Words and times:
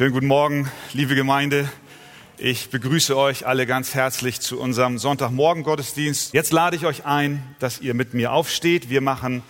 Schönen 0.00 0.14
guten 0.14 0.28
Morgen, 0.28 0.70
liebe 0.94 1.14
Gemeinde. 1.14 1.68
Ich 2.38 2.70
begrüße 2.70 3.14
euch 3.18 3.46
alle 3.46 3.66
ganz 3.66 3.94
herzlich 3.94 4.40
zu 4.40 4.58
unserem 4.58 4.96
Sonntagmorgen-Gottesdienst. 4.96 6.32
Jetzt 6.32 6.52
lade 6.52 6.74
ich 6.74 6.86
euch 6.86 7.04
ein, 7.04 7.42
dass 7.58 7.82
ihr 7.82 7.92
mit 7.92 8.14
mir 8.14 8.32
aufsteht. 8.32 8.88
Wir 8.88 9.02
machen 9.02 9.42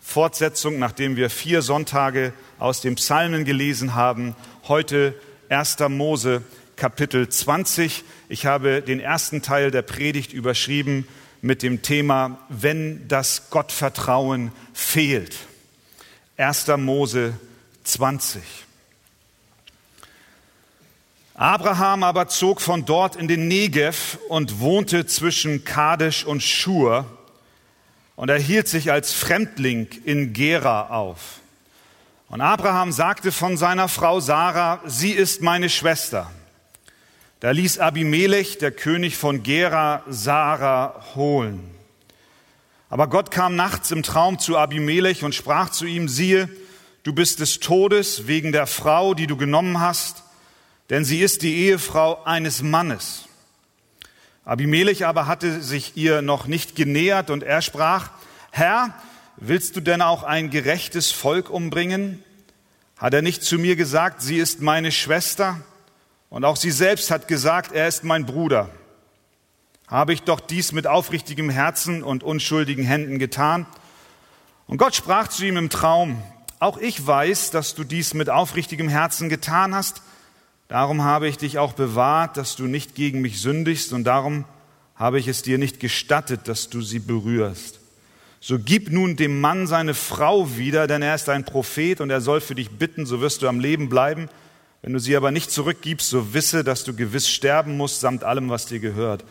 Fortsetzung, 0.00 0.78
nachdem 0.78 1.16
wir 1.16 1.28
vier 1.28 1.60
Sonntage 1.60 2.32
aus 2.60 2.80
dem 2.82 2.94
Psalmen 2.94 3.44
gelesen 3.44 3.96
haben. 3.96 4.36
Heute 4.68 5.12
1. 5.48 5.78
Mose, 5.88 6.42
Kapitel 6.76 7.28
20. 7.28 8.04
Ich 8.28 8.46
habe 8.46 8.82
den 8.82 9.00
ersten 9.00 9.42
Teil 9.42 9.72
der 9.72 9.82
Predigt 9.82 10.32
überschrieben 10.32 11.08
mit 11.42 11.64
dem 11.64 11.82
Thema, 11.82 12.38
wenn 12.48 13.08
das 13.08 13.50
Gottvertrauen 13.50 14.52
fehlt. 14.72 15.36
1. 16.36 16.68
Mose 16.76 17.32
20. 17.82 18.65
Abraham 21.38 22.02
aber 22.02 22.28
zog 22.28 22.62
von 22.62 22.86
dort 22.86 23.14
in 23.14 23.28
den 23.28 23.46
Negev 23.46 24.18
und 24.30 24.58
wohnte 24.58 25.04
zwischen 25.04 25.64
Kadesh 25.64 26.24
und 26.24 26.42
Schur 26.42 27.04
und 28.16 28.30
er 28.30 28.38
hielt 28.38 28.68
sich 28.68 28.90
als 28.90 29.12
Fremdling 29.12 29.86
in 30.06 30.32
Gera 30.32 30.88
auf. 30.88 31.40
Und 32.30 32.40
Abraham 32.40 32.90
sagte 32.90 33.32
von 33.32 33.58
seiner 33.58 33.88
Frau 33.88 34.18
Sarah, 34.18 34.80
sie 34.86 35.10
ist 35.10 35.42
meine 35.42 35.68
Schwester. 35.68 36.30
Da 37.40 37.50
ließ 37.50 37.80
Abimelech, 37.80 38.56
der 38.56 38.72
König 38.72 39.18
von 39.18 39.42
Gera, 39.42 40.04
Sarah 40.08 41.04
holen. 41.16 41.70
Aber 42.88 43.08
Gott 43.08 43.30
kam 43.30 43.56
nachts 43.56 43.90
im 43.90 44.02
Traum 44.02 44.38
zu 44.38 44.56
Abimelech 44.56 45.22
und 45.22 45.34
sprach 45.34 45.68
zu 45.68 45.84
ihm, 45.84 46.08
siehe, 46.08 46.48
du 47.02 47.12
bist 47.12 47.40
des 47.40 47.60
Todes 47.60 48.26
wegen 48.26 48.52
der 48.52 48.66
Frau, 48.66 49.12
die 49.12 49.26
du 49.26 49.36
genommen 49.36 49.80
hast, 49.80 50.22
denn 50.90 51.04
sie 51.04 51.20
ist 51.20 51.42
die 51.42 51.56
Ehefrau 51.56 52.22
eines 52.24 52.62
Mannes. 52.62 53.24
Abimelech 54.44 55.06
aber 55.06 55.26
hatte 55.26 55.60
sich 55.60 55.96
ihr 55.96 56.22
noch 56.22 56.46
nicht 56.46 56.76
genähert 56.76 57.30
und 57.30 57.42
er 57.42 57.62
sprach, 57.62 58.10
Herr, 58.52 58.94
willst 59.36 59.76
du 59.76 59.80
denn 59.80 60.00
auch 60.00 60.22
ein 60.22 60.50
gerechtes 60.50 61.10
Volk 61.10 61.50
umbringen? 61.50 62.22
Hat 62.96 63.12
er 63.12 63.22
nicht 63.22 63.42
zu 63.42 63.58
mir 63.58 63.76
gesagt, 63.76 64.22
sie 64.22 64.36
ist 64.36 64.62
meine 64.62 64.92
Schwester? 64.92 65.60
Und 66.30 66.44
auch 66.44 66.56
sie 66.56 66.70
selbst 66.70 67.10
hat 67.10 67.28
gesagt, 67.28 67.72
er 67.72 67.88
ist 67.88 68.04
mein 68.04 68.24
Bruder. 68.24 68.70
Habe 69.88 70.12
ich 70.12 70.22
doch 70.22 70.40
dies 70.40 70.72
mit 70.72 70.86
aufrichtigem 70.86 71.50
Herzen 71.50 72.02
und 72.02 72.22
unschuldigen 72.22 72.84
Händen 72.84 73.18
getan? 73.18 73.66
Und 74.66 74.78
Gott 74.78 74.94
sprach 74.94 75.28
zu 75.28 75.44
ihm 75.44 75.56
im 75.56 75.70
Traum, 75.70 76.22
auch 76.58 76.78
ich 76.78 77.06
weiß, 77.06 77.50
dass 77.50 77.74
du 77.74 77.84
dies 77.84 78.14
mit 78.14 78.30
aufrichtigem 78.30 78.88
Herzen 78.88 79.28
getan 79.28 79.74
hast, 79.74 80.02
Darum 80.68 81.04
habe 81.04 81.28
ich 81.28 81.38
dich 81.38 81.58
auch 81.58 81.74
bewahrt, 81.74 82.36
dass 82.36 82.56
du 82.56 82.64
nicht 82.64 82.94
gegen 82.94 83.20
mich 83.20 83.40
sündigst 83.40 83.92
und 83.92 84.04
darum 84.04 84.44
habe 84.96 85.18
ich 85.18 85.28
es 85.28 85.42
dir 85.42 85.58
nicht 85.58 85.78
gestattet, 85.78 86.48
dass 86.48 86.70
du 86.70 86.82
sie 86.82 86.98
berührst. 86.98 87.80
So 88.40 88.58
gib 88.58 88.90
nun 88.90 89.16
dem 89.16 89.40
Mann 89.40 89.66
seine 89.66 89.94
Frau 89.94 90.56
wieder, 90.56 90.86
denn 90.86 91.02
er 91.02 91.14
ist 91.14 91.28
ein 91.28 91.44
Prophet 91.44 92.00
und 92.00 92.10
er 92.10 92.20
soll 92.20 92.40
für 92.40 92.54
dich 92.54 92.70
bitten, 92.70 93.06
so 93.06 93.20
wirst 93.20 93.42
du 93.42 93.48
am 93.48 93.60
Leben 93.60 93.88
bleiben. 93.88 94.28
Wenn 94.82 94.92
du 94.92 94.98
sie 94.98 95.16
aber 95.16 95.30
nicht 95.30 95.50
zurückgibst, 95.50 96.08
so 96.08 96.34
wisse, 96.34 96.62
dass 96.62 96.84
du 96.84 96.94
gewiss 96.94 97.28
sterben 97.28 97.76
musst, 97.76 98.00
samt 98.00 98.24
allem, 98.24 98.50
was 98.50 98.66
dir 98.66 98.78
gehört. 98.78 99.24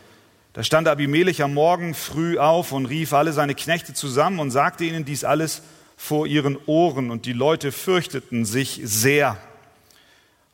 Da 0.54 0.64
stand 0.64 0.88
Abimelech 0.88 1.44
am 1.44 1.54
Morgen 1.54 1.94
früh 1.94 2.38
auf 2.38 2.72
und 2.72 2.86
rief 2.86 3.14
alle 3.14 3.34
seine 3.34 3.56
Knechte 3.56 3.94
zusammen 3.94 4.40
und 4.40 4.52
sagte 4.52 4.86
ihnen 4.86 5.06
dies 5.06 5.24
alles 5.24 5.62
vor 5.98 6.28
ihren 6.28 6.58
Ohren 6.66 7.12
und 7.12 7.26
die 7.26 7.34
Leute 7.34 7.72
fürchteten 7.72 8.46
sich 8.46 8.82
sehr. 8.84 9.38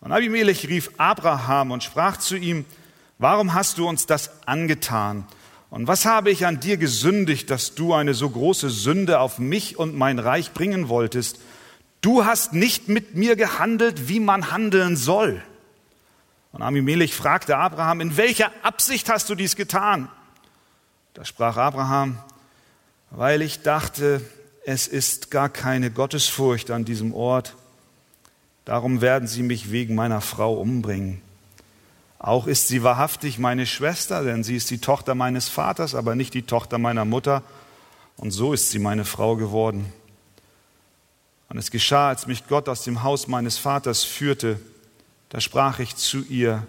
Und 0.02 0.12
Abimelech 0.12 0.68
rief 0.68 0.92
Abraham 0.98 1.72
und 1.72 1.84
sprach 1.84 2.18
zu 2.18 2.36
ihm, 2.36 2.66
warum 3.20 3.54
hast 3.54 3.78
du 3.78 3.88
uns 3.88 4.08
das 4.08 4.48
angetan? 4.48 5.26
Und 5.70 5.88
was 5.88 6.06
habe 6.06 6.32
ich 6.32 6.46
an 6.46 6.60
dir 6.60 6.78
gesündigt, 6.78 7.50
dass 7.50 7.76
du 7.76 7.94
eine 7.94 8.14
so 8.14 8.30
große 8.30 8.70
Sünde 8.70 9.20
auf 9.20 9.38
mich 9.40 9.78
und 9.78 9.96
mein 9.96 10.20
Reich 10.20 10.52
bringen 10.52 10.90
wolltest? 10.90 11.40
Du 12.02 12.26
hast 12.26 12.52
nicht 12.54 12.90
mit 12.90 13.16
mir 13.16 13.36
gehandelt, 13.36 14.10
wie 14.10 14.20
man 14.20 14.52
handeln 14.52 14.98
soll. 14.98 15.42
Und 16.52 16.64
Abimelech 16.64 17.16
fragte 17.16 17.56
Abraham, 17.56 18.02
in 18.02 18.18
welcher 18.18 18.52
Absicht 18.64 19.08
hast 19.08 19.30
du 19.30 19.36
dies 19.36 19.56
getan? 19.56 20.10
Da 21.14 21.24
sprach 21.24 21.58
Abraham, 21.58 22.18
weil 23.12 23.44
ich 23.44 23.62
dachte, 23.62 24.22
es 24.66 24.88
ist 24.88 25.30
gar 25.30 25.48
keine 25.48 25.92
Gottesfurcht 25.92 26.72
an 26.72 26.86
diesem 26.86 27.14
Ort 27.14 27.56
Darum 28.72 29.02
werden 29.02 29.28
sie 29.28 29.44
mich 29.44 29.74
wegen 29.74 29.96
meiner 29.96 30.22
Frau 30.22 30.54
umbringen. 30.54 31.22
Auch 32.20 32.48
ist 32.48 32.70
sie 32.70 32.84
wahrhaftig 32.84 33.38
meine 33.38 33.66
Schwester, 33.66 34.24
denn 34.24 34.46
sie 34.46 34.56
ist 34.56 34.72
die 34.72 34.78
Tochter 34.78 35.14
meines 35.14 35.50
Vaters, 35.50 35.94
aber 35.94 36.16
nicht 36.16 36.34
die 36.34 36.44
Tochter 36.44 36.78
meiner 36.78 37.04
Mutter. 37.04 37.44
Und 38.16 38.32
so 38.32 38.54
ist 38.54 38.70
sie 38.70 38.80
meine 38.80 39.04
Frau 39.04 39.36
geworden. 39.36 39.92
Und 41.50 41.58
es 41.58 41.70
geschah, 41.70 42.08
als 42.08 42.28
mich 42.28 42.48
Gott 42.48 42.70
aus 42.70 42.86
dem 42.86 43.04
Haus 43.04 43.28
meines 43.28 43.58
Vaters 43.58 44.06
führte, 44.06 44.58
da 45.28 45.42
sprach 45.42 45.80
ich 45.80 45.98
zu 45.98 46.24
ihr, 46.24 46.66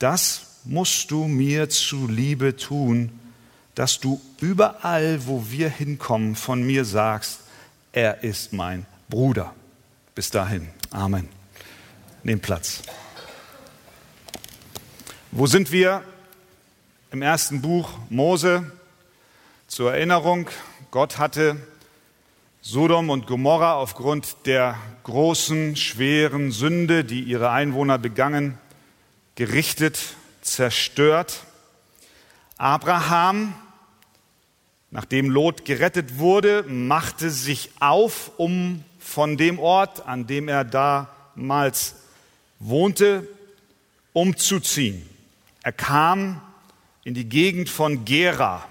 das 0.00 0.56
musst 0.64 1.08
du 1.12 1.28
mir 1.28 1.68
zuliebe 1.68 2.56
tun, 2.56 3.16
dass 3.76 4.00
du 4.00 4.20
überall, 4.40 5.24
wo 5.28 5.44
wir 5.50 5.68
hinkommen, 5.68 6.34
von 6.34 6.64
mir 6.66 6.84
sagst, 6.84 7.38
er 7.92 8.24
ist 8.24 8.52
mein 8.52 8.86
Bruder. 9.08 9.54
Bis 10.16 10.30
dahin. 10.30 10.68
Amen. 10.90 11.28
Nehmt 12.22 12.40
Platz. 12.40 12.82
Wo 15.30 15.46
sind 15.46 15.70
wir? 15.70 16.02
Im 17.10 17.20
ersten 17.20 17.60
Buch 17.60 17.90
Mose. 18.08 18.72
Zur 19.66 19.92
Erinnerung, 19.92 20.48
Gott 20.90 21.18
hatte 21.18 21.58
Sodom 22.62 23.10
und 23.10 23.26
Gomorra 23.26 23.74
aufgrund 23.74 24.46
der 24.46 24.78
großen, 25.04 25.76
schweren 25.76 26.52
Sünde, 26.52 27.04
die 27.04 27.20
ihre 27.20 27.50
Einwohner 27.50 27.98
begangen, 27.98 28.56
gerichtet, 29.34 29.98
zerstört. 30.40 31.44
Abraham, 32.56 33.54
nachdem 34.90 35.28
Lot 35.28 35.66
gerettet 35.66 36.18
wurde, 36.18 36.64
machte 36.66 37.28
sich 37.28 37.72
auf, 37.78 38.32
um 38.38 38.84
von 39.08 39.38
dem 39.38 39.58
Ort, 39.58 40.06
an 40.06 40.26
dem 40.26 40.48
er 40.48 40.64
damals 40.64 41.94
wohnte, 42.58 43.26
umzuziehen. 44.12 45.08
Er 45.62 45.72
kam 45.72 46.42
in 47.04 47.14
die 47.14 47.26
Gegend 47.26 47.70
von 47.70 48.04
Gera 48.04 48.66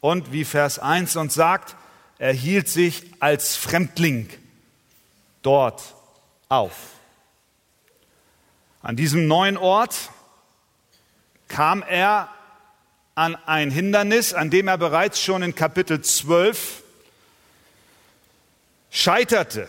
und, 0.00 0.30
wie 0.30 0.44
Vers 0.44 0.78
1 0.78 1.16
uns 1.16 1.32
sagt, 1.32 1.74
er 2.18 2.34
hielt 2.34 2.68
sich 2.68 3.02
als 3.18 3.56
Fremdling 3.56 4.28
dort 5.40 5.94
auf. 6.50 6.76
An 8.82 8.94
diesem 8.94 9.26
neuen 9.26 9.56
Ort 9.56 10.10
kam 11.48 11.82
er 11.82 12.28
an 13.14 13.36
ein 13.46 13.70
Hindernis, 13.70 14.34
an 14.34 14.50
dem 14.50 14.68
er 14.68 14.76
bereits 14.76 15.18
schon 15.18 15.42
in 15.42 15.54
Kapitel 15.54 16.02
12 16.02 16.82
scheiterte. 18.96 19.68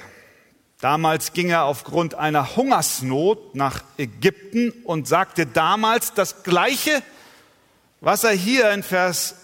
Damals 0.80 1.34
ging 1.34 1.50
er 1.50 1.66
aufgrund 1.66 2.16
einer 2.16 2.56
Hungersnot 2.56 3.56
nach 3.56 3.84
Ägypten 3.98 4.72
und 4.86 5.08
sagte 5.08 5.46
damals 5.46 6.14
das 6.14 6.44
Gleiche, 6.44 7.04
was 8.00 8.24
er 8.24 8.32
hier 8.32 8.72
in 8.72 8.84
Vers 8.84 9.36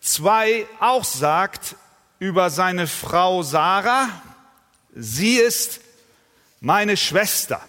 2 0.00 0.66
auch 0.80 1.04
sagt 1.04 1.76
über 2.18 2.48
seine 2.48 2.86
Frau 2.86 3.42
Sarah. 3.42 4.08
Sie 4.94 5.36
ist 5.36 5.80
meine 6.60 6.96
Schwester. 6.96 7.60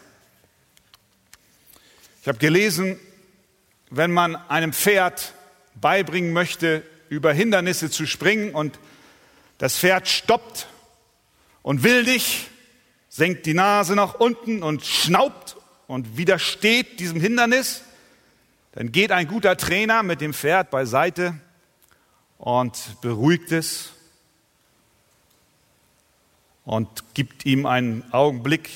Ich 2.22 2.28
habe 2.28 2.38
gelesen, 2.38 3.00
wenn 3.90 4.12
man 4.12 4.36
einem 4.50 4.72
Pferd 4.72 5.34
beibringen 5.76 6.32
möchte, 6.32 6.84
über 7.10 7.34
Hindernisse 7.34 7.90
zu 7.90 8.06
springen 8.06 8.54
und 8.54 8.80
das 9.58 9.78
Pferd 9.78 10.08
stoppt 10.08 10.69
und 11.62 11.84
will 11.84 12.06
dich, 12.06 12.48
senkt 13.10 13.46
die 13.46 13.54
Nase 13.54 13.96
nach 13.96 14.16
unten 14.16 14.64
und 14.64 14.86
schnaubt 14.86 15.58
und 15.88 16.18
widersteht 16.18 17.00
diesem 17.00 17.20
Hindernis, 17.20 17.82
dann 18.74 18.92
geht 18.92 19.12
ein 19.12 19.28
guter 19.28 19.58
Trainer 19.58 20.04
mit 20.04 20.22
dem 20.22 20.34
Pferd 20.34 20.70
beiseite 20.70 21.34
und 22.38 23.02
beruhigt 23.02 23.52
es 23.52 23.92
und 26.66 27.16
gibt 27.16 27.46
ihm 27.46 27.66
einen 27.66 28.04
Augenblick 28.14 28.70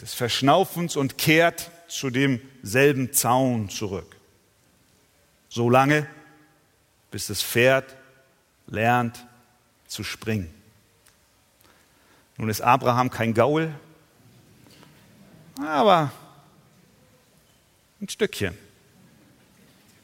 des 0.00 0.14
Verschnaufens 0.14 0.96
und 0.96 1.16
kehrt 1.16 1.70
zu 1.88 2.10
demselben 2.10 3.12
Zaun 3.12 3.68
zurück. 3.68 4.16
So 5.48 5.70
lange, 5.70 6.08
bis 7.10 7.28
das 7.28 7.42
Pferd 7.42 7.96
lernt 8.66 9.24
zu 9.86 10.02
springen. 10.02 10.55
Nun 12.36 12.48
ist 12.50 12.60
Abraham 12.60 13.10
kein 13.10 13.32
Gaul, 13.32 13.74
aber 15.60 16.12
Ein 18.00 18.08
Stückchen. 18.10 18.56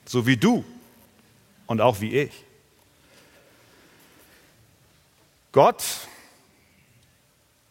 So 0.07 0.27
wie 0.27 0.39
du 0.39 0.65
und 1.67 1.83
auch 1.83 2.01
wie 2.01 2.17
ich. 2.17 2.45
Gott 5.53 5.85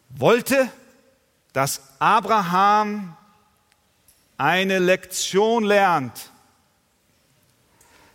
wollte, 0.10 0.70
dass 1.54 1.82
Abraham 2.00 3.18
eine 4.38 4.78
Lektion 4.78 5.64
lernt. 5.64 6.30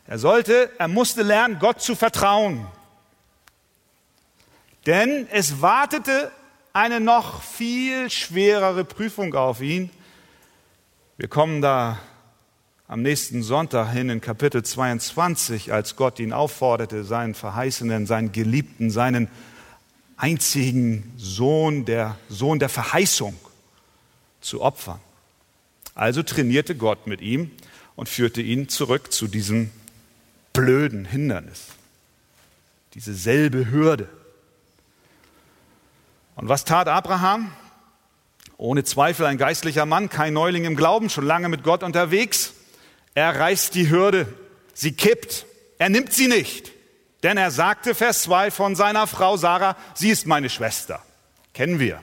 Er 0.06 0.18
sollte, 0.18 0.70
er 0.78 0.88
musste 0.88 1.22
lernen, 1.22 1.58
Gott 1.58 1.82
zu 1.82 1.96
vertrauen. 1.96 2.66
Denn 4.86 5.26
es 5.32 5.60
wartete 5.60 6.30
eine 6.76 7.00
noch 7.00 7.42
viel 7.42 8.10
schwerere 8.10 8.84
Prüfung 8.84 9.34
auf 9.34 9.62
ihn. 9.62 9.88
Wir 11.16 11.26
kommen 11.26 11.62
da 11.62 11.98
am 12.86 13.00
nächsten 13.00 13.42
Sonntag 13.42 13.92
hin 13.92 14.10
in 14.10 14.20
Kapitel 14.20 14.62
22, 14.62 15.72
als 15.72 15.96
Gott 15.96 16.20
ihn 16.20 16.34
aufforderte, 16.34 17.04
seinen 17.04 17.34
Verheißenen, 17.34 18.04
seinen 18.06 18.30
Geliebten, 18.30 18.90
seinen 18.90 19.28
einzigen 20.18 21.14
Sohn, 21.16 21.86
der 21.86 22.18
Sohn 22.28 22.58
der 22.58 22.68
Verheißung, 22.68 23.34
zu 24.42 24.60
opfern. 24.60 25.00
Also 25.94 26.22
trainierte 26.22 26.76
Gott 26.76 27.06
mit 27.06 27.22
ihm 27.22 27.52
und 27.96 28.10
führte 28.10 28.42
ihn 28.42 28.68
zurück 28.68 29.14
zu 29.14 29.28
diesem 29.28 29.70
blöden 30.52 31.06
Hindernis, 31.06 31.68
diese 32.92 33.14
selbe 33.14 33.70
Hürde. 33.70 34.10
Und 36.36 36.50
was 36.50 36.64
tat 36.64 36.86
Abraham? 36.86 37.50
Ohne 38.58 38.84
Zweifel 38.84 39.26
ein 39.26 39.38
geistlicher 39.38 39.86
Mann, 39.86 40.08
kein 40.08 40.34
Neuling 40.34 40.64
im 40.64 40.76
Glauben, 40.76 41.10
schon 41.10 41.26
lange 41.26 41.48
mit 41.48 41.62
Gott 41.62 41.82
unterwegs. 41.82 42.52
Er 43.14 43.38
reißt 43.38 43.74
die 43.74 43.90
Hürde, 43.90 44.32
sie 44.74 44.92
kippt, 44.92 45.46
er 45.78 45.88
nimmt 45.88 46.12
sie 46.12 46.28
nicht. 46.28 46.72
Denn 47.22 47.38
er 47.38 47.50
sagte, 47.50 47.94
Vers 47.94 48.22
2, 48.22 48.50
von 48.50 48.76
seiner 48.76 49.06
Frau 49.06 49.38
Sarah, 49.38 49.76
sie 49.94 50.10
ist 50.10 50.26
meine 50.26 50.50
Schwester. 50.50 51.02
Kennen 51.54 51.80
wir. 51.80 52.02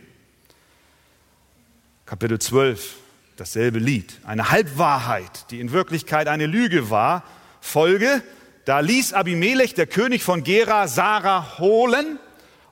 Kapitel 2.07 2.39
12, 2.39 2.95
dasselbe 3.37 3.77
Lied. 3.77 4.19
Eine 4.25 4.49
Halbwahrheit, 4.49 5.51
die 5.51 5.59
in 5.59 5.71
Wirklichkeit 5.71 6.27
eine 6.27 6.47
Lüge 6.47 6.89
war. 6.89 7.23
Folge, 7.61 8.23
da 8.65 8.79
ließ 8.79 9.13
Abimelech, 9.13 9.75
der 9.75 9.87
König 9.87 10.23
von 10.23 10.43
Gera, 10.43 10.87
Sarah 10.87 11.59
holen 11.59 12.19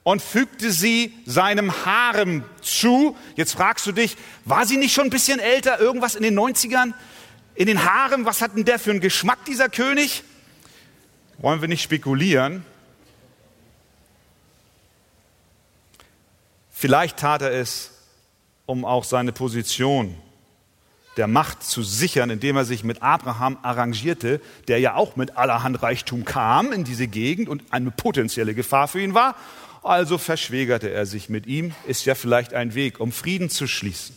und 0.03 0.21
fügte 0.21 0.71
sie 0.71 1.13
seinem 1.25 1.85
Harem 1.85 2.43
zu. 2.61 3.15
Jetzt 3.35 3.53
fragst 3.53 3.85
du 3.85 3.91
dich, 3.91 4.17
war 4.45 4.65
sie 4.65 4.77
nicht 4.77 4.93
schon 4.93 5.05
ein 5.05 5.09
bisschen 5.09 5.39
älter, 5.39 5.79
irgendwas 5.79 6.15
in 6.15 6.23
den 6.23 6.37
90ern? 6.37 6.93
In 7.53 7.67
den 7.67 7.83
Harem, 7.83 8.25
was 8.25 8.41
hat 8.41 8.55
denn 8.55 8.65
der 8.65 8.79
für 8.79 8.91
einen 8.91 9.01
Geschmack, 9.01 9.45
dieser 9.45 9.69
König? 9.69 10.23
Wollen 11.37 11.61
wir 11.61 11.67
nicht 11.67 11.83
spekulieren? 11.83 12.65
Vielleicht 16.71 17.17
tat 17.17 17.43
er 17.43 17.51
es, 17.51 17.91
um 18.65 18.85
auch 18.85 19.03
seine 19.03 19.31
Position 19.31 20.15
der 21.17 21.27
Macht 21.27 21.63
zu 21.63 21.83
sichern, 21.83 22.29
indem 22.29 22.55
er 22.55 22.65
sich 22.65 22.83
mit 22.83 23.01
Abraham 23.01 23.57
arrangierte, 23.61 24.41
der 24.67 24.79
ja 24.79 24.95
auch 24.95 25.15
mit 25.15 25.37
allerhand 25.37 25.83
Reichtum 25.83 26.25
kam 26.25 26.71
in 26.71 26.83
diese 26.83 27.07
Gegend 27.07 27.49
und 27.49 27.63
eine 27.71 27.91
potenzielle 27.91 28.55
Gefahr 28.55 28.87
für 28.87 29.01
ihn 29.01 29.13
war. 29.13 29.35
Also 29.83 30.17
verschwägerte 30.17 30.89
er 30.89 31.05
sich 31.05 31.29
mit 31.29 31.47
ihm, 31.47 31.73
ist 31.87 32.05
ja 32.05 32.15
vielleicht 32.15 32.53
ein 32.53 32.75
Weg, 32.75 32.99
um 32.99 33.11
Frieden 33.11 33.49
zu 33.49 33.67
schließen. 33.67 34.15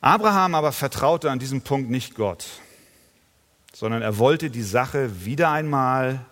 Abraham 0.00 0.54
aber 0.54 0.72
vertraute 0.72 1.30
an 1.30 1.38
diesem 1.38 1.62
Punkt 1.62 1.90
nicht 1.90 2.14
Gott 2.14 2.44
sondern 3.76 4.00
er 4.00 4.16
wollte 4.16 4.48
die 4.48 4.62
Sache 4.62 5.26
wieder 5.26 5.50
einmal 5.50 6.24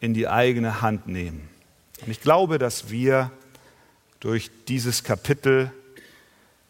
in 0.00 0.14
die 0.14 0.26
eigene 0.26 0.80
Hand 0.80 1.06
nehmen. 1.06 1.50
Und 2.00 2.10
ich 2.10 2.22
glaube, 2.22 2.56
dass 2.56 2.88
wir 2.88 3.30
durch 4.20 4.50
dieses 4.66 5.04
Kapitel 5.04 5.70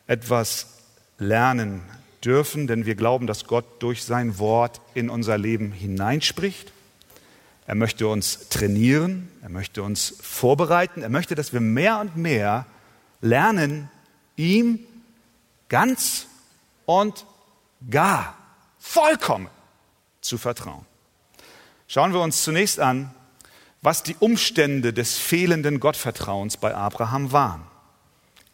etwas 0.08 0.78
lernen 1.18 1.82
dürfen, 2.24 2.66
denn 2.66 2.84
wir 2.84 2.96
glauben, 2.96 3.28
dass 3.28 3.44
Gott 3.44 3.80
durch 3.80 4.02
sein 4.02 4.40
Wort 4.40 4.80
in 4.94 5.08
unser 5.08 5.38
Leben 5.38 5.70
hineinspricht. 5.70 6.72
Er 7.66 7.74
möchte 7.74 8.06
uns 8.06 8.48
trainieren, 8.48 9.28
er 9.42 9.48
möchte 9.48 9.82
uns 9.82 10.14
vorbereiten, 10.20 11.02
er 11.02 11.08
möchte, 11.08 11.34
dass 11.34 11.52
wir 11.52 11.60
mehr 11.60 11.98
und 11.98 12.16
mehr 12.16 12.66
lernen, 13.20 13.90
ihm 14.36 14.78
ganz 15.68 16.26
und 16.84 17.26
gar, 17.90 18.36
vollkommen 18.78 19.48
zu 20.20 20.38
vertrauen. 20.38 20.86
Schauen 21.88 22.12
wir 22.12 22.20
uns 22.20 22.42
zunächst 22.42 22.80
an, 22.80 23.12
was 23.82 24.02
die 24.02 24.16
Umstände 24.18 24.92
des 24.92 25.16
fehlenden 25.16 25.80
Gottvertrauens 25.80 26.56
bei 26.56 26.74
Abraham 26.74 27.32
waren. 27.32 27.62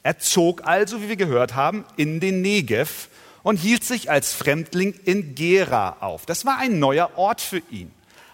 Er 0.02 0.18
zog 0.18 0.66
also, 0.66 1.00
wie 1.00 1.08
wir 1.08 1.16
gehört 1.16 1.54
haben, 1.54 1.84
in 1.96 2.20
den 2.20 2.42
Negev 2.42 3.08
und 3.42 3.56
hielt 3.56 3.84
sich 3.84 4.10
als 4.10 4.32
Fremdling 4.32 4.94
in 5.04 5.34
Gera 5.34 5.96
auf. 6.00 6.26
Das 6.26 6.44
war 6.44 6.58
ein 6.58 6.78
neuer 6.78 7.12
Ort 7.16 7.40
für 7.40 7.62
ihn, 7.70 7.92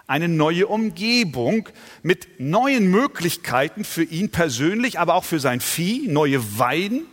eine 0.08 0.26
neue 0.26 0.66
Umgebung 0.66 1.68
mit 2.02 2.40
neuen 2.40 2.90
Möglichkeiten 2.90 3.84
für 3.84 4.02
ihn 4.02 4.30
persönlich, 4.30 4.98
aber 4.98 5.14
auch 5.14 5.24
für 5.24 5.38
sein 5.38 5.60
Vieh, 5.60 6.08
neue 6.08 6.58
Weiden, 6.58 7.06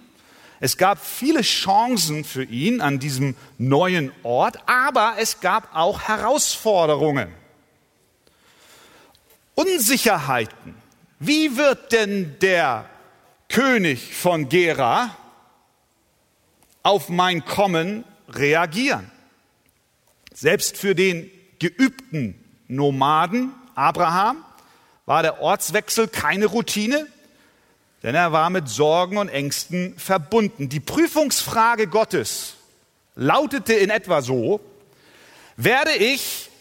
es 0.62 0.78
gab 0.78 1.06
viele 1.06 1.42
Chancen 1.42 2.24
für 2.24 2.44
ihn 2.44 2.80
an 2.80 2.98
diesem 2.98 3.36
neuen 3.58 4.12
Ort, 4.24 4.58
aber 4.68 5.16
es 5.20 5.42
gab 5.42 5.76
auch 5.76 6.04
Herausforderungen. 6.04 7.28
Unsicherheiten. 9.54 10.76
Wie 11.20 11.58
wird 11.58 11.92
denn 11.92 12.38
der 12.40 12.90
König 13.50 14.16
von 14.16 14.48
Gera 14.48 15.16
auf 16.84 17.10
mein 17.10 17.44
Kommen 17.44 18.06
reagieren? 18.30 19.12
Selbst 20.34 20.78
für 20.78 20.96
den 20.96 21.30
geübten 21.60 22.45
Nomaden 22.68 23.52
Abraham 23.76 24.38
war 25.06 25.22
der 25.22 25.42
Ortswechsel 25.42 26.08
keine 26.08 26.46
Routine 26.48 27.08
denn 28.06 28.14
er 28.14 28.32
war 28.32 28.52
mit 28.52 28.70
Sorgen 28.70 29.18
und 29.18 29.30
Ängsten 29.30 29.98
verbunden. 29.98 30.70
Die 30.70 30.80
Prüfungsfrage 30.80 31.88
Gottes 31.88 32.54
lautete 33.16 33.74
in 33.74 33.90
etwa 33.90 34.22
so, 34.22 34.60
werde 35.58 35.92
ich 35.96 36.52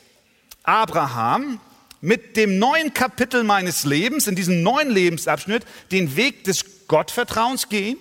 Abraham 0.63 1.61
mit 2.01 2.39
dem 2.39 2.59
neuen 2.59 2.95
Kapitel 2.95 3.45
meines 3.45 3.85
Lebens, 3.85 4.27
in 4.27 4.37
diesem 4.37 4.63
neuen 4.63 4.89
Lebensabschnitt, 4.89 5.67
den 5.93 6.17
Weg 6.17 6.45
des 6.45 6.87
Gottvertrauens 6.89 7.69
gehen 7.69 7.99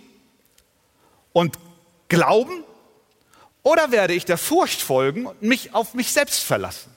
und 1.34 1.60
glauben? 2.08 2.64
Oder 3.62 3.92
werde 3.92 4.14
ich 4.14 4.24
der 4.24 4.38
Furcht 4.38 4.82
folgen 4.82 5.26
und 5.26 5.42
mich 5.42 5.76
auf 5.76 5.96
mich 5.96 6.14
selbst 6.14 6.44
verlassen, 6.44 6.96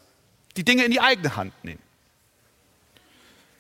die 0.57 0.65
Dinge 0.65 0.85
in 0.85 0.91
die 0.91 1.01
eigene 1.01 1.37
Hand 1.37 1.53
nehmen? 1.65 1.83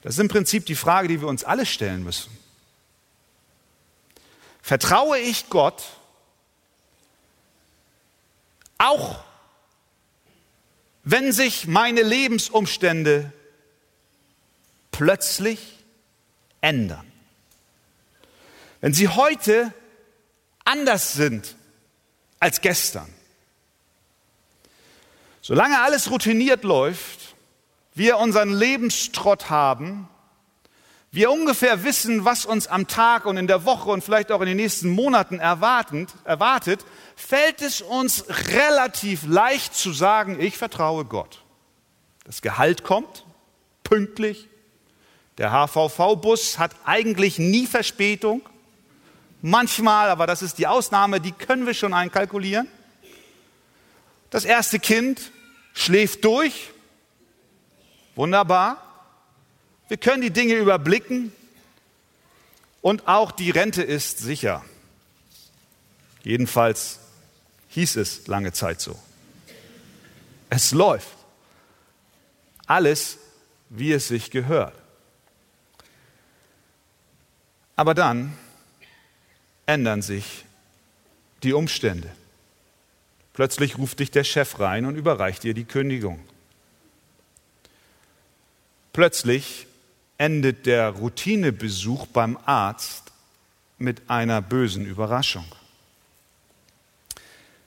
Das 0.03 0.15
ist 0.15 0.21
im 0.21 0.29
Prinzip 0.29 0.67
die 0.67 0.75
Frage, 0.75 1.09
die 1.09 1.21
wir 1.21 1.29
uns 1.29 1.45
alle 1.45 1.67
stellen 1.67 2.05
müssen. 2.05 2.31
Vertraue 4.63 5.19
ich 5.19 5.49
Gott 5.49 5.83
auch 8.79 9.25
wenn 11.09 11.31
sich 11.31 11.69
meine 11.69 12.03
Lebensumstände 12.03 13.33
plötzlich 14.91 15.61
ändern. 16.61 17.07
Wenn 18.81 18.93
sie 18.93 19.07
heute 19.07 19.73
anders 20.65 21.13
sind 21.13 21.55
als 22.41 22.61
gestern. 22.61 23.09
Solange 25.47 25.81
alles 25.81 26.11
routiniert 26.11 26.65
läuft, 26.65 27.37
wir 27.95 28.19
unseren 28.19 28.53
Lebenstrott 28.53 29.49
haben, 29.49 30.09
wir 31.13 31.31
ungefähr 31.31 31.85
wissen, 31.85 32.25
was 32.25 32.45
uns 32.47 32.67
am 32.67 32.89
Tag 32.89 33.27
und 33.27 33.37
in 33.37 33.47
der 33.47 33.65
Woche 33.65 33.91
und 33.91 34.03
vielleicht 34.03 34.33
auch 34.33 34.41
in 34.41 34.49
den 34.49 34.57
nächsten 34.57 34.91
Monaten 34.91 35.39
erwartet, 35.39 36.13
erwartet, 36.25 36.85
fällt 37.15 37.63
es 37.63 37.81
uns 37.81 38.25
relativ 38.57 39.25
leicht 39.25 39.77
zu 39.77 39.93
sagen, 39.93 40.41
ich 40.41 40.59
vertraue 40.59 41.05
Gott. 41.05 41.45
Das 42.25 42.43
Gehalt 42.43 42.83
kommt 42.83 43.25
pünktlich. 43.85 44.49
Der 45.39 45.53
HVV-Bus 45.53 46.59
hat 46.59 46.73
eigentlich 46.85 47.39
nie 47.39 47.69
Verspätung. 47.69 48.43
Manchmal, 49.43 50.11
aber 50.11 50.27
das 50.27 50.43
ist 50.43 50.59
die 50.59 50.67
Ausnahme, 50.67 51.21
die 51.21 51.31
können 51.31 51.67
wir 51.67 51.75
schon 51.75 51.95
einkalkulieren. 51.95 52.67
Das 54.31 54.45
erste 54.45 54.81
Kind 54.81 55.31
schläft 55.77 56.25
durch. 56.25 56.71
Wunderbar. 58.17 58.83
Wir 59.89 59.99
können 59.99 60.23
die 60.23 60.31
Dinge 60.31 60.55
überblicken 60.55 61.31
und 62.81 63.07
auch 63.07 63.31
die 63.31 63.51
Rente 63.51 63.83
ist 63.83 64.19
sicher. 64.19 64.65
Jedenfalls 66.25 66.99
hieß 67.69 67.97
es 67.97 68.27
lange 68.27 68.53
Zeit 68.53 68.81
so. 68.81 68.99
Es 70.49 70.73
läuft. 70.73 71.15
Alles, 72.67 73.19
wie 73.69 73.93
es 73.93 74.09
sich 74.09 74.31
gehört. 74.31 74.75
Aber 77.77 77.95
dann 77.95 78.37
ändern 79.67 80.03
sich 80.03 80.45
die 81.43 81.53
Umstände. 81.53 82.16
Plötzlich 83.37 83.77
ruft 83.77 84.01
dich 84.01 84.11
der 84.11 84.25
Chef 84.25 84.61
rein 84.61 84.87
und 84.87 84.97
überreicht 84.97 85.43
dir 85.43 85.53
die 85.53 85.67
Kündigung. 85.67 86.19
Plötzlich 88.95 89.67
endet 90.17 90.65
der 90.65 90.89
Routinebesuch 90.89 92.07
beim 92.07 92.39
Arzt 92.47 93.13
mit 93.77 94.09
einer 94.09 94.41
bösen 94.41 94.87
Überraschung. 94.87 95.45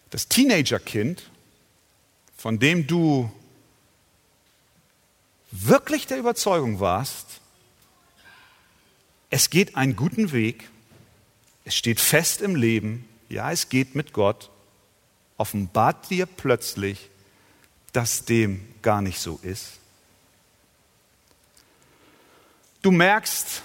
Das 0.10 0.28
Teenagerkind, 0.28 1.30
von 2.36 2.58
dem 2.58 2.88
du 2.88 3.32
wirklich 5.52 6.08
der 6.08 6.18
Überzeugung 6.18 6.80
warst, 6.80 7.42
es 9.30 9.52
geht 9.52 9.76
einen 9.76 9.96
guten 9.96 10.32
Weg, 10.32 10.68
es 11.64 11.76
steht 11.76 12.00
fest 12.00 12.42
im 12.42 12.56
Leben, 12.56 13.08
ja, 13.30 13.52
es 13.52 13.70
geht 13.70 13.94
mit 13.94 14.14
Gott, 14.14 14.50
offenbart 15.39 16.10
dir 16.10 16.25
plötzlich, 16.25 17.10
dass 17.93 18.25
dem 18.25 18.67
gar 18.81 19.01
nicht 19.01 19.19
so 19.19 19.39
ist. 19.41 19.79
Du 22.81 22.91
merkst 22.91 23.63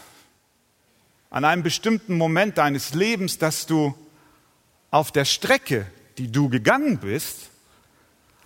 an 1.30 1.44
einem 1.44 1.62
bestimmten 1.62 2.16
Moment 2.16 2.58
deines 2.58 2.94
Lebens, 2.94 3.38
dass 3.38 3.66
du 3.66 3.94
auf 4.90 5.12
der 5.12 5.24
Strecke, 5.24 5.86
die 6.16 6.30
du 6.30 6.48
gegangen 6.48 6.98
bist, 6.98 7.50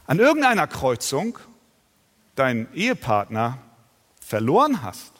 an 0.07 0.19
irgendeiner 0.19 0.67
Kreuzung 0.67 1.39
deinen 2.35 2.73
Ehepartner 2.73 3.59
verloren 4.21 4.83
hast, 4.83 5.13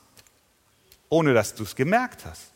ohne 1.11 1.35
dass 1.35 1.55
du 1.55 1.65
es 1.65 1.77
gemerkt 1.77 2.25
hast. 2.25 2.51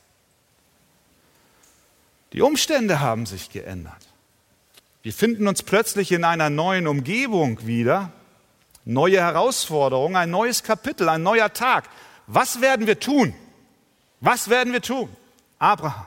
Die 2.32 2.40
Umstände 2.40 3.00
haben 3.00 3.26
sich 3.26 3.50
geändert. 3.50 4.11
Wir 5.02 5.12
finden 5.12 5.48
uns 5.48 5.62
plötzlich 5.62 6.12
in 6.12 6.24
einer 6.24 6.48
neuen 6.48 6.86
Umgebung 6.86 7.66
wieder, 7.66 8.12
neue 8.84 9.20
Herausforderungen, 9.20 10.16
ein 10.16 10.30
neues 10.30 10.62
Kapitel, 10.62 11.08
ein 11.08 11.22
neuer 11.22 11.52
Tag. 11.52 11.88
Was 12.26 12.60
werden 12.60 12.86
wir 12.86 13.00
tun? 13.00 13.34
Was 14.20 14.48
werden 14.48 14.72
wir 14.72 14.82
tun? 14.82 15.08
Abraham. 15.58 16.06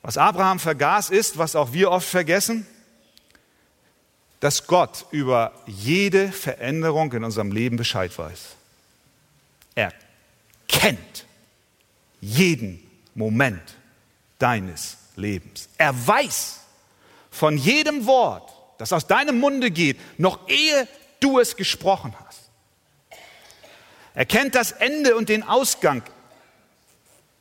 Was 0.00 0.16
Abraham 0.16 0.58
vergaß 0.58 1.10
ist, 1.10 1.38
was 1.38 1.54
auch 1.54 1.72
wir 1.72 1.90
oft 1.90 2.08
vergessen, 2.08 2.66
dass 4.40 4.66
Gott 4.66 5.06
über 5.12 5.52
jede 5.66 6.32
Veränderung 6.32 7.12
in 7.12 7.22
unserem 7.22 7.52
Leben 7.52 7.76
Bescheid 7.76 8.18
weiß. 8.18 8.56
Er 9.76 9.92
kennt 10.66 11.26
jeden 12.20 12.82
Moment 13.14 13.62
deines 14.38 14.96
Lebens. 15.16 15.68
Er 15.78 16.06
weiß 16.06 16.60
von 17.30 17.56
jedem 17.56 18.06
Wort, 18.06 18.52
das 18.78 18.92
aus 18.92 19.06
deinem 19.06 19.38
Munde 19.38 19.70
geht, 19.70 19.98
noch 20.18 20.48
ehe 20.48 20.88
du 21.20 21.38
es 21.38 21.56
gesprochen 21.56 22.14
hast. 22.26 22.50
Er 24.14 24.26
kennt 24.26 24.54
das 24.54 24.72
Ende 24.72 25.16
und 25.16 25.28
den 25.28 25.42
Ausgang. 25.42 26.02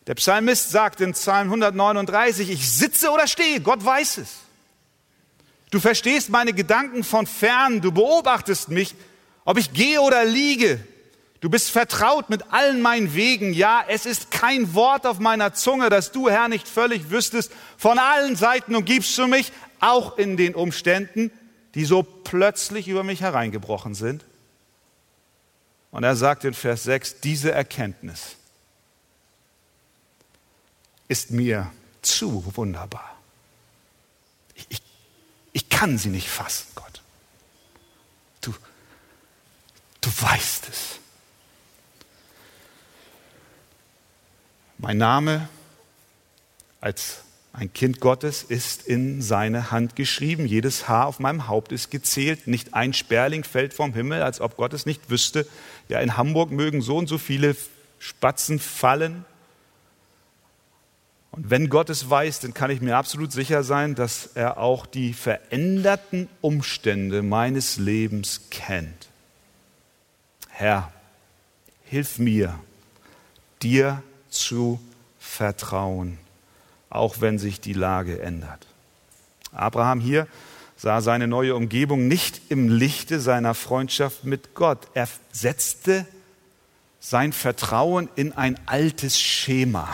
Der 0.08 0.16
Psalmist 0.16 0.72
sagt 0.72 1.02
in 1.02 1.12
Psalm 1.12 1.48
139, 1.48 2.50
ich 2.50 2.72
sitze 2.72 3.12
oder 3.12 3.28
stehe, 3.28 3.62
Gott 3.62 3.84
weiß 3.84 4.18
es. 4.18 4.30
Du 5.70 5.80
verstehst 5.80 6.30
meine 6.30 6.54
Gedanken 6.54 7.04
von 7.04 7.28
fern, 7.28 7.82
du 7.82 7.92
beobachtest 7.92 8.70
mich, 8.70 8.96
ob 9.46 9.58
ich 9.58 9.74
gehe 9.74 10.02
oder 10.02 10.26
liege. 10.26 10.86
Du 11.42 11.50
bist 11.50 11.72
vertraut 11.72 12.30
mit 12.30 12.54
allen 12.54 12.82
meinen 12.82 13.16
Wegen. 13.16 13.52
Ja, 13.52 13.84
es 13.88 14.06
ist 14.06 14.30
kein 14.30 14.76
Wort 14.76 15.08
auf 15.08 15.18
meiner 15.18 15.56
Zunge, 15.56 15.90
dass 15.90 16.12
du, 16.12 16.30
Herr, 16.30 16.48
nicht 16.48 16.68
völlig 16.68 17.10
wüsstest. 17.10 17.52
Von 17.78 17.98
allen 17.98 18.36
Seiten 18.36 18.76
umgibst 18.76 19.18
du 19.18 19.26
mich, 19.26 19.52
auch 19.80 20.20
in 20.20 20.38
den 20.38 20.54
Umständen, 20.54 21.32
die 21.74 21.86
so 21.86 22.04
plötzlich 22.04 22.88
über 22.88 23.04
mich 23.04 23.22
hereingebrochen 23.22 23.96
sind. 23.96 24.24
Und 25.90 26.04
er 26.04 26.16
sagt 26.16 26.46
in 26.46 26.54
Vers 26.54 26.84
6, 26.84 27.22
diese 27.22 27.52
Erkenntnis 27.52 28.36
ist 31.08 31.32
mir 31.32 31.72
zu 32.04 32.46
wunderbar. 32.56 33.18
Ich, 34.54 34.68
ich, 34.70 34.82
ich 35.54 35.70
kann 35.70 35.98
sie 35.98 36.10
nicht 36.10 36.30
fassen, 36.30 36.68
Gott. 36.76 37.02
Du, 38.42 38.54
du 40.02 40.10
weißt 40.22 40.70
es. 40.70 41.01
Mein 44.82 44.98
Name 44.98 45.48
als 46.80 47.20
ein 47.54 47.72
Kind 47.72 48.00
Gottes 48.00 48.42
ist 48.42 48.88
in 48.88 49.22
seine 49.22 49.70
Hand 49.70 49.96
geschrieben. 49.96 50.48
Jedes 50.48 50.88
Haar 50.88 51.06
auf 51.06 51.20
meinem 51.20 51.48
Haupt 51.48 51.72
ist 51.72 51.92
gezählt. 51.92 52.48
Nicht 52.48 52.74
ein 52.74 52.94
Sperling 52.94 53.44
fällt 53.44 53.76
vom 53.76 53.94
Himmel, 53.94 54.24
als 54.24 54.42
ob 54.42 54.58
Gott 54.58 54.74
es 54.74 54.88
nicht 54.88 55.12
wüsste. 55.12 55.46
Ja, 55.88 56.00
in 56.00 56.18
Hamburg 56.18 56.50
mögen 56.50 56.82
so 56.82 56.98
und 56.98 57.06
so 57.06 57.20
viele 57.20 57.56
Spatzen 58.00 58.58
fallen. 58.58 59.24
Und 61.30 61.52
wenn 61.52 61.70
Gott 61.70 61.92
es 61.92 62.10
weiß, 62.10 62.40
dann 62.40 62.56
kann 62.56 62.72
ich 62.72 62.82
mir 62.82 62.98
absolut 62.98 63.32
sicher 63.32 63.62
sein, 63.62 63.94
dass 63.94 64.32
er 64.34 64.58
auch 64.58 64.88
die 64.88 65.14
veränderten 65.14 66.28
Umstände 66.42 67.22
meines 67.22 67.78
Lebens 67.78 68.50
kennt. 68.50 69.10
Herr, 70.50 70.92
hilf 71.84 72.18
mir, 72.18 72.60
dir 73.62 74.02
zu 74.32 74.80
vertrauen, 75.20 76.18
auch 76.90 77.22
wenn 77.22 77.38
sich 77.38 77.62
die 77.62 77.74
Lage 77.74 78.22
ändert. 78.22 78.66
Abraham 79.52 80.00
hier 80.00 80.28
sah 80.78 81.02
seine 81.02 81.28
neue 81.28 81.56
Umgebung 81.56 82.08
nicht 82.08 82.42
im 82.50 82.68
Lichte 82.68 83.20
seiner 83.20 83.54
Freundschaft 83.54 84.24
mit 84.24 84.56
Gott. 84.56 84.88
Er 84.96 85.08
setzte 85.32 86.08
sein 87.00 87.34
Vertrauen 87.34 88.10
in 88.16 88.34
ein 88.34 88.60
altes 88.66 89.20
Schema. 89.20 89.90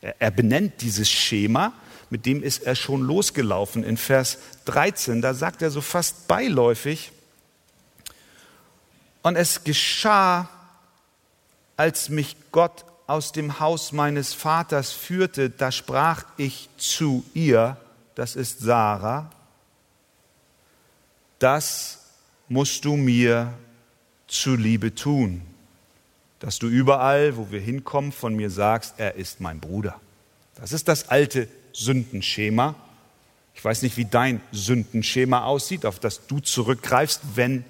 Er 0.00 0.30
benennt 0.30 0.82
dieses 0.82 1.10
Schema, 1.10 1.72
mit 2.10 2.26
dem 2.26 2.42
ist 2.42 2.62
er 2.62 2.74
schon 2.74 3.02
losgelaufen. 3.02 3.84
In 3.84 3.96
Vers 3.96 4.38
13, 4.66 5.22
da 5.22 5.34
sagt 5.34 5.62
er 5.62 5.70
so 5.70 5.80
fast 5.80 6.28
beiläufig, 6.28 7.12
und 9.22 9.36
es 9.36 9.64
geschah, 9.64 10.48
als 11.78 12.08
mich 12.08 12.36
Gott 12.52 12.84
aus 13.06 13.32
dem 13.32 13.60
Haus 13.60 13.92
meines 13.92 14.34
Vaters 14.34 14.92
führte, 14.92 15.48
da 15.48 15.72
sprach 15.72 16.24
ich 16.36 16.68
zu 16.76 17.24
ihr, 17.32 17.78
das 18.16 18.36
ist 18.36 18.58
Sarah, 18.58 19.30
das 21.38 22.00
musst 22.48 22.84
du 22.84 22.96
mir 22.96 23.54
zuliebe 24.26 24.94
tun, 24.94 25.40
dass 26.40 26.58
du 26.58 26.66
überall, 26.66 27.36
wo 27.36 27.50
wir 27.50 27.60
hinkommen, 27.60 28.10
von 28.12 28.34
mir 28.34 28.50
sagst, 28.50 28.94
er 28.98 29.14
ist 29.14 29.40
mein 29.40 29.60
Bruder. 29.60 30.00
Das 30.56 30.72
ist 30.72 30.88
das 30.88 31.08
alte 31.08 31.48
Sündenschema. 31.72 32.74
Ich 33.54 33.64
weiß 33.64 33.82
nicht, 33.82 33.96
wie 33.96 34.04
dein 34.04 34.40
Sündenschema 34.50 35.44
aussieht, 35.44 35.86
auf 35.86 36.00
das 36.00 36.26
du 36.26 36.40
zurückgreifst, 36.40 37.20
wenn 37.36 37.64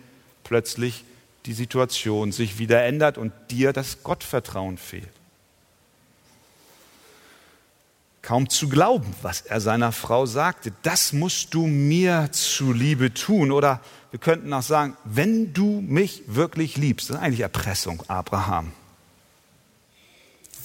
plötzlich 0.45 1.05
die 1.49 1.55
Situation 1.55 2.31
sich 2.31 2.59
wieder 2.59 2.85
ändert 2.85 3.19
und 3.19 3.33
dir 3.50 3.73
das 3.73 4.02
Gottvertrauen 4.02 4.76
fehlt. 4.76 5.09
Kaum 8.21 8.50
zu 8.50 8.69
glauben, 8.69 9.14
was 9.23 9.40
er 9.40 9.62
seiner 9.62 9.90
Frau 9.90 10.26
sagte, 10.26 10.73
das 10.83 11.14
musst 11.14 11.55
du 11.55 11.67
mir 11.67 12.28
zuliebe 12.33 13.14
tun. 13.14 13.50
Oder 13.50 13.81
wir 14.11 14.21
könnten 14.21 14.52
auch 14.52 14.62
sagen, 14.62 14.97
wenn 15.05 15.55
du 15.55 15.81
mich 15.81 16.23
wirklich 16.26 16.76
liebst, 16.76 17.09
das 17.09 17.17
ist 17.17 17.23
eigentlich 17.23 17.40
Erpressung, 17.40 18.02
Abraham. 18.09 18.73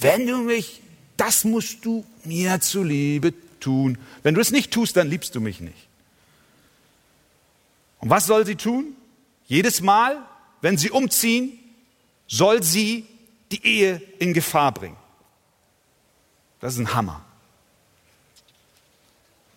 Wenn 0.02 0.28
du 0.28 0.40
mich, 0.40 0.82
das 1.16 1.46
musst 1.46 1.86
du 1.86 2.06
mir 2.26 2.60
zuliebe 2.60 3.34
tun. 3.62 3.98
Wenn 4.24 4.36
du 4.36 4.42
es 4.42 4.52
nicht 4.52 4.72
tust, 4.72 4.98
dann 4.98 5.10
liebst 5.10 5.34
du 5.34 5.40
mich 5.40 5.62
nicht. 5.62 5.88
Und 8.02 8.10
was 8.10 8.26
soll 8.26 8.46
sie 8.46 8.56
tun? 8.56 8.88
Jedes 9.46 9.80
Mal, 9.80 10.22
wenn 10.64 10.78
sie 10.78 10.92
umziehen, 10.92 11.60
soll 12.26 12.64
sie 12.64 13.06
die 13.52 13.66
Ehe 13.66 14.02
in 14.18 14.34
Gefahr 14.34 14.72
bringen. 14.72 14.96
Das 16.62 16.74
ist 16.74 16.80
ein 16.80 16.94
Hammer. 16.94 17.22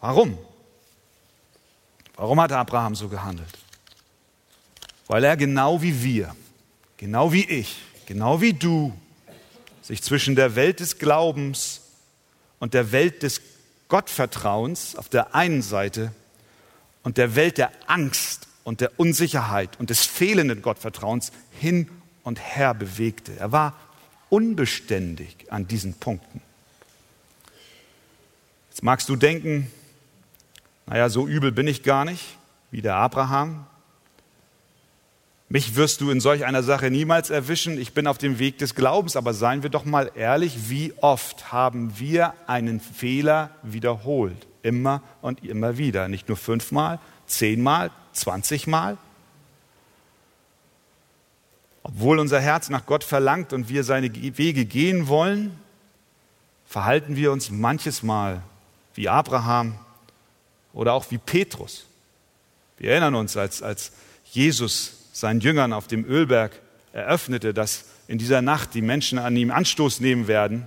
Warum? 0.01 0.37
Warum 2.17 2.41
hat 2.41 2.51
Abraham 2.51 2.97
so 2.97 3.09
gehandelt? 3.09 3.57
Weil 5.07 5.23
er 5.23 5.37
genau 5.37 5.81
wie 5.81 6.03
wir, 6.03 6.35
genau 6.97 7.33
wie 7.33 7.45
ich, 7.45 7.77
genau 8.07 8.41
wie 8.41 8.53
du, 8.53 8.93
sich 9.83 10.03
zwischen 10.03 10.35
der 10.35 10.57
Welt 10.57 10.81
des 10.81 10.99
Glaubens 10.99 11.83
und 12.59 12.75
der 12.75 12.91
Welt 12.91 13.23
des 13.23 13.41
Gottvertrauens 13.87 14.97
auf 14.97 15.09
der 15.09 15.37
einen 15.37 15.63
Seite 15.63 16.13
und 17.05 17.17
der 17.17 17.37
Welt 17.37 17.59
der 17.59 17.71
Angst 17.87 18.46
und 18.67 18.81
der 18.81 18.99
Unsicherheit 18.99 19.79
und 19.79 19.91
des 19.91 20.05
fehlenden 20.05 20.61
Gottvertrauens 20.61 21.31
hin 21.53 21.89
und 22.25 22.41
her 22.41 22.75
bewegte. 22.75 23.39
Er 23.39 23.53
war 23.53 23.77
unbeständig 24.29 25.37
an 25.51 25.69
diesen 25.69 25.95
Punkten. 25.95 26.41
Jetzt 28.71 28.83
magst 28.83 29.09
du 29.09 29.15
denken, 29.15 29.71
naja, 30.87 31.09
so 31.11 31.29
übel 31.29 31.53
bin 31.53 31.69
ich 31.69 31.85
gar 31.85 32.05
nicht 32.05 32.25
wie 32.73 32.83
der 32.83 32.97
Abraham. 32.97 33.67
Mich 35.49 35.77
wirst 35.77 36.01
du 36.01 36.11
in 36.11 36.21
solch 36.21 36.45
einer 36.45 36.65
Sache 36.65 36.91
niemals 36.91 37.31
erwischen. 37.31 37.81
Ich 37.81 37.95
bin 37.95 38.09
auf 38.09 38.19
dem 38.19 38.41
Weg 38.41 38.59
des 38.59 38.75
Glaubens. 38.75 39.15
Aber 39.15 39.33
seien 39.33 39.63
wir 39.63 39.71
doch 39.71 39.85
mal 39.85 40.11
ehrlich, 40.17 40.69
wie 40.69 40.93
oft 41.01 41.53
haben 41.53 42.01
wir 42.01 42.35
einen 42.49 42.81
Fehler 42.81 43.51
wiederholt? 43.63 44.49
Immer 44.63 45.03
und 45.23 45.45
immer 45.45 45.79
wieder. 45.79 46.09
Nicht 46.09 46.27
nur 46.27 46.37
fünfmal, 46.37 46.99
zehnmal, 47.29 47.93
zwanzigmal. 48.17 48.99
Obwohl 51.83 52.19
unser 52.19 52.41
Herz 52.41 52.69
nach 52.69 52.85
Gott 52.85 53.05
verlangt 53.05 53.53
und 53.53 53.69
wir 53.69 53.85
seine 53.85 54.13
Wege 54.13 54.65
gehen 54.65 55.07
wollen, 55.07 55.57
verhalten 56.67 57.15
wir 57.15 57.31
uns 57.31 57.51
manches 57.51 58.03
Mal 58.03 58.43
wie 58.95 59.09
Abraham 59.09 59.79
oder 60.73 60.95
auch 60.95 61.11
wie 61.11 61.19
Petrus. 61.19 61.87
Wir 62.77 62.91
erinnern 62.91 63.15
uns, 63.15 63.37
als, 63.37 63.63
als 63.63 63.93
Jesus 64.25 65.11
seinen 65.13 65.41
Jüngern 65.41 65.73
auf 65.73 65.87
dem 65.87 66.05
Ölberg 66.05 66.61
eröffnete, 66.93 67.55
dass 67.55 67.85
in 68.09 68.19
dieser 68.19 68.43
Nacht 68.43 68.75
die 68.75 68.83
Menschen 68.83 69.19
an 69.19 69.37
ihm 69.37 69.51
Anstoß 69.51 70.01
nehmen 70.01 70.27
werden, 70.27 70.67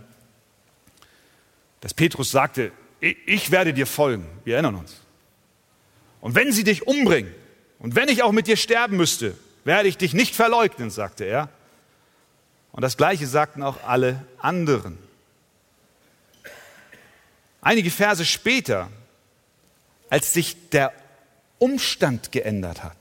dass 1.81 1.93
Petrus 1.93 2.31
sagte, 2.31 2.71
ich 3.01 3.51
werde 3.51 3.73
dir 3.73 3.87
folgen. 3.87 4.25
Wir 4.45 4.55
erinnern 4.55 4.75
uns. 4.75 4.95
Und 6.21 6.35
wenn 6.35 6.51
sie 6.51 6.63
dich 6.63 6.87
umbringen 6.87 7.33
und 7.79 7.95
wenn 7.95 8.09
ich 8.09 8.23
auch 8.23 8.31
mit 8.31 8.47
dir 8.47 8.57
sterben 8.57 8.97
müsste, 8.97 9.35
werde 9.63 9.87
ich 9.87 9.97
dich 9.97 10.13
nicht 10.13 10.35
verleugnen, 10.35 10.89
sagte 10.89 11.23
er. 11.23 11.49
Und 12.71 12.81
das 12.81 12.97
Gleiche 12.97 13.25
sagten 13.25 13.63
auch 13.63 13.77
alle 13.85 14.23
anderen. 14.37 14.97
Einige 17.61 17.91
Verse 17.91 18.25
später, 18.25 18.89
als 20.09 20.33
sich 20.33 20.69
der 20.69 20.93
Umstand 21.57 22.31
geändert 22.31 22.83
hat, 22.83 22.95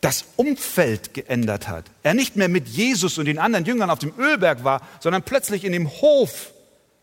das 0.00 0.24
Umfeld 0.36 1.14
geändert 1.14 1.66
hat. 1.66 1.86
Er 2.02 2.14
nicht 2.14 2.36
mehr 2.36 2.48
mit 2.48 2.68
Jesus 2.68 3.16
und 3.18 3.24
den 3.24 3.38
anderen 3.38 3.64
Jüngern 3.64 3.90
auf 3.90 3.98
dem 3.98 4.12
Ölberg 4.18 4.62
war, 4.62 4.82
sondern 5.00 5.22
plötzlich 5.22 5.64
in 5.64 5.72
dem 5.72 5.88
Hof 5.88 6.52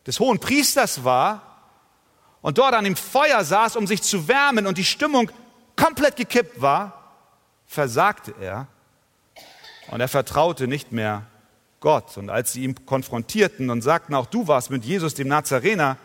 des 0.06 0.20
hohen 0.20 0.40
Priesters 0.40 1.04
war 1.04 1.52
und 2.42 2.58
dort 2.58 2.74
an 2.74 2.84
dem 2.84 2.96
Feuer 2.96 3.44
saß, 3.44 3.76
um 3.76 3.88
sich 3.88 4.02
zu 4.02 4.28
wärmen 4.28 4.68
und 4.68 4.78
die 4.78 4.86
Stimmung 4.86 5.32
komplett 5.82 6.16
gekippt 6.16 6.62
war, 6.62 7.16
versagte 7.66 8.34
er 8.40 8.68
und 9.90 10.00
er 10.00 10.08
vertraute 10.08 10.68
nicht 10.68 10.92
mehr 10.92 11.26
Gott. 11.80 12.18
Und 12.18 12.30
als 12.30 12.54
sie 12.54 12.64
ihn 12.64 12.86
konfrontierten 12.86 13.70
und 13.70 13.82
sagten, 13.82 14.14
auch 14.14 14.28
du 14.28 14.48
warst 14.48 14.70
mit 14.70 14.86
Jesus, 14.86 15.16
dem 15.16 15.28
Nazarener, 15.28 15.98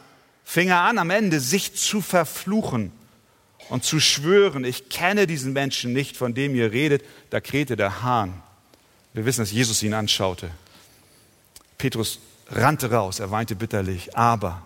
fing 0.44 0.68
er 0.68 0.80
an, 0.80 0.98
am 0.98 1.10
Ende 1.10 1.40
sich 1.40 1.74
zu 1.74 2.00
verfluchen 2.00 2.90
und 3.68 3.84
zu 3.84 4.00
schwören, 4.00 4.64
ich 4.64 4.88
kenne 4.88 5.26
diesen 5.26 5.52
Menschen 5.52 5.92
nicht, 5.92 6.16
von 6.16 6.32
dem 6.32 6.54
ihr 6.54 6.72
redet, 6.72 7.04
da 7.30 7.40
krähte 7.40 7.76
der 7.76 8.02
Hahn. 8.02 8.42
Wir 9.12 9.26
wissen, 9.26 9.40
dass 9.40 9.52
Jesus 9.52 9.82
ihn 9.82 9.92
anschaute. 9.92 10.50
Petrus 11.76 12.20
rannte 12.48 12.90
raus, 12.90 13.18
er 13.18 13.30
weinte 13.30 13.56
bitterlich, 13.56 14.16
aber, 14.16 14.62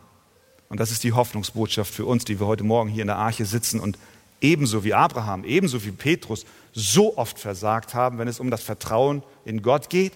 und 0.69 0.79
das 0.79 0.93
ist 0.93 1.03
die 1.03 1.13
Hoffnungsbotschaft 1.13 1.93
für 1.93 2.05
uns, 2.05 2.25
die 2.25 2.39
wir 2.39 2.47
heute 2.47 2.63
Morgen 2.63 2.91
hier 2.91 3.03
in 3.03 3.09
der 3.09 3.17
Arche 3.17 3.45
sitzen 3.45 3.81
und 3.81 3.99
ebenso 4.41 4.85
wie 4.85 4.95
Abraham, 4.95 5.45
ebenso 5.45 5.85
wie 5.85 5.93
Petrus 5.93 6.45
so 6.73 7.17
oft 7.17 7.39
versagt 7.39 7.95
haben, 7.95 8.19
wenn 8.19 8.29
es 8.29 8.41
um 8.41 8.51
das 8.51 8.63
Vertrauen 8.63 9.23
in 9.45 9.63
Gott 9.63 9.91
geht. 9.91 10.13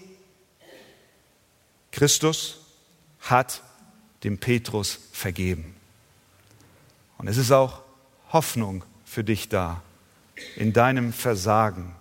Christus 1.91 2.59
hat 3.21 3.61
dem 4.23 4.37
Petrus 4.37 4.99
vergeben. 5.11 5.75
Und 7.17 7.27
es 7.27 7.37
ist 7.37 7.51
auch 7.51 7.81
Hoffnung 8.31 8.83
für 9.05 9.23
dich 9.23 9.49
da 9.49 9.81
in 10.55 10.73
deinem 10.73 11.13
Versagen, 11.13 11.95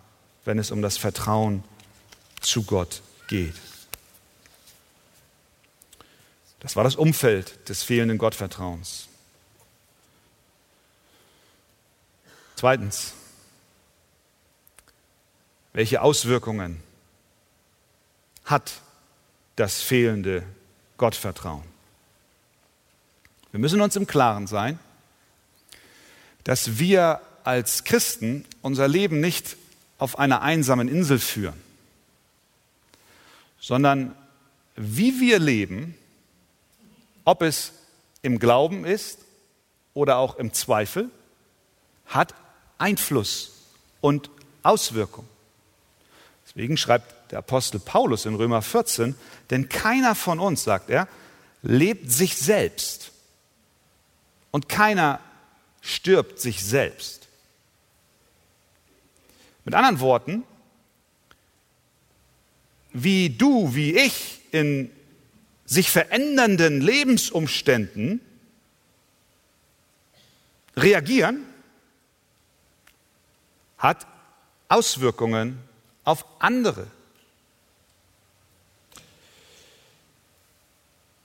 wenn 0.45 0.59
es 0.59 0.71
um 0.71 0.83
das 0.83 0.97
Vertrauen 0.97 1.63
zu 2.41 2.65
Gott 2.65 3.03
geht. 3.29 3.55
Das 6.61 6.77
war 6.77 6.85
das 6.85 6.97
Umfeld 6.97 7.69
des 7.69 7.83
fehlenden 7.83 8.19
Gottvertrauens. 8.19 9.09
Zweitens, 12.57 13.15
welche 15.73 16.03
Auswirkungen 16.03 16.81
hat 18.45 18.81
das 19.57 19.83
fehlende 19.83 20.45
Gottvertrauen? 20.97 21.65
Wir 23.51 23.61
müssen 23.61 23.81
uns 23.81 23.97
im 23.97 24.07
Klaren 24.07 24.47
sein, 24.47 24.79
dass 26.45 26.79
wir 26.79 27.21
als 27.43 27.85
Christen 27.85 28.45
unser 28.63 28.89
Leben 28.89 29.21
nicht 29.21 29.57
auf 29.99 30.19
einer 30.19 30.43
einsamen 30.43 30.89
Insel 30.89 31.19
führen, 31.19 31.61
sondern 33.61 34.15
wie 34.77 35.21
wir 35.21 35.39
leben, 35.39 35.97
ob 37.25 37.43
es 37.43 37.73
im 38.23 38.39
Glauben 38.39 38.85
ist 38.85 39.19
oder 39.93 40.19
auch 40.19 40.37
im 40.37 40.53
Zweifel, 40.53 41.11
hat 42.07 42.35
Einfluss 42.85 43.53
und 44.03 44.29
Auswirkung. 44.63 45.27
Deswegen 46.47 46.77
schreibt 46.77 47.33
der 47.33 47.39
Apostel 47.39 47.81
Paulus 47.81 48.27
in 48.27 48.35
Römer 48.35 48.61
14, 48.61 49.15
denn 49.49 49.71
keiner 49.71 50.15
von 50.15 50.39
uns, 50.39 50.65
sagt 50.65 50.91
er, 50.91 51.09
lebt 51.63 52.13
sich 52.13 52.37
selbst 52.37 53.13
und 54.51 54.69
keiner 54.69 55.19
stirbt 55.81 56.39
sich 56.39 56.63
selbst. 56.63 57.27
Mit 59.65 59.75
anderen 59.75 60.01
Worten, 60.01 60.45
wie 62.93 63.31
du, 63.31 63.75
wie 63.75 63.97
ich 63.97 64.43
in 64.53 64.91
sich 65.65 65.91
verändernden 65.91 66.83
Lebensumständen 66.83 68.21
reagieren, 70.77 71.47
hat 73.85 74.07
Auswirkungen 74.69 75.59
auf 76.05 76.25
andere. 76.39 76.87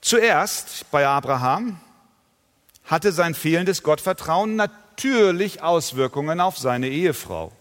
Zuerst 0.01 0.91
bei 0.91 1.07
Abraham 1.07 1.79
hatte 2.83 3.13
sein 3.13 3.33
fehlendes 3.33 3.81
Gottvertrauen 3.81 4.57
natürlich 4.57 5.61
Auswirkungen 5.63 6.41
auf 6.41 6.57
seine 6.57 6.89
Ehefrau. 6.89 7.53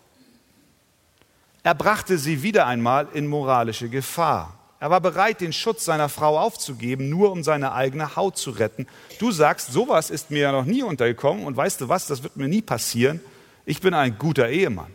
Er 1.62 1.76
brachte 1.76 2.18
sie 2.18 2.42
wieder 2.42 2.66
einmal 2.66 3.06
in 3.14 3.28
moralische 3.28 3.88
Gefahr. 3.88 4.58
Er 4.80 4.90
war 4.90 5.00
bereit, 5.00 5.40
den 5.40 5.52
Schutz 5.52 5.84
seiner 5.84 6.08
Frau 6.08 6.40
aufzugeben, 6.40 7.08
nur 7.08 7.30
um 7.30 7.44
seine 7.44 7.72
eigene 7.72 8.16
Haut 8.16 8.36
zu 8.36 8.50
retten. 8.50 8.88
Du 9.20 9.30
sagst, 9.30 9.72
sowas 9.72 10.10
ist 10.10 10.32
mir 10.32 10.40
ja 10.40 10.52
noch 10.52 10.64
nie 10.64 10.82
untergekommen 10.82 11.44
und 11.44 11.56
weißt 11.56 11.82
du 11.82 11.88
was, 11.88 12.08
das 12.08 12.24
wird 12.24 12.36
mir 12.36 12.48
nie 12.48 12.62
passieren. 12.62 13.20
Ich 13.68 13.82
bin 13.82 13.92
ein 13.92 14.16
guter 14.16 14.48
Ehemann. 14.48 14.90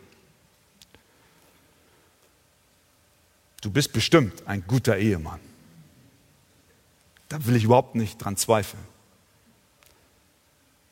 Du 3.62 3.70
bist 3.70 3.94
bestimmt 3.94 4.48
ein 4.48 4.64
guter 4.66 4.98
Ehemann. 4.98 5.40
Da 7.30 7.46
will 7.46 7.56
ich 7.56 7.66
überhaupt 7.66 7.94
nicht 7.94 8.18
dran 8.18 8.36
zweifeln. 8.36 8.84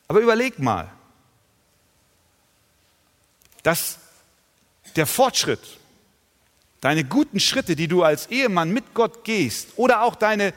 Aber 0.06 0.20
überleg 0.20 0.60
mal, 0.60 0.92
dass 3.64 3.98
der 4.94 5.08
Fortschritt, 5.08 5.80
deine 6.80 7.02
guten 7.02 7.40
Schritte, 7.40 7.74
die 7.74 7.88
du 7.88 8.04
als 8.04 8.28
Ehemann 8.28 8.70
mit 8.70 8.94
Gott 8.94 9.24
gehst, 9.24 9.70
oder 9.74 10.02
auch 10.02 10.14
deine 10.14 10.54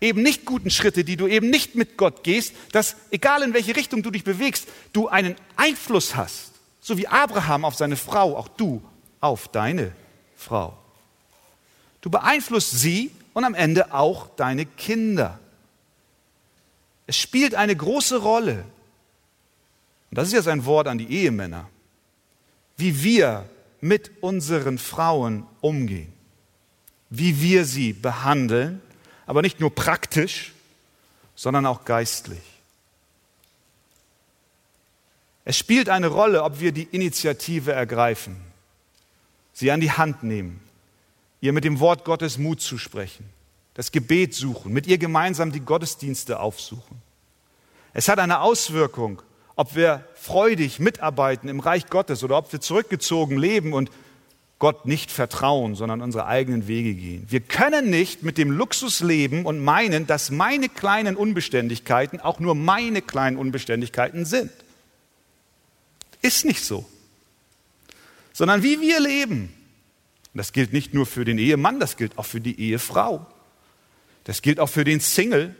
eben 0.00 0.22
nicht 0.22 0.44
guten 0.44 0.70
Schritte, 0.70 1.02
die 1.02 1.16
du 1.16 1.26
eben 1.26 1.50
nicht 1.50 1.74
mit 1.74 1.96
Gott 1.96 2.22
gehst, 2.22 2.54
dass 2.70 2.94
egal 3.10 3.42
in 3.42 3.52
welche 3.52 3.74
Richtung 3.74 4.04
du 4.04 4.12
dich 4.12 4.22
bewegst, 4.22 4.68
du 4.92 5.08
einen 5.08 5.34
Einfluss 5.56 6.14
hast, 6.14 6.52
so 6.80 6.96
wie 6.96 7.08
Abraham 7.08 7.64
auf 7.64 7.74
seine 7.74 7.96
Frau, 7.96 8.36
auch 8.36 8.48
du 8.48 8.82
auf 9.20 9.48
deine 9.48 9.92
Frau. 10.36 10.76
Du 12.00 12.10
beeinflusst 12.10 12.78
sie 12.78 13.10
und 13.34 13.44
am 13.44 13.54
Ende 13.54 13.92
auch 13.92 14.28
deine 14.36 14.66
Kinder. 14.66 15.38
Es 17.06 17.16
spielt 17.16 17.54
eine 17.54 17.74
große 17.74 18.18
Rolle, 18.18 18.64
und 20.10 20.16
das 20.18 20.28
ist 20.28 20.34
jetzt 20.34 20.48
ein 20.48 20.64
Wort 20.64 20.88
an 20.88 20.98
die 20.98 21.10
Ehemänner, 21.10 21.68
wie 22.76 23.02
wir 23.02 23.48
mit 23.80 24.10
unseren 24.22 24.78
Frauen 24.78 25.46
umgehen, 25.60 26.12
wie 27.10 27.40
wir 27.40 27.64
sie 27.64 27.92
behandeln, 27.92 28.80
aber 29.26 29.42
nicht 29.42 29.60
nur 29.60 29.74
praktisch, 29.74 30.52
sondern 31.34 31.66
auch 31.66 31.84
geistlich. 31.84 32.57
Es 35.48 35.56
spielt 35.56 35.88
eine 35.88 36.08
Rolle, 36.08 36.42
ob 36.42 36.60
wir 36.60 36.72
die 36.72 36.88
Initiative 36.90 37.72
ergreifen, 37.72 38.36
sie 39.54 39.70
an 39.70 39.80
die 39.80 39.90
Hand 39.90 40.22
nehmen, 40.22 40.60
ihr 41.40 41.54
mit 41.54 41.64
dem 41.64 41.80
Wort 41.80 42.04
Gottes 42.04 42.36
Mut 42.36 42.60
zu 42.60 42.76
sprechen, 42.76 43.24
das 43.72 43.90
Gebet 43.90 44.34
suchen, 44.34 44.74
mit 44.74 44.86
ihr 44.86 44.98
gemeinsam 44.98 45.50
die 45.50 45.60
Gottesdienste 45.60 46.38
aufsuchen. 46.38 47.00
Es 47.94 48.10
hat 48.10 48.18
eine 48.18 48.42
Auswirkung, 48.42 49.22
ob 49.56 49.74
wir 49.74 50.04
freudig 50.16 50.80
mitarbeiten 50.80 51.48
im 51.48 51.60
Reich 51.60 51.86
Gottes 51.86 52.22
oder 52.22 52.36
ob 52.36 52.52
wir 52.52 52.60
zurückgezogen 52.60 53.38
leben 53.38 53.72
und 53.72 53.90
Gott 54.58 54.84
nicht 54.84 55.10
vertrauen, 55.10 55.76
sondern 55.76 56.02
unsere 56.02 56.26
eigenen 56.26 56.68
Wege 56.68 56.92
gehen. 56.92 57.24
Wir 57.26 57.40
können 57.40 57.88
nicht 57.88 58.22
mit 58.22 58.36
dem 58.36 58.50
Luxus 58.50 59.00
leben 59.00 59.46
und 59.46 59.64
meinen, 59.64 60.06
dass 60.06 60.30
meine 60.30 60.68
kleinen 60.68 61.16
Unbeständigkeiten 61.16 62.20
auch 62.20 62.38
nur 62.38 62.54
meine 62.54 63.00
kleinen 63.00 63.38
Unbeständigkeiten 63.38 64.26
sind. 64.26 64.50
Ist 66.22 66.44
nicht 66.44 66.64
so. 66.64 66.84
Sondern 68.32 68.62
wie 68.62 68.80
wir 68.80 69.00
leben, 69.00 69.52
das 70.34 70.52
gilt 70.52 70.72
nicht 70.72 70.94
nur 70.94 71.06
für 71.06 71.24
den 71.24 71.38
Ehemann, 71.38 71.80
das 71.80 71.96
gilt 71.96 72.18
auch 72.18 72.26
für 72.26 72.40
die 72.40 72.60
Ehefrau. 72.60 73.26
Das 74.24 74.42
gilt 74.42 74.60
auch 74.60 74.68
für 74.68 74.84
den 74.84 75.00
Single 75.00 75.56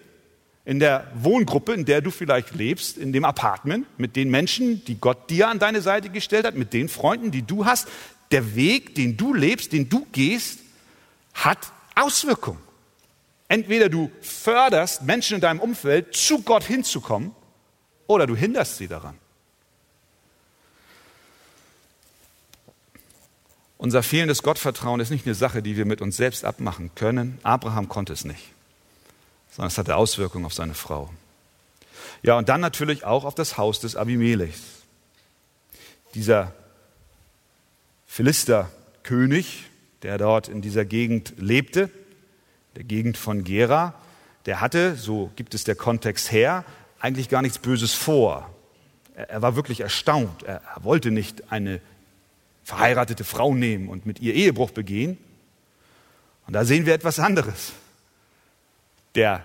in 0.65 0.79
der 0.79 1.11
Wohngruppe, 1.15 1.73
in 1.73 1.87
der 1.87 2.03
du 2.03 2.11
vielleicht 2.11 2.55
lebst, 2.55 2.99
in 2.99 3.13
dem 3.13 3.25
Apartment, 3.25 3.87
mit 3.99 4.17
den 4.17 4.31
Menschen, 4.31 4.85
die 4.85 5.01
Gott 5.01 5.31
dir 5.31 5.49
an 5.49 5.59
deine 5.59 5.81
Seite 5.81 6.11
gestellt 6.11 6.45
hat, 6.45 6.55
mit 6.55 6.75
den 6.75 6.91
Freunden, 6.91 7.31
die 7.31 7.43
du 7.43 7.65
hast. 7.65 7.89
Der 8.31 8.55
Weg, 8.55 8.95
den 8.95 9.17
du 9.17 9.33
lebst, 9.33 9.73
den 9.73 9.89
du 9.89 10.07
gehst, 10.13 10.59
hat 11.33 11.73
Auswirkungen. 11.95 12.61
Entweder 13.49 13.89
du 13.89 14.11
förderst 14.21 15.03
Menschen 15.03 15.37
in 15.37 15.41
deinem 15.41 15.61
Umfeld, 15.61 16.15
zu 16.15 16.43
Gott 16.43 16.65
hinzukommen, 16.65 17.33
oder 18.07 18.27
du 18.27 18.37
hinderst 18.37 18.77
sie 18.77 18.89
daran. 18.89 19.17
Unser 23.79 24.03
fehlendes 24.03 24.43
Gottvertrauen 24.43 24.99
ist 24.99 25.11
nicht 25.11 25.25
eine 25.25 25.37
Sache, 25.37 25.63
die 25.63 25.77
wir 25.77 25.87
mit 25.87 26.03
uns 26.03 26.17
selbst 26.17 26.45
abmachen 26.45 26.91
können. 26.97 27.39
Abraham 27.45 27.89
konnte 27.89 28.13
es 28.13 28.25
nicht, 28.25 28.53
sondern 29.53 29.69
es 29.69 29.79
hatte 29.79 29.95
Auswirkungen 29.95 30.45
auf 30.45 30.53
seine 30.53 30.75
Frau. 30.75 31.11
Ja, 32.25 32.37
und 32.37 32.49
dann 32.49 32.61
natürlich 32.61 33.05
auch 33.05 33.25
auf 33.25 33.37
das 33.37 33.57
Haus 33.57 33.79
des 33.79 33.95
Abimelechs. 33.95 34.61
Dieser 36.15 36.53
Philisterkönig, 38.09 39.67
der 40.03 40.19
dort 40.19 40.49
in 40.49 40.61
dieser 40.61 40.85
Gegend 40.85 41.35
lebte, 41.37 41.89
der 42.75 42.83
Gegend 42.83 43.17
von 43.17 43.45
Gera, 43.45 43.95
der 44.47 44.61
hatte, 44.61 44.97
so 44.97 45.31
gibt 45.37 45.55
es 45.55 45.63
der 45.63 45.77
Kontext 45.77 46.33
her, 46.33 46.65
eigentlich 46.99 47.29
gar 47.29 47.43
nichts 47.43 47.61
Böses 47.61 47.95
vor. 47.95 48.51
Er, 49.15 49.41
war 49.41 49.55
wirklich 49.55 49.81
erstaunt. 49.81 50.43
Er, 50.43 50.63
er 50.75 50.85
wollte 50.85 51.13
nicht 51.13 51.53
eine 51.53 51.81
verheiratete 52.69 53.25
Frau 53.25 53.55
nehmen 53.55 53.89
und 53.89 54.05
mit 54.05 54.21
ihr 54.21 54.35
Ehebruch 54.35 54.73
begehen. 54.73 55.17
Und 56.47 56.53
da 56.53 56.67
sehen 56.67 56.85
wir 56.85 56.93
etwas 56.93 57.19
anderes. 57.19 57.73
Der, 59.15 59.43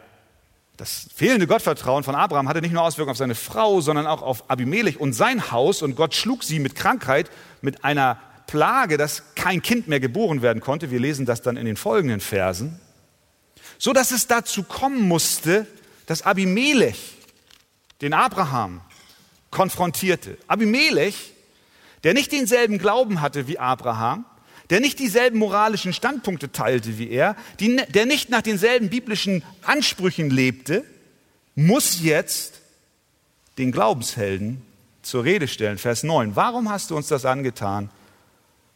das 0.76 1.08
fehlende 1.16 1.48
Gottvertrauen 1.48 2.04
von 2.04 2.16
Abraham 2.16 2.50
hatte 2.50 2.60
nicht 2.60 2.74
nur 2.74 2.84
Auswirkungen 2.84 3.12
auf 3.12 3.18
seine 3.18 3.36
Frau, 3.36 3.80
sondern 3.80 4.08
auch 4.08 4.22
auf 4.22 4.50
Abimelech 4.50 5.00
und 5.00 5.14
sein 5.14 5.52
Haus. 5.52 5.82
Und 5.82 5.96
Gott 5.96 6.14
schlug 6.14 6.44
sie 6.44 6.60
mit 6.60 6.76
Krankheit, 6.76 7.32
mit 7.62 7.86
einer 7.86 8.20
Plage, 8.46 8.98
dass 8.98 9.24
kein 9.36 9.62
Kind 9.62 9.88
mehr 9.88 10.02
geboren 10.02 10.42
werden 10.42 10.62
konnte. 10.62 10.92
Wir 10.92 11.00
lesen 11.00 11.26
das 11.26 11.42
dann 11.42 11.56
in 11.56 11.66
den 11.66 11.78
folgenden 11.78 12.20
Versen. 12.20 12.78
So 13.78 13.94
dass 13.94 14.12
es 14.12 14.28
dazu 14.28 14.64
kommen 14.64 15.08
musste, 15.08 15.66
dass 16.08 16.24
Abimelech 16.24 17.16
den 18.02 18.14
Abraham 18.14 18.82
konfrontierte. 19.50 20.38
Abimelech 20.48 21.33
der 22.04 22.14
nicht 22.14 22.32
denselben 22.32 22.78
Glauben 22.78 23.22
hatte 23.22 23.48
wie 23.48 23.60
Abraham, 23.60 24.26
der 24.70 24.80
nicht 24.80 25.00
dieselben 25.00 25.40
moralischen 25.40 25.94
Standpunkte 25.94 26.52
teilte 26.52 26.98
wie 26.98 27.10
er, 27.10 27.36
die, 27.60 27.78
der 27.90 28.06
nicht 28.06 28.30
nach 28.30 28.42
denselben 28.42 28.90
biblischen 28.90 29.44
Ansprüchen 29.62 30.30
lebte, 30.30 30.84
muss 31.56 32.02
jetzt 32.02 32.62
den 33.58 33.72
Glaubenshelden 33.72 34.62
zur 35.02 35.24
Rede 35.24 35.48
stellen. 35.48 35.78
Vers 35.78 36.04
9. 36.04 36.36
Warum 36.36 36.70
hast 36.70 36.90
du 36.90 36.96
uns 36.96 37.08
das 37.08 37.26
angetan? 37.26 37.90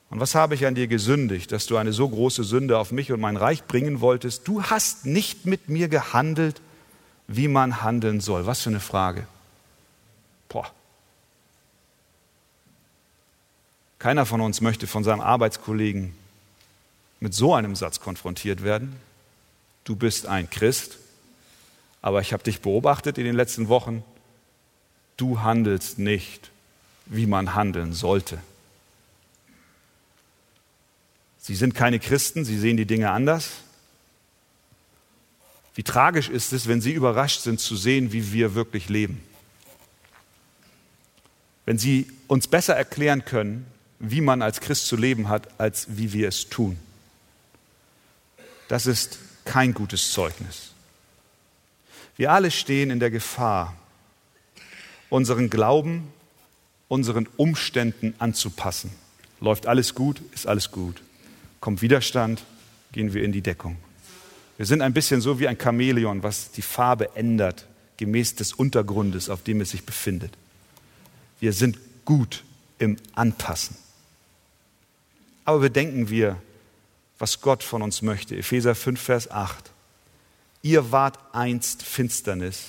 Und 0.09 0.19
was 0.19 0.35
habe 0.35 0.55
ich 0.55 0.65
an 0.65 0.75
dir 0.75 0.87
gesündigt, 0.87 1.51
dass 1.51 1.65
du 1.65 1.77
eine 1.77 1.91
so 1.91 2.07
große 2.07 2.43
Sünde 2.43 2.77
auf 2.77 2.91
mich 2.91 3.11
und 3.11 3.19
mein 3.19 3.35
Reich 3.35 3.65
bringen 3.65 3.99
wolltest? 3.99 4.47
Du 4.47 4.63
hast 4.63 5.05
nicht 5.05 5.45
mit 5.45 5.67
mir 5.67 5.89
gehandelt, 5.89 6.61
wie 7.27 7.47
man 7.47 7.81
handeln 7.81 8.21
soll. 8.21 8.45
Was 8.45 8.61
für 8.61 8.69
eine 8.69 8.79
Frage. 8.79 9.27
Boah. 10.47 10.71
Keiner 13.99 14.25
von 14.25 14.41
uns 14.41 14.61
möchte 14.61 14.87
von 14.87 15.03
seinem 15.03 15.21
Arbeitskollegen 15.21 16.13
mit 17.19 17.33
so 17.33 17.53
einem 17.53 17.75
Satz 17.75 17.99
konfrontiert 17.99 18.63
werden. 18.63 18.95
Du 19.83 19.95
bist 19.95 20.27
ein 20.27 20.49
Christ, 20.49 20.97
aber 22.01 22.21
ich 22.21 22.33
habe 22.33 22.43
dich 22.43 22.61
beobachtet 22.61 23.17
in 23.17 23.23
den 23.23 23.35
letzten 23.35 23.69
Wochen. 23.69 24.03
Du 25.15 25.41
handelst 25.41 25.97
nicht, 25.97 26.51
wie 27.07 27.25
man 27.25 27.55
handeln 27.55 27.93
sollte. 27.93 28.39
Sie 31.39 31.55
sind 31.55 31.73
keine 31.73 31.99
Christen, 31.99 32.45
sie 32.45 32.59
sehen 32.59 32.77
die 32.77 32.85
Dinge 32.85 33.09
anders. 33.11 33.51
Wie 35.73 35.83
tragisch 35.83 36.29
ist 36.29 36.53
es, 36.53 36.67
wenn 36.67 36.81
sie 36.81 36.91
überrascht 36.91 37.41
sind 37.41 37.59
zu 37.59 37.75
sehen, 37.75 38.11
wie 38.11 38.33
wir 38.33 38.53
wirklich 38.53 38.89
leben. 38.89 39.23
Wenn 41.65 41.77
sie 41.77 42.11
uns 42.27 42.47
besser 42.47 42.75
erklären 42.75 43.25
können, 43.25 43.65
wie 43.99 44.21
man 44.21 44.41
als 44.41 44.61
Christ 44.61 44.87
zu 44.87 44.95
leben 44.95 45.29
hat, 45.29 45.59
als 45.59 45.87
wie 45.89 46.13
wir 46.13 46.27
es 46.27 46.49
tun. 46.49 46.77
Das 48.67 48.85
ist 48.85 49.19
kein 49.45 49.73
gutes 49.73 50.11
Zeugnis. 50.11 50.71
Wir 52.15 52.31
alle 52.31 52.51
stehen 52.51 52.89
in 52.89 52.99
der 52.99 53.11
Gefahr, 53.11 53.75
unseren 55.09 55.49
Glauben 55.49 56.11
unseren 56.87 57.27
Umständen 57.37 58.13
anzupassen. 58.19 58.91
Läuft 59.39 59.67
alles 59.67 59.93
gut, 59.93 60.21
ist 60.33 60.47
alles 60.47 60.71
gut. 60.71 61.01
Kommt 61.59 61.81
Widerstand, 61.81 62.43
gehen 62.91 63.13
wir 63.13 63.23
in 63.23 63.31
die 63.31 63.41
Deckung. 63.41 63.77
Wir 64.57 64.65
sind 64.65 64.81
ein 64.81 64.93
bisschen 64.93 65.21
so 65.21 65.39
wie 65.39 65.47
ein 65.47 65.57
Chamäleon, 65.59 66.23
was 66.23 66.51
die 66.51 66.61
Farbe 66.61 67.15
ändert, 67.15 67.67
gemäß 67.97 68.35
des 68.35 68.53
Untergrundes, 68.53 69.29
auf 69.29 69.43
dem 69.43 69.61
es 69.61 69.71
sich 69.71 69.85
befindet. 69.85 70.31
Wir 71.39 71.53
sind 71.53 71.77
gut 72.05 72.43
im 72.79 72.97
Anpassen. 73.13 73.75
Aber 75.47 75.59
bedenken 75.59 76.09
wir, 76.09 76.41
was 77.19 77.39
Gott 77.39 77.63
von 77.63 77.81
uns 77.81 78.01
möchte. 78.01 78.35
Epheser 78.35 78.75
5, 78.75 79.01
Vers 79.01 79.31
8. 79.31 79.71
Ihr 80.61 80.91
wart 80.91 81.17
einst 81.31 81.83
Finsternis, 81.83 82.65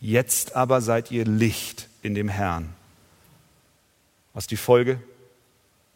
jetzt 0.00 0.54
aber 0.54 0.80
seid 0.80 1.10
ihr 1.10 1.24
Licht 1.24 1.88
in 2.02 2.14
dem 2.14 2.28
Herrn. 2.28 2.72
Was 4.32 4.46
die 4.46 4.56
Folge? 4.56 5.00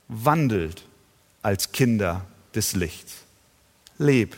Wandelt 0.08 0.82
als 1.42 1.70
Kinder 1.70 2.26
des 2.52 2.74
Lichts. 2.74 3.18
Leb 3.96 4.36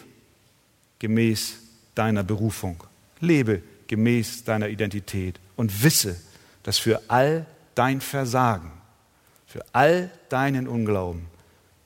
gemäß 0.99 1.61
deiner 1.95 2.25
Berufung. 2.25 2.85
Lebe 3.21 3.63
gemäß 3.87 4.45
deiner 4.45 4.69
Identität 4.69 5.41
und 5.57 5.83
wisse, 5.83 6.21
dass 6.63 6.77
für 6.77 7.01
all 7.09 7.47
dein 7.75 8.03
Versagen, 8.03 8.71
für 9.47 9.65
all 9.73 10.11
deinen 10.29 10.69
Unglauben 10.69 11.30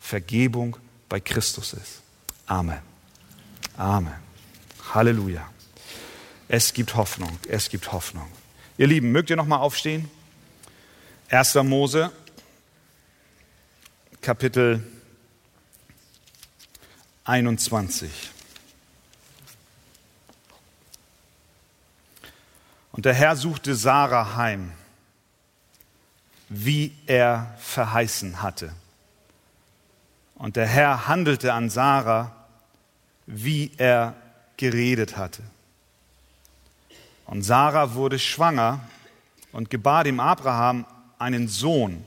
Vergebung 0.05 0.77
bei 1.09 1.19
Christus 1.19 1.73
ist. 1.73 2.03
Amen. 2.47 2.83
Amen. 3.79 4.13
Halleluja. 4.93 5.49
Es 6.47 6.75
gibt 6.75 6.95
Hoffnung. 6.95 7.39
Es 7.49 7.71
gibt 7.71 7.91
Hoffnung. 7.91 8.31
Ihr 8.77 8.87
Lieben, 8.87 9.13
mögt 9.13 9.31
ihr 9.31 9.37
noch 9.37 9.47
mal 9.47 9.57
aufstehen? 9.57 10.11
1. 11.31 11.55
Mose, 11.55 12.13
Kapitel 14.21 14.87
21. 17.25 18.11
Und 22.93 23.07
der 23.07 23.15
Herr 23.15 23.37
suchte 23.37 23.75
Sarah 23.75 24.37
heim, 24.37 24.71
wie 26.51 26.95
er 27.07 27.57
verheißen 27.59 28.43
hatte. 28.43 28.75
Und 30.45 30.57
der 30.57 30.67
Herr 30.67 31.09
handelte 31.09 31.55
an 31.55 31.71
Sarah, 31.71 32.31
wie 33.25 33.71
er 33.79 34.13
geredet 34.59 35.17
hatte. 35.17 35.43
Und 37.25 37.41
Sarah 37.41 37.95
wurde 37.95 38.19
schwanger 38.19 38.81
und 39.53 39.71
gebar 39.71 40.05
dem 40.05 40.21
Abraham 40.21 40.85
einen 41.19 41.49
Sohn 41.49 42.05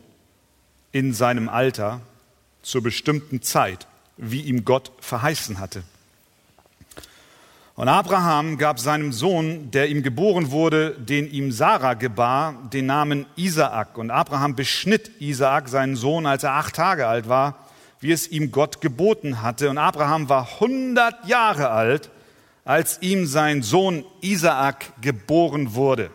in 0.92 1.16
seinem 1.16 1.50
Alter 1.50 2.00
zur 2.62 2.84
bestimmten 2.84 3.42
Zeit, 3.42 3.88
wie 4.18 4.42
ihm 4.42 4.66
Gott 4.66 4.92
verheißen 5.00 5.58
hatte. 5.58 5.82
Und 7.74 7.88
Abraham 7.88 8.60
gab 8.60 8.80
seinem 8.80 9.14
Sohn, 9.14 9.72
der 9.72 9.90
ihm 9.90 10.04
geboren 10.04 10.52
wurde, 10.52 10.92
den 10.92 11.28
ihm 11.32 11.52
Sarah 11.52 11.96
gebar, 11.96 12.54
den 12.72 12.86
Namen 12.86 13.26
Isaak. 13.36 13.98
Und 13.98 14.12
Abraham 14.12 14.56
beschnitt 14.56 15.10
Isaak, 15.20 15.70
seinen 15.70 15.96
Sohn, 15.96 16.28
als 16.28 16.44
er 16.44 16.54
acht 16.54 16.76
Tage 16.76 17.08
alt 17.08 17.28
war, 17.28 17.64
wie 18.00 18.12
es 18.12 18.28
ihm 18.28 18.52
Gott 18.52 18.82
geboten 18.82 19.42
hatte. 19.42 19.70
Und 19.70 19.78
Abraham 19.78 20.30
war 20.30 20.60
hundert 20.60 21.26
Jahre 21.28 21.70
alt, 21.70 22.10
als 22.66 23.02
ihm 23.02 23.26
sein 23.26 23.64
Sohn 23.64 24.06
Isaak 24.22 25.02
geboren 25.02 25.74
wurde. 25.74 26.12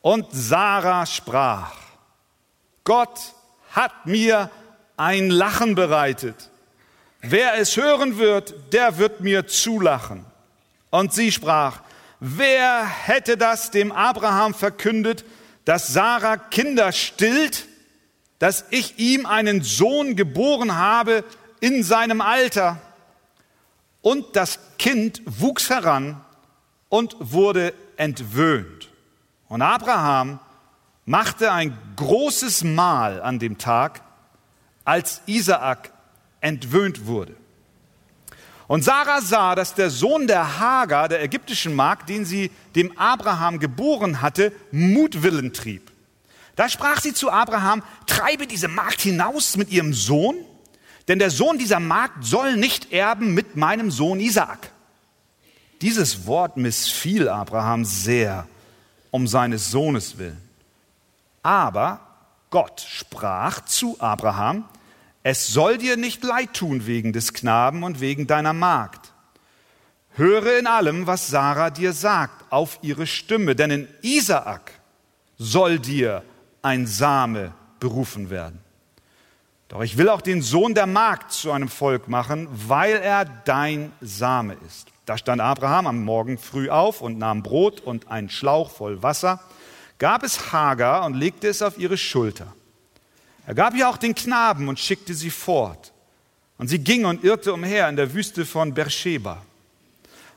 Und 0.00 0.26
Sarah 0.30 1.04
sprach, 1.06 1.74
Gott 2.84 3.18
hat 3.72 4.06
mir 4.06 4.50
ein 4.96 5.30
Lachen 5.30 5.74
bereitet 5.74 6.50
Wer 7.28 7.54
es 7.58 7.76
hören 7.76 8.18
wird, 8.18 8.54
der 8.72 8.98
wird 8.98 9.20
mir 9.20 9.48
zulachen. 9.48 10.24
Und 10.90 11.12
sie 11.12 11.32
sprach, 11.32 11.80
wer 12.20 12.86
hätte 12.86 13.36
das 13.36 13.72
dem 13.72 13.90
Abraham 13.90 14.54
verkündet, 14.54 15.24
dass 15.64 15.88
Sarah 15.88 16.36
Kinder 16.36 16.92
stillt, 16.92 17.66
dass 18.38 18.64
ich 18.70 18.98
ihm 18.98 19.26
einen 19.26 19.62
Sohn 19.62 20.16
geboren 20.16 20.76
habe 20.76 21.24
in 21.60 21.82
seinem 21.82 22.20
Alter? 22.20 22.80
Und 24.02 24.36
das 24.36 24.58
Kind 24.78 25.22
wuchs 25.26 25.70
heran 25.70 26.20
und 26.88 27.16
wurde 27.18 27.74
entwöhnt. 27.96 28.90
Und 29.48 29.62
Abraham 29.62 30.38
machte 31.04 31.52
ein 31.52 31.76
großes 31.96 32.64
Mahl 32.64 33.20
an 33.22 33.38
dem 33.38 33.58
Tag, 33.58 34.02
als 34.84 35.22
Isaak 35.26 35.92
entwöhnt 36.40 37.06
wurde. 37.06 37.34
Und 38.68 38.82
Sarah 38.82 39.20
sah, 39.20 39.54
dass 39.54 39.74
der 39.74 39.90
Sohn 39.90 40.26
der 40.26 40.58
Hagar, 40.58 41.08
der 41.08 41.22
ägyptischen 41.22 41.74
Magd, 41.74 42.08
den 42.08 42.24
sie 42.24 42.50
dem 42.74 42.96
Abraham 42.98 43.60
geboren 43.60 44.22
hatte, 44.22 44.52
Mutwillen 44.72 45.52
trieb. 45.52 45.92
Da 46.56 46.68
sprach 46.68 47.00
sie 47.00 47.12
zu 47.12 47.30
Abraham, 47.30 47.82
treibe 48.06 48.46
diese 48.46 48.68
Magd 48.68 49.02
hinaus 49.02 49.56
mit 49.56 49.70
ihrem 49.70 49.92
Sohn, 49.92 50.36
denn 51.06 51.18
der 51.18 51.30
Sohn 51.30 51.58
dieser 51.58 51.80
Magd 51.80 52.24
soll 52.24 52.56
nicht 52.56 52.92
erben 52.92 53.34
mit 53.34 53.56
meinem 53.56 53.90
Sohn 53.90 54.18
Isaak. 54.18 54.70
Dieses 55.82 56.26
Wort 56.26 56.56
missfiel 56.56 57.28
Abraham 57.28 57.84
sehr 57.84 58.48
um 59.10 59.26
seines 59.26 59.70
Sohnes 59.70 60.18
willen. 60.18 60.40
Aber 61.42 62.00
Gott 62.50 62.80
sprach 62.80 63.64
zu 63.64 63.96
Abraham, 64.00 64.64
es 65.22 65.48
soll 65.48 65.78
dir 65.78 65.96
nicht 65.96 66.24
leid 66.24 66.54
tun 66.54 66.86
wegen 66.86 67.12
des 67.12 67.32
Knaben 67.32 67.82
und 67.82 68.00
wegen 68.00 68.26
deiner 68.26 68.52
Magd. 68.52 69.12
Höre 70.14 70.58
in 70.58 70.66
allem, 70.66 71.06
was 71.06 71.28
Sarah 71.28 71.70
dir 71.70 71.92
sagt, 71.92 72.50
auf 72.50 72.78
ihre 72.82 73.06
Stimme, 73.06 73.54
denn 73.54 73.70
in 73.70 73.88
Isaak 74.02 74.72
soll 75.36 75.78
dir 75.78 76.22
ein 76.66 76.88
Same 76.88 77.52
berufen 77.78 78.28
werden. 78.28 78.58
Doch 79.68 79.82
ich 79.82 79.98
will 79.98 80.08
auch 80.08 80.20
den 80.20 80.42
Sohn 80.42 80.74
der 80.74 80.86
Magd 80.86 81.30
zu 81.30 81.52
einem 81.52 81.68
Volk 81.68 82.08
machen, 82.08 82.48
weil 82.50 82.96
er 82.96 83.24
dein 83.24 83.92
Same 84.00 84.56
ist. 84.66 84.88
Da 85.06 85.16
stand 85.16 85.40
Abraham 85.40 85.86
am 85.86 86.04
Morgen 86.04 86.38
früh 86.38 86.68
auf 86.68 87.02
und 87.02 87.18
nahm 87.18 87.44
Brot 87.44 87.80
und 87.80 88.10
einen 88.10 88.30
Schlauch 88.30 88.70
voll 88.70 89.00
Wasser, 89.04 89.40
gab 89.98 90.24
es 90.24 90.52
Hagar 90.52 91.06
und 91.06 91.14
legte 91.14 91.46
es 91.46 91.62
auf 91.62 91.78
ihre 91.78 91.96
Schulter. 91.96 92.52
Er 93.46 93.54
gab 93.54 93.74
ihr 93.74 93.88
auch 93.88 93.96
den 93.96 94.16
Knaben 94.16 94.68
und 94.68 94.80
schickte 94.80 95.14
sie 95.14 95.30
fort. 95.30 95.92
Und 96.58 96.66
sie 96.66 96.80
ging 96.80 97.04
und 97.04 97.22
irrte 97.22 97.52
umher 97.52 97.88
in 97.88 97.94
der 97.94 98.12
Wüste 98.12 98.44
von 98.44 98.74
Beersheba. 98.74 99.42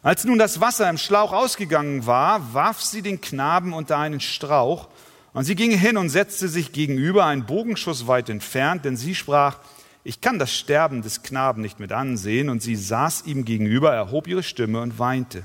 Als 0.04 0.26
nun 0.26 0.38
das 0.38 0.62
Wasser 0.62 0.90
im 0.90 1.00
Schlauch 1.00 1.34
ausgegangen 1.34 2.06
war, 2.06 2.54
warf 2.54 2.82
sie 2.82 3.02
den 3.02 3.20
Knaben 3.20 3.74
unter 3.74 3.98
einen 3.98 4.20
Strauch, 4.20 4.90
und 5.34 5.44
sie 5.44 5.56
ging 5.56 5.72
hin 5.72 5.98
und 5.98 6.10
setzte 6.10 6.48
sich 6.48 6.72
gegenüber, 6.72 7.26
einen 7.26 7.46
Bogenschuss 7.46 8.08
weit 8.08 8.30
entfernt, 8.30 8.86
denn 8.86 8.98
sie 8.98 9.16
sprach, 9.16 9.58
ich 10.04 10.22
kann 10.22 10.40
das 10.40 10.54
Sterben 10.54 11.02
des 11.02 11.24
Knaben 11.24 11.62
nicht 11.62 11.80
mit 11.80 11.92
ansehen, 11.92 12.50
und 12.50 12.62
sie 12.62 12.76
saß 12.76 13.24
ihm 13.26 13.46
gegenüber, 13.46 13.94
erhob 13.94 14.28
ihre 14.28 14.44
Stimme 14.44 14.82
und 14.82 14.98
weinte. 14.98 15.44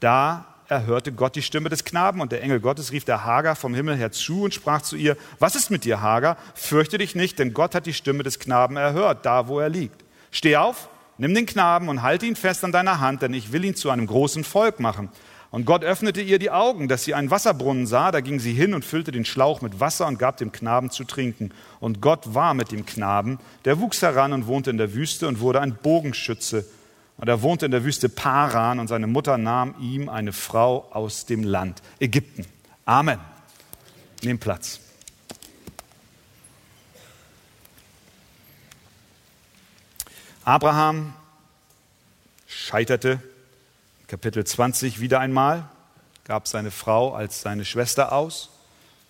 Da 0.00 0.46
er 0.68 0.84
hörte 0.84 1.12
Gott 1.12 1.36
die 1.36 1.42
Stimme 1.42 1.68
des 1.68 1.84
Knaben 1.84 2.20
und 2.20 2.32
der 2.32 2.42
Engel 2.42 2.58
Gottes 2.58 2.90
rief 2.90 3.04
der 3.04 3.24
Hagar 3.24 3.54
vom 3.54 3.72
Himmel 3.72 3.96
her 3.96 4.10
zu 4.10 4.42
und 4.42 4.52
sprach 4.52 4.82
zu 4.82 4.96
ihr, 4.96 5.16
was 5.38 5.54
ist 5.54 5.70
mit 5.70 5.84
dir, 5.84 6.00
Hagar? 6.00 6.36
Fürchte 6.54 6.98
dich 6.98 7.14
nicht, 7.14 7.38
denn 7.38 7.54
Gott 7.54 7.74
hat 7.74 7.86
die 7.86 7.92
Stimme 7.92 8.24
des 8.24 8.40
Knaben 8.40 8.76
erhört, 8.76 9.24
da 9.24 9.46
wo 9.46 9.60
er 9.60 9.68
liegt. 9.68 10.04
Steh 10.32 10.56
auf, 10.56 10.88
nimm 11.18 11.34
den 11.34 11.46
Knaben 11.46 11.88
und 11.88 12.02
halte 12.02 12.26
ihn 12.26 12.34
fest 12.34 12.64
an 12.64 12.72
deiner 12.72 12.98
Hand, 12.98 13.22
denn 13.22 13.32
ich 13.32 13.52
will 13.52 13.64
ihn 13.64 13.76
zu 13.76 13.90
einem 13.90 14.08
großen 14.08 14.42
Volk 14.42 14.80
machen. 14.80 15.08
Und 15.50 15.64
Gott 15.64 15.84
öffnete 15.84 16.20
ihr 16.20 16.38
die 16.38 16.50
Augen, 16.50 16.88
dass 16.88 17.04
sie 17.04 17.14
einen 17.14 17.30
Wasserbrunnen 17.30 17.86
sah. 17.86 18.10
Da 18.10 18.20
ging 18.20 18.40
sie 18.40 18.52
hin 18.52 18.74
und 18.74 18.84
füllte 18.84 19.12
den 19.12 19.24
Schlauch 19.24 19.62
mit 19.62 19.80
Wasser 19.80 20.06
und 20.06 20.18
gab 20.18 20.36
dem 20.36 20.52
Knaben 20.52 20.90
zu 20.90 21.04
trinken. 21.04 21.50
Und 21.80 22.00
Gott 22.00 22.34
war 22.34 22.54
mit 22.54 22.72
dem 22.72 22.84
Knaben. 22.84 23.38
Der 23.64 23.80
wuchs 23.80 24.02
heran 24.02 24.32
und 24.32 24.46
wohnte 24.46 24.70
in 24.70 24.78
der 24.78 24.94
Wüste 24.94 25.28
und 25.28 25.40
wurde 25.40 25.60
ein 25.60 25.76
Bogenschütze 25.76 26.66
und 27.18 27.28
er 27.28 27.42
wohnte 27.42 27.64
in 27.66 27.72
der 27.72 27.84
Wüste 27.84 28.08
Paran 28.08 28.78
und 28.78 28.88
seine 28.88 29.06
Mutter 29.06 29.38
nahm 29.38 29.74
ihm 29.80 30.08
eine 30.08 30.32
Frau 30.32 30.88
aus 30.92 31.24
dem 31.24 31.42
Land 31.42 31.82
Ägypten. 31.98 32.46
Amen. 32.84 33.18
Nehmt 34.22 34.40
Platz. 34.40 34.80
Abraham 40.44 41.14
scheiterte 42.46 43.20
Kapitel 44.08 44.44
20 44.44 45.00
wieder 45.00 45.18
einmal, 45.18 45.68
gab 46.22 46.46
seine 46.46 46.70
Frau 46.70 47.12
als 47.12 47.40
seine 47.40 47.64
Schwester 47.64 48.12
aus, 48.12 48.50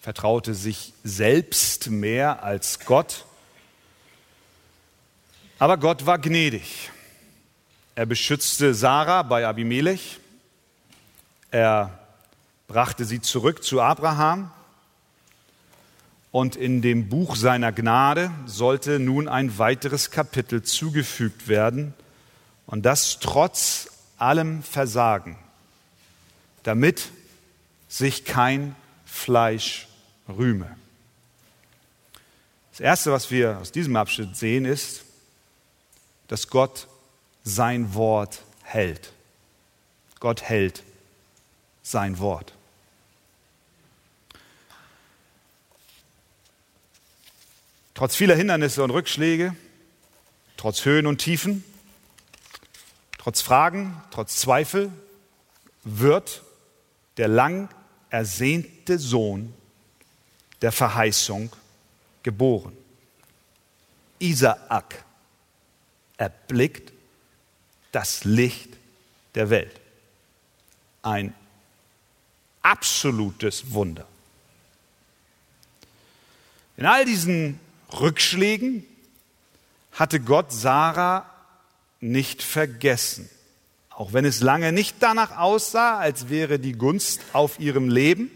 vertraute 0.00 0.54
sich 0.54 0.94
selbst 1.04 1.90
mehr 1.90 2.42
als 2.42 2.80
Gott. 2.80 3.26
Aber 5.58 5.76
Gott 5.76 6.06
war 6.06 6.18
gnädig. 6.18 6.90
Er 7.94 8.06
beschützte 8.06 8.72
Sarah 8.72 9.22
bei 9.22 9.46
Abimelech. 9.46 10.18
Er 11.50 11.98
brachte 12.66 13.04
sie 13.04 13.20
zurück 13.20 13.62
zu 13.62 13.82
Abraham. 13.82 14.50
Und 16.30 16.56
in 16.56 16.80
dem 16.80 17.10
Buch 17.10 17.36
seiner 17.36 17.70
Gnade 17.70 18.30
sollte 18.46 18.98
nun 18.98 19.28
ein 19.28 19.58
weiteres 19.58 20.10
Kapitel 20.10 20.62
zugefügt 20.62 21.48
werden. 21.48 21.92
Und 22.64 22.86
das 22.86 23.18
trotz 23.20 23.90
allem 24.18 24.62
Versagen, 24.62 25.38
damit 26.62 27.10
sich 27.88 28.24
kein 28.24 28.74
Fleisch 29.04 29.88
rühme. 30.28 30.76
Das 32.72 32.80
Erste, 32.80 33.12
was 33.12 33.30
wir 33.30 33.58
aus 33.58 33.72
diesem 33.72 33.96
Abschnitt 33.96 34.36
sehen, 34.36 34.64
ist, 34.64 35.04
dass 36.28 36.48
Gott 36.48 36.88
sein 37.44 37.94
Wort 37.94 38.42
hält. 38.62 39.12
Gott 40.20 40.42
hält 40.42 40.82
sein 41.82 42.18
Wort. 42.18 42.52
Trotz 47.94 48.14
vieler 48.14 48.34
Hindernisse 48.34 48.82
und 48.82 48.90
Rückschläge, 48.90 49.56
trotz 50.58 50.84
Höhen 50.84 51.06
und 51.06 51.18
Tiefen, 51.18 51.64
trotz 53.26 53.42
Fragen, 53.42 54.00
trotz 54.12 54.36
Zweifel, 54.36 54.92
wird 55.82 56.44
der 57.16 57.26
lang 57.26 57.68
ersehnte 58.08 59.00
Sohn 59.00 59.52
der 60.62 60.70
Verheißung 60.70 61.50
geboren. 62.22 62.72
Isaak 64.20 65.04
erblickt 66.16 66.92
das 67.90 68.22
Licht 68.22 68.76
der 69.34 69.50
Welt. 69.50 69.80
Ein 71.02 71.34
absolutes 72.62 73.72
Wunder. 73.72 74.06
In 76.76 76.86
all 76.86 77.04
diesen 77.04 77.58
Rückschlägen 77.92 78.86
hatte 79.90 80.20
Gott 80.20 80.52
Sarah 80.52 81.35
nicht 82.10 82.42
vergessen, 82.42 83.28
auch 83.90 84.12
wenn 84.12 84.24
es 84.24 84.40
lange 84.40 84.72
nicht 84.72 84.96
danach 85.00 85.36
aussah, 85.36 85.98
als 85.98 86.28
wäre 86.28 86.58
die 86.58 86.72
Gunst 86.72 87.20
auf 87.32 87.58
ihrem 87.58 87.88
Leben, 87.88 88.30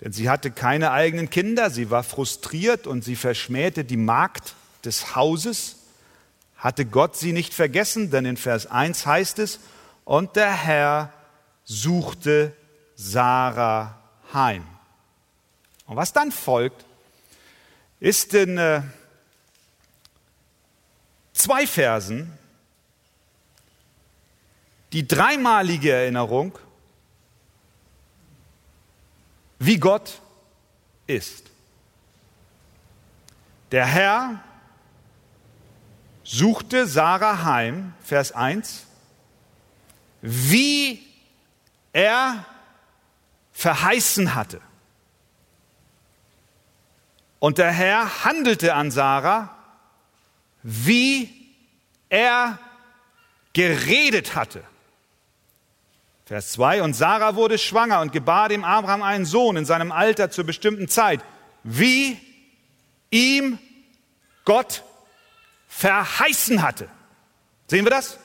denn 0.00 0.12
sie 0.12 0.28
hatte 0.28 0.50
keine 0.50 0.90
eigenen 0.90 1.30
Kinder, 1.30 1.70
sie 1.70 1.90
war 1.90 2.02
frustriert 2.02 2.86
und 2.86 3.02
sie 3.02 3.16
verschmähte 3.16 3.84
die 3.84 3.96
Magd 3.96 4.54
des 4.84 5.16
Hauses. 5.16 5.76
Hatte 6.56 6.84
Gott 6.84 7.16
sie 7.16 7.32
nicht 7.32 7.54
vergessen, 7.54 8.10
denn 8.10 8.24
in 8.26 8.36
Vers 8.36 8.66
1 8.66 9.06
heißt 9.06 9.38
es, 9.38 9.60
und 10.04 10.36
der 10.36 10.52
Herr 10.52 11.12
suchte 11.64 12.52
Sarah 12.94 14.00
heim. 14.32 14.64
Und 15.86 15.96
was 15.96 16.12
dann 16.12 16.30
folgt, 16.30 16.84
ist 18.00 18.34
in 18.34 18.58
äh, 18.58 18.82
zwei 21.46 21.64
Versen 21.68 22.36
die 24.92 25.06
dreimalige 25.06 25.92
Erinnerung, 25.92 26.58
wie 29.60 29.78
Gott 29.78 30.20
ist. 31.06 31.46
Der 33.70 33.86
Herr 33.86 34.42
suchte 36.24 36.88
Sarah 36.88 37.44
heim, 37.44 37.94
Vers 38.02 38.32
1, 38.32 38.84
wie 40.22 41.06
er 41.92 42.44
verheißen 43.52 44.34
hatte. 44.34 44.60
Und 47.38 47.58
der 47.58 47.70
Herr 47.70 48.24
handelte 48.24 48.74
an 48.74 48.90
Sarah, 48.90 49.56
wie 50.64 51.35
er 52.08 52.58
geredet 53.52 54.34
hatte. 54.34 54.62
Vers 56.26 56.52
2, 56.52 56.82
und 56.82 56.94
Sarah 56.94 57.36
wurde 57.36 57.56
schwanger 57.56 58.00
und 58.00 58.12
gebar 58.12 58.48
dem 58.48 58.64
Abraham 58.64 59.02
einen 59.02 59.24
Sohn 59.24 59.56
in 59.56 59.64
seinem 59.64 59.92
Alter 59.92 60.30
zur 60.30 60.44
bestimmten 60.44 60.88
Zeit, 60.88 61.20
wie 61.62 62.18
ihm 63.10 63.58
Gott 64.44 64.82
verheißen 65.68 66.62
hatte. 66.62 66.88
Sehen 67.68 67.84
wir 67.84 67.90
das? 67.90 68.18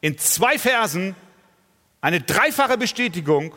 In 0.00 0.16
zwei 0.18 0.58
Versen 0.58 1.16
eine 2.00 2.20
dreifache 2.20 2.78
Bestätigung 2.78 3.54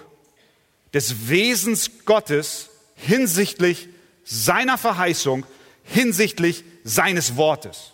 des 0.93 1.29
Wesens 1.29 2.05
Gottes 2.05 2.69
hinsichtlich 2.95 3.89
seiner 4.23 4.77
Verheißung, 4.77 5.45
hinsichtlich 5.83 6.63
seines 6.83 7.35
Wortes. 7.35 7.93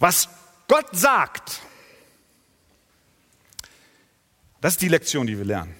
Was 0.00 0.28
Gott 0.66 0.88
sagt, 0.92 1.60
das 4.60 4.74
ist 4.74 4.82
die 4.82 4.88
Lektion, 4.88 5.26
die 5.26 5.36
wir 5.36 5.44
lernen. 5.44 5.76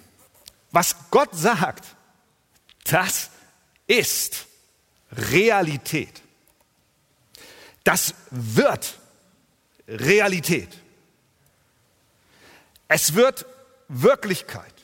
Was 0.71 0.95
Gott 1.11 1.31
sagt, 1.33 1.97
das 2.85 3.31
ist 3.87 4.47
Realität. 5.11 6.23
Das 7.83 8.15
wird 8.31 8.99
Realität. 9.89 10.79
Es 12.89 13.15
wird 13.15 13.47
Wirklichkeit. 13.89 14.75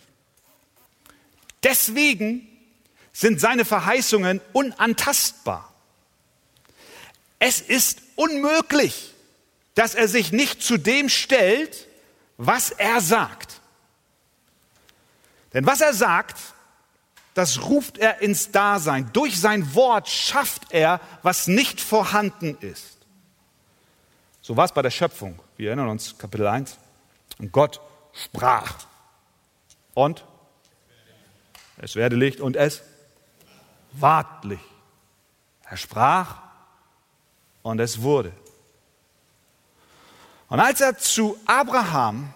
Deswegen 1.63 2.49
sind 3.13 3.41
seine 3.41 3.65
Verheißungen 3.65 4.41
unantastbar. 4.53 5.75
Es 7.39 7.61
ist 7.61 8.01
unmöglich, 8.15 9.13
dass 9.77 9.95
er 9.95 10.09
sich 10.09 10.33
nicht 10.33 10.63
zu 10.63 10.79
dem 10.79 11.09
stellt, 11.09 11.87
was 12.39 12.71
er 12.71 13.01
sagt. 13.01 13.61
Denn 15.53 15.67
was 15.67 15.81
er 15.81 15.95
sagt, 15.95 16.37
das 17.35 17.63
ruft 17.63 17.99
er 17.99 18.23
ins 18.23 18.51
Dasein. 18.51 19.11
Durch 19.13 19.39
sein 19.39 19.75
Wort 19.75 20.09
schafft 20.09 20.73
er, 20.73 21.01
was 21.23 21.47
nicht 21.47 21.81
vorhanden 21.81 22.57
ist. 22.61 22.97
So 24.41 24.57
war 24.57 24.65
es 24.65 24.73
bei 24.73 24.81
der 24.81 24.91
Schöpfung. 24.91 25.39
Wir 25.59 25.69
erinnern 25.69 25.89
uns, 25.89 26.17
Kapitel 26.17 26.47
1. 26.47 26.79
Und 27.39 27.53
Gott 27.53 27.81
sprach. 28.15 28.79
Und 29.93 30.25
es 31.77 31.97
werde 31.97 32.17
Licht 32.17 32.41
und 32.41 32.57
es 32.57 32.83
ward 33.93 34.45
Licht. 34.47 34.65
Er 35.65 35.77
sprach 35.77 36.39
und 37.63 37.79
es 37.79 38.01
wurde. 38.01 38.33
Und 40.49 40.61
als 40.61 40.81
er 40.81 40.97
zu 40.97 41.39
Abraham 41.45 42.33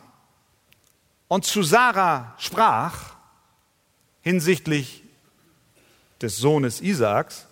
und 1.29 1.45
zu 1.45 1.63
Sarah 1.63 2.35
sprach, 2.39 3.15
hinsichtlich 4.23 5.03
des 6.21 6.37
Sohnes 6.37 6.81
Isaaks, 6.81 7.47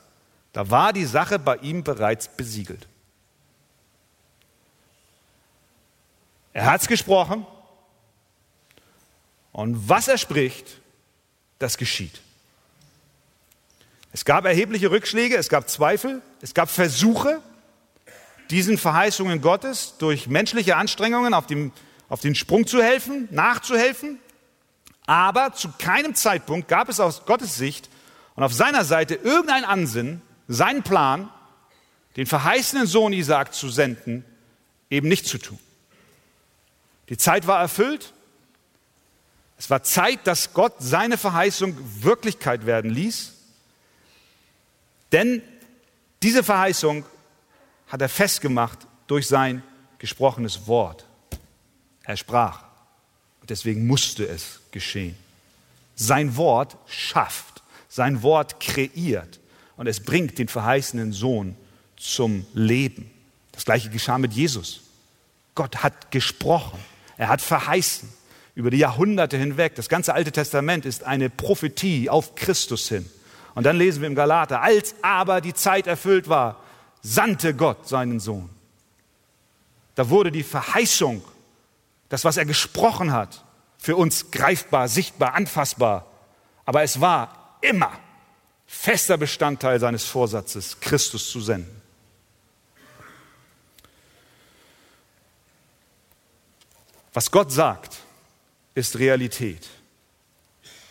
da 0.53 0.71
war 0.71 0.93
die 0.93 1.05
Sache 1.05 1.39
bei 1.39 1.57
ihm 1.59 1.85
bereits 1.85 2.29
besiegelt. 2.29 2.87
Er 6.53 6.67
hat 6.67 6.81
es 6.81 6.89
gesprochen 6.89 7.47
und 9.53 9.89
was 9.89 10.09
er 10.09 10.19
spricht, 10.19 10.81
das 11.59 11.77
geschieht. 11.77 12.21
Es 14.13 14.25
gab 14.25 14.45
erhebliche 14.45 14.91
Rückschläge, 14.91 15.37
es 15.37 15.49
gab 15.49 15.69
Zweifel, 15.69 16.23
es 16.41 16.55
gab 16.55 16.69
Versuche, 16.71 17.41
diesen 18.51 18.79
Verheißungen 18.79 19.41
Gottes 19.41 19.95
durch 19.99 20.27
menschliche 20.27 20.77
Anstrengungen 20.77 21.35
auf, 21.35 21.47
dem, 21.47 21.73
auf 22.09 22.21
den 22.21 22.35
Sprung 22.35 22.67
zu 22.67 22.83
helfen, 22.83 23.29
nachzuhelfen. 23.31 24.19
Aber 25.07 25.55
zu 25.55 25.71
keinem 25.79 26.15
Zeitpunkt 26.15 26.69
gab 26.69 26.89
es 26.89 27.01
aus 27.01 27.25
Gottes 27.25 27.57
Sicht 27.57 27.89
und 28.35 28.43
auf 28.43 28.53
seiner 28.53 28.85
Seite 28.85 29.15
irgendein 29.15 29.65
Ansinnen, 29.65 30.23
seinen 30.49 30.83
Plan, 30.83 31.31
den 32.17 32.27
verheißenen 32.27 32.87
Sohn 32.87 33.13
Isaak 33.13 33.55
zu 33.55 33.69
senden, 33.69 34.25
eben 34.91 35.09
nicht 35.09 35.27
zu 35.27 35.39
tun. 35.39 35.59
Die 37.09 37.17
Zeit 37.17 37.47
war 37.47 37.61
erfüllt. 37.61 38.13
Es 39.57 39.71
war 39.71 39.83
Zeit, 39.83 40.27
dass 40.27 40.53
Gott 40.53 40.75
seine 40.79 41.17
Verheißung 41.17 41.77
Wirklichkeit 42.03 42.67
werden 42.67 42.91
ließ. 42.91 43.33
Denn 45.13 45.43
diese 46.23 46.45
Verheißung 46.45 47.05
hat 47.89 48.01
er 48.01 48.09
festgemacht 48.09 48.79
durch 49.07 49.27
sein 49.27 49.63
gesprochenes 49.99 50.67
Wort. 50.67 51.05
Er 52.05 52.17
sprach. 52.17 52.65
Deswegen 53.49 53.87
musste 53.87 54.27
es 54.27 54.61
geschehen. 54.71 55.17
Sein 55.95 56.37
Wort 56.37 56.77
schafft, 56.87 57.63
sein 57.89 58.23
Wort 58.23 58.61
kreiert 58.61 59.41
und 59.77 59.87
es 59.87 60.01
bringt 60.01 60.39
den 60.39 60.49
verheißenen 60.49 61.13
Sohn 61.13 61.57
zum 61.97 62.47
Leben. 62.53 63.11
Das 63.53 63.65
gleiche 63.65 63.89
geschah 63.89 64.19
mit 64.19 64.33
Jesus. 64.33 64.83
Gott 65.55 65.83
hat 65.83 66.11
gesprochen, 66.11 66.79
er 67.17 67.29
hat 67.29 67.41
verheißen 67.41 68.09
über 68.55 68.71
die 68.71 68.79
Jahrhunderte 68.79 69.37
hinweg. 69.37 69.75
Das 69.75 69.89
ganze 69.89 70.15
Alte 70.15 70.31
Testament 70.31 70.85
ist 70.85 71.05
eine 71.05 71.31
Prophetie 71.31 72.11
auf 72.11 72.35
Christus 72.35 72.89
hin. 72.89 73.09
Und 73.55 73.65
dann 73.65 73.77
lesen 73.77 74.03
wir 74.03 74.09
im 74.09 74.15
Galater, 74.15 74.63
als 74.63 74.95
aber 75.03 75.41
die 75.41 75.55
Zeit 75.55 75.87
erfüllt 75.87 76.29
war, 76.29 76.63
sandte 77.03 77.55
Gott 77.55 77.89
seinen 77.89 78.21
Sohn. 78.21 78.51
Da 79.95 80.11
wurde 80.11 80.31
die 80.31 80.43
Verheißung 80.43 81.23
das, 82.09 82.25
was 82.25 82.37
er 82.37 82.45
gesprochen 82.45 83.13
hat, 83.13 83.45
für 83.79 83.97
uns 83.97 84.31
greifbar, 84.31 84.89
sichtbar, 84.89 85.35
anfassbar. 85.35 86.07
Aber 86.65 86.83
es 86.83 87.01
war 87.01 87.59
immer 87.61 87.93
fester 88.67 89.17
Bestandteil 89.17 89.81
seines 89.81 90.05
Vorsatzes, 90.05 90.81
Christus 90.81 91.31
zu 91.31 91.41
senden. 91.41 91.81
Was 97.13 97.31
Gott 97.31 97.51
sagt, 97.51 97.97
ist 98.75 98.99
Realität. 98.99 99.69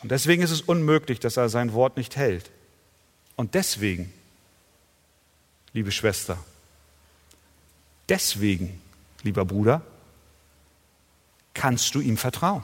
Und 0.02 0.12
deswegen 0.12 0.44
ist 0.44 0.52
es 0.52 0.62
unmöglich, 0.62 1.20
dass 1.20 1.38
er 1.38 1.50
sein 1.50 1.74
Wort 1.74 1.98
nicht 1.98 2.16
hält. 2.16 2.52
Und 3.36 3.54
deswegen, 3.54 4.12
liebe 5.78 5.92
Schwester, 5.92 6.44
deswegen, 8.10 8.82
lieber 9.22 9.46
Bruder, 9.46 9.84
kannst 11.54 11.94
du 11.94 12.00
ihm 12.02 12.18
vertrauen. 12.18 12.64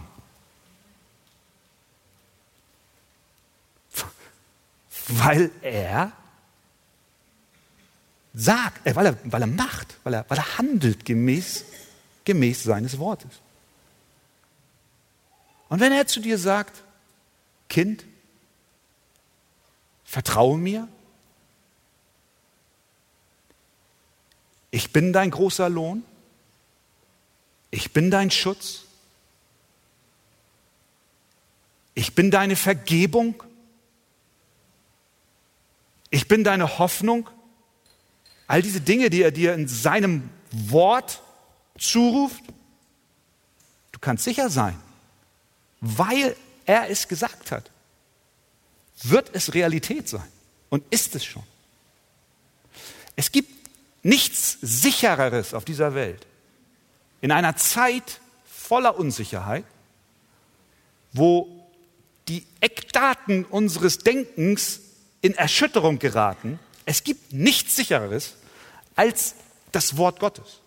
Weil 5.10 5.52
er 5.62 6.12
sagt, 8.34 8.88
äh, 8.88 8.96
weil, 8.96 9.06
er, 9.06 9.18
weil 9.26 9.42
er 9.42 9.48
macht, 9.48 9.96
weil 10.04 10.16
er, 10.16 10.26
weil 10.28 10.40
er 10.40 10.58
handelt 10.58 11.06
gemäß, 11.06 11.66
gemäß 12.26 12.64
seines 12.64 12.98
Wortes. 12.98 13.42
Und 15.70 15.82
wenn 15.82 15.92
er 15.92 16.08
zu 16.08 16.20
dir 16.20 16.40
sagt, 16.40 16.82
Kind, 17.70 18.06
vertraue 20.04 20.58
mir, 20.58 20.88
ich 24.74 24.90
bin 24.90 25.14
dein 25.14 25.30
großer 25.30 25.70
Lohn, 25.70 26.04
ich 27.70 27.94
bin 27.94 28.10
dein 28.10 28.32
Schutz. 28.32 28.86
Ich 31.94 32.16
bin 32.16 32.32
deine 32.32 32.56
Vergebung. 32.56 33.44
Ich 36.10 36.28
bin 36.28 36.44
deine 36.44 36.80
Hoffnung. 36.80 37.30
All 38.48 38.64
diese 38.64 38.82
Dinge, 38.82 39.12
die 39.12 39.22
er 39.22 39.32
dir 39.32 39.54
in 39.54 39.68
seinem 39.68 40.32
Wort 40.52 41.22
zuruft, 41.78 42.44
du 43.92 44.00
kannst 44.00 44.24
sicher 44.24 44.50
sein, 44.50 44.80
weil 45.82 46.36
er 46.66 46.90
es 46.90 47.08
gesagt 47.08 47.52
hat, 47.52 47.70
wird 49.04 49.30
es 49.34 49.54
Realität 49.54 50.10
sein 50.10 50.32
und 50.70 50.84
ist 50.90 51.14
es 51.14 51.24
schon. 51.24 51.44
Es 53.16 53.32
gibt 53.32 53.63
nichts 54.04 54.58
sichereres 54.62 55.54
auf 55.54 55.66
dieser 55.66 55.96
Welt. 55.96 56.28
In 57.22 57.32
einer 57.32 57.56
Zeit 57.56 58.20
voller 58.46 58.98
Unsicherheit, 58.98 59.66
wo 61.14 61.48
die 62.28 62.46
Eckdaten 62.60 63.46
unseres 63.46 64.00
Denkens 64.00 64.82
in 65.22 65.34
Erschütterung 65.34 66.00
geraten, 66.00 66.60
es 66.86 67.04
gibt 67.04 67.34
nichts 67.34 67.76
sichereres 67.76 68.36
als 68.96 69.36
das 69.72 69.98
Wort 69.98 70.20
Gottes. 70.20 70.60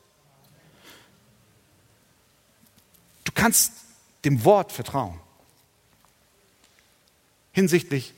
Du 3.24 3.32
kannst 3.32 3.72
dem 4.24 4.44
Wort 4.44 4.72
vertrauen 4.72 5.20
hinsichtlich 7.56 8.12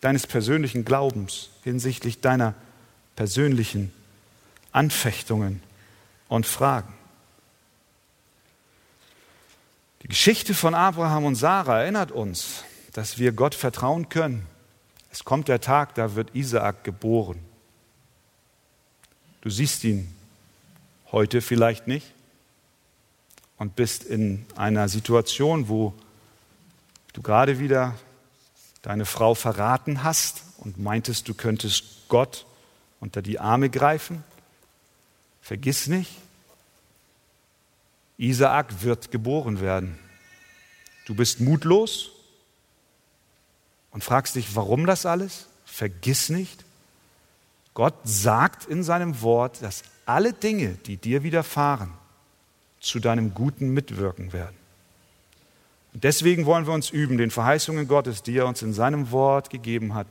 deines 0.00 0.28
persönlichen 0.28 0.84
Glaubens, 0.84 1.50
hinsichtlich 1.64 2.20
deiner 2.20 2.54
persönlichen 3.16 3.92
Anfechtungen 4.76 5.62
und 6.28 6.46
Fragen. 6.46 6.92
Die 10.02 10.08
Geschichte 10.08 10.52
von 10.52 10.74
Abraham 10.74 11.24
und 11.24 11.34
Sarah 11.34 11.80
erinnert 11.80 12.12
uns, 12.12 12.62
dass 12.92 13.18
wir 13.18 13.32
Gott 13.32 13.54
vertrauen 13.54 14.10
können. 14.10 14.46
Es 15.10 15.24
kommt 15.24 15.48
der 15.48 15.62
Tag, 15.62 15.94
da 15.94 16.14
wird 16.14 16.34
Isaak 16.34 16.84
geboren. 16.84 17.38
Du 19.40 19.48
siehst 19.48 19.82
ihn 19.84 20.14
heute 21.10 21.40
vielleicht 21.40 21.86
nicht 21.86 22.12
und 23.56 23.76
bist 23.76 24.04
in 24.04 24.44
einer 24.56 24.88
Situation, 24.90 25.68
wo 25.68 25.94
du 27.14 27.22
gerade 27.22 27.58
wieder 27.58 27.94
deine 28.82 29.06
Frau 29.06 29.34
verraten 29.34 30.02
hast 30.02 30.42
und 30.58 30.78
meintest, 30.78 31.28
du 31.28 31.34
könntest 31.34 32.08
Gott 32.08 32.44
unter 33.00 33.22
die 33.22 33.40
Arme 33.40 33.70
greifen. 33.70 34.22
Vergiss 35.46 35.86
nicht, 35.86 36.10
Isaak 38.18 38.82
wird 38.82 39.12
geboren 39.12 39.60
werden. 39.60 39.96
Du 41.06 41.14
bist 41.14 41.38
mutlos 41.38 42.10
und 43.92 44.02
fragst 44.02 44.34
dich, 44.34 44.56
warum 44.56 44.86
das 44.86 45.06
alles? 45.06 45.46
Vergiss 45.64 46.30
nicht, 46.30 46.64
Gott 47.74 47.94
sagt 48.02 48.66
in 48.66 48.82
seinem 48.82 49.22
Wort, 49.22 49.62
dass 49.62 49.84
alle 50.04 50.32
Dinge, 50.32 50.78
die 50.86 50.96
dir 50.96 51.22
widerfahren, 51.22 51.92
zu 52.80 52.98
deinem 52.98 53.32
Guten 53.32 53.68
mitwirken 53.68 54.32
werden. 54.32 54.56
Und 55.94 56.02
deswegen 56.02 56.44
wollen 56.46 56.66
wir 56.66 56.74
uns 56.74 56.90
üben, 56.90 57.18
den 57.18 57.30
Verheißungen 57.30 57.86
Gottes, 57.86 58.24
die 58.24 58.36
er 58.36 58.48
uns 58.48 58.62
in 58.62 58.72
seinem 58.72 59.12
Wort 59.12 59.50
gegeben 59.50 59.94
hat, 59.94 60.08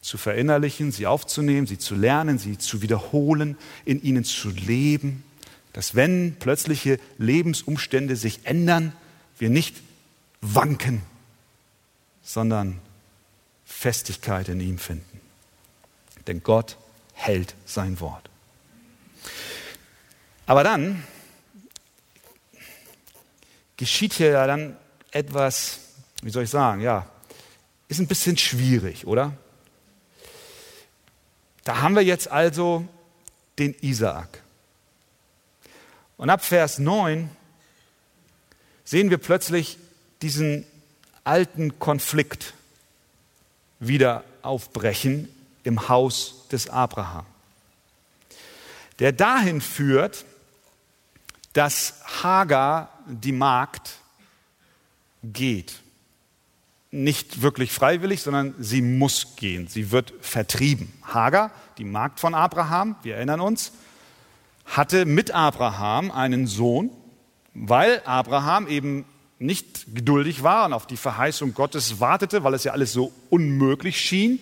zu 0.00 0.18
verinnerlichen, 0.18 0.92
sie 0.92 1.06
aufzunehmen, 1.06 1.66
sie 1.66 1.78
zu 1.78 1.94
lernen, 1.94 2.38
sie 2.38 2.58
zu 2.58 2.82
wiederholen, 2.82 3.56
in 3.84 4.02
ihnen 4.02 4.24
zu 4.24 4.50
leben, 4.50 5.24
dass 5.72 5.94
wenn 5.94 6.36
plötzliche 6.38 6.98
Lebensumstände 7.18 8.16
sich 8.16 8.40
ändern, 8.44 8.92
wir 9.38 9.50
nicht 9.50 9.76
wanken, 10.40 11.02
sondern 12.22 12.78
Festigkeit 13.64 14.48
in 14.48 14.60
ihm 14.60 14.78
finden. 14.78 15.20
Denn 16.26 16.42
Gott 16.42 16.76
hält 17.12 17.54
sein 17.66 18.00
Wort. 18.00 18.30
Aber 20.46 20.62
dann 20.62 21.02
geschieht 23.76 24.14
hier 24.14 24.30
ja 24.30 24.46
dann 24.46 24.76
etwas, 25.10 25.80
wie 26.22 26.30
soll 26.30 26.44
ich 26.44 26.50
sagen, 26.50 26.80
ja, 26.80 27.06
ist 27.88 28.00
ein 28.00 28.06
bisschen 28.06 28.36
schwierig, 28.36 29.06
oder? 29.06 29.32
Da 31.66 31.80
haben 31.80 31.96
wir 31.96 32.04
jetzt 32.04 32.30
also 32.30 32.86
den 33.58 33.74
Isaak. 33.80 34.40
Und 36.16 36.30
ab 36.30 36.44
Vers 36.44 36.78
9 36.78 37.28
sehen 38.84 39.10
wir 39.10 39.18
plötzlich 39.18 39.76
diesen 40.22 40.64
alten 41.24 41.80
Konflikt 41.80 42.54
wieder 43.80 44.22
aufbrechen 44.42 45.28
im 45.64 45.88
Haus 45.88 46.46
des 46.52 46.70
Abraham, 46.70 47.26
der 49.00 49.10
dahin 49.10 49.60
führt, 49.60 50.24
dass 51.52 51.94
Hagar, 52.22 52.96
die 53.06 53.32
Magd, 53.32 53.98
geht. 55.24 55.80
Nicht 56.90 57.42
wirklich 57.42 57.72
freiwillig, 57.72 58.22
sondern 58.22 58.54
sie 58.58 58.82
muss 58.82 59.36
gehen. 59.36 59.66
Sie 59.68 59.90
wird 59.90 60.14
vertrieben. 60.20 60.92
Hagar, 61.02 61.50
die 61.78 61.84
Magd 61.84 62.20
von 62.20 62.34
Abraham, 62.34 62.96
wir 63.02 63.16
erinnern 63.16 63.40
uns, 63.40 63.72
hatte 64.64 65.04
mit 65.04 65.30
Abraham 65.30 66.10
einen 66.10 66.46
Sohn, 66.46 66.90
weil 67.54 68.02
Abraham 68.04 68.66
eben 68.68 69.04
nicht 69.38 69.94
geduldig 69.94 70.42
war 70.42 70.66
und 70.66 70.72
auf 70.72 70.86
die 70.86 70.96
Verheißung 70.96 71.54
Gottes 71.54 72.00
wartete, 72.00 72.44
weil 72.44 72.54
es 72.54 72.64
ja 72.64 72.72
alles 72.72 72.92
so 72.92 73.12
unmöglich 73.30 74.00
schien, 74.00 74.40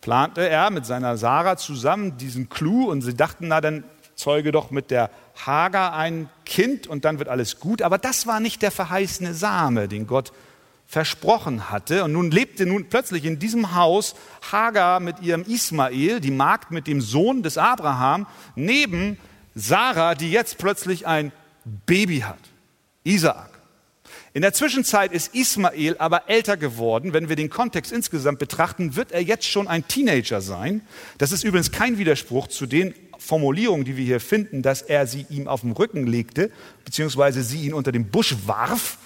plante 0.00 0.48
er 0.48 0.70
mit 0.70 0.86
seiner 0.86 1.16
Sarah 1.16 1.56
zusammen 1.56 2.16
diesen 2.18 2.48
Clou 2.48 2.88
und 2.90 3.02
sie 3.02 3.14
dachten, 3.14 3.48
na 3.48 3.60
dann 3.60 3.84
zeuge 4.14 4.52
doch 4.52 4.70
mit 4.70 4.90
der 4.90 5.10
Hagar 5.46 5.94
ein 5.94 6.28
Kind 6.44 6.86
und 6.86 7.04
dann 7.04 7.18
wird 7.18 7.28
alles 7.28 7.60
gut. 7.60 7.82
Aber 7.82 7.98
das 7.98 8.26
war 8.26 8.40
nicht 8.40 8.62
der 8.62 8.70
verheißene 8.70 9.34
Same, 9.34 9.88
den 9.88 10.06
Gott 10.06 10.32
versprochen 10.88 11.70
hatte. 11.70 12.02
Und 12.02 12.12
nun 12.14 12.30
lebte 12.30 12.64
nun 12.64 12.88
plötzlich 12.88 13.26
in 13.26 13.38
diesem 13.38 13.74
Haus 13.74 14.14
Hagar 14.50 15.00
mit 15.00 15.20
ihrem 15.20 15.42
Ismael, 15.42 16.18
die 16.18 16.30
Magd 16.30 16.70
mit 16.70 16.86
dem 16.86 17.02
Sohn 17.02 17.42
des 17.42 17.58
Abraham, 17.58 18.26
neben 18.56 19.18
Sarah, 19.54 20.14
die 20.14 20.32
jetzt 20.32 20.56
plötzlich 20.56 21.06
ein 21.06 21.30
Baby 21.86 22.20
hat, 22.20 22.38
Isaak. 23.04 23.50
In 24.32 24.42
der 24.42 24.54
Zwischenzeit 24.54 25.12
ist 25.12 25.34
Ismael 25.34 25.96
aber 25.98 26.30
älter 26.30 26.56
geworden. 26.56 27.12
Wenn 27.12 27.28
wir 27.28 27.36
den 27.36 27.50
Kontext 27.50 27.92
insgesamt 27.92 28.38
betrachten, 28.38 28.96
wird 28.96 29.12
er 29.12 29.20
jetzt 29.20 29.46
schon 29.46 29.68
ein 29.68 29.86
Teenager 29.88 30.40
sein. 30.40 30.80
Das 31.18 31.32
ist 31.32 31.44
übrigens 31.44 31.70
kein 31.70 31.98
Widerspruch 31.98 32.46
zu 32.46 32.66
den 32.66 32.94
Formulierung, 33.18 33.84
die 33.84 33.96
wir 33.96 34.04
hier 34.04 34.20
finden, 34.20 34.62
dass 34.62 34.80
er 34.80 35.06
sie 35.06 35.26
ihm 35.28 35.48
auf 35.48 35.62
den 35.62 35.72
Rücken 35.72 36.06
legte, 36.06 36.50
beziehungsweise 36.84 37.42
sie 37.42 37.66
ihn 37.66 37.74
unter 37.74 37.92
den 37.92 38.10
Busch 38.10 38.36
warf. 38.46 38.98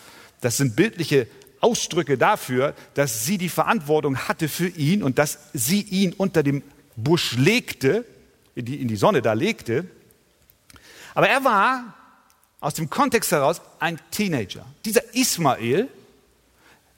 Das 0.43 0.59
sind 0.59 0.76
bildliche 0.76 1.26
Ausdrücke 1.62 2.18
dafür, 2.18 2.74
dass 2.94 3.24
sie 3.24 3.38
die 3.38 3.48
Verantwortung 3.48 4.16
hatte 4.16 4.48
für 4.48 4.68
ihn 4.68 5.02
und 5.02 5.18
dass 5.18 5.38
sie 5.54 5.80
ihn 5.80 6.12
unter 6.12 6.42
dem 6.42 6.62
Busch 6.96 7.36
legte, 7.36 8.04
in 8.54 8.66
die, 8.66 8.82
in 8.82 8.88
die 8.88 8.96
Sonne 8.96 9.22
da 9.22 9.32
legte. 9.32 9.86
Aber 11.14 11.28
er 11.28 11.44
war 11.44 11.94
aus 12.60 12.74
dem 12.74 12.90
Kontext 12.90 13.32
heraus 13.32 13.62
ein 13.80 13.98
Teenager. 14.10 14.66
Dieser 14.84 15.14
Ismael, 15.14 15.88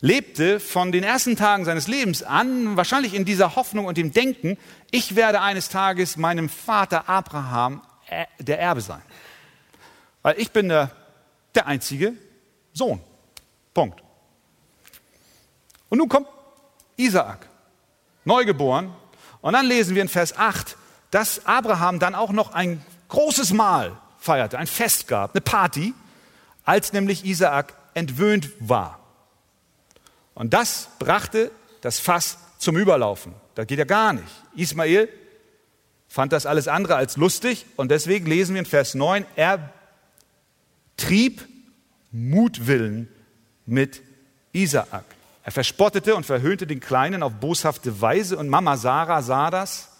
lebte 0.04 0.60
von 0.60 0.92
den 0.92 1.02
ersten 1.02 1.34
Tagen 1.34 1.64
seines 1.64 1.88
Lebens 1.88 2.22
an, 2.22 2.76
wahrscheinlich 2.76 3.14
in 3.14 3.24
dieser 3.24 3.56
Hoffnung 3.56 3.86
und 3.86 3.96
dem 3.96 4.12
Denken, 4.12 4.58
ich 4.90 5.16
werde 5.16 5.40
eines 5.40 5.70
Tages 5.70 6.18
meinem 6.18 6.50
Vater 6.50 7.08
Abraham 7.08 7.80
äh, 8.10 8.26
der 8.38 8.60
Erbe 8.60 8.82
sein. 8.82 9.00
Weil 10.20 10.38
ich 10.38 10.50
bin 10.50 10.68
der, 10.68 10.90
der 11.54 11.66
einzige 11.66 12.12
Sohn. 12.74 13.00
Punkt. 13.72 14.03
Und 15.94 15.98
nun 15.98 16.08
kommt 16.08 16.26
Isaak, 16.96 17.46
neugeboren. 18.24 18.92
Und 19.40 19.52
dann 19.52 19.64
lesen 19.64 19.94
wir 19.94 20.02
in 20.02 20.08
Vers 20.08 20.36
8, 20.36 20.76
dass 21.12 21.46
Abraham 21.46 22.00
dann 22.00 22.16
auch 22.16 22.32
noch 22.32 22.52
ein 22.52 22.84
großes 23.10 23.52
Mahl 23.52 23.96
feierte, 24.18 24.58
ein 24.58 24.66
Fest 24.66 25.06
gab, 25.06 25.36
eine 25.36 25.40
Party, 25.40 25.94
als 26.64 26.92
nämlich 26.92 27.24
Isaak 27.24 27.74
entwöhnt 27.94 28.50
war. 28.58 28.98
Und 30.34 30.52
das 30.52 30.88
brachte 30.98 31.52
das 31.80 32.00
Fass 32.00 32.38
zum 32.58 32.76
Überlaufen. 32.76 33.32
Das 33.54 33.68
geht 33.68 33.78
ja 33.78 33.84
gar 33.84 34.14
nicht. 34.14 34.26
Ismael 34.56 35.08
fand 36.08 36.32
das 36.32 36.44
alles 36.44 36.66
andere 36.66 36.96
als 36.96 37.16
lustig 37.16 37.66
und 37.76 37.92
deswegen 37.92 38.26
lesen 38.26 38.56
wir 38.56 38.58
in 38.58 38.66
Vers 38.66 38.96
9, 38.96 39.26
er 39.36 39.72
trieb 40.96 41.46
Mutwillen 42.10 43.08
mit 43.64 44.02
Isaak. 44.50 45.13
Er 45.44 45.52
verspottete 45.52 46.16
und 46.16 46.26
verhöhnte 46.26 46.66
den 46.66 46.80
Kleinen 46.80 47.22
auf 47.22 47.34
boshafte 47.34 48.00
Weise 48.00 48.36
und 48.36 48.48
Mama 48.48 48.76
Sarah 48.76 49.22
sah 49.22 49.50
das 49.50 49.90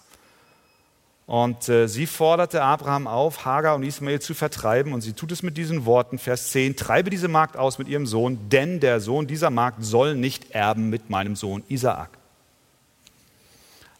und 1.27 1.71
äh, 1.71 1.87
sie 1.87 2.07
forderte 2.07 2.63
Abraham 2.63 3.07
auf, 3.07 3.47
Hagar 3.47 3.77
und 3.77 3.83
Ismael 3.83 4.21
zu 4.21 4.35
vertreiben. 4.35 4.93
Und 4.93 5.01
sie 5.01 5.15
tut 5.15 5.33
es 5.33 5.43
mit 5.43 5.57
diesen 5.57 5.87
Worten, 5.87 6.19
Vers 6.19 6.51
10, 6.51 6.77
treibe 6.77 7.09
diese 7.09 7.29
Magd 7.29 7.57
aus 7.57 7.79
mit 7.79 7.89
ihrem 7.89 8.07
Sohn, 8.07 8.51
denn 8.51 8.79
der 8.81 9.01
Sohn 9.01 9.27
dieser 9.27 9.51
Magd 9.51 9.83
soll 9.83 10.17
nicht 10.17 10.51
erben 10.51 10.91
mit 10.91 11.09
meinem 11.09 11.35
Sohn 11.35 11.63
Isaak. 11.69 12.11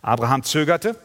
Abraham 0.03 0.43
zögerte. 0.43 0.97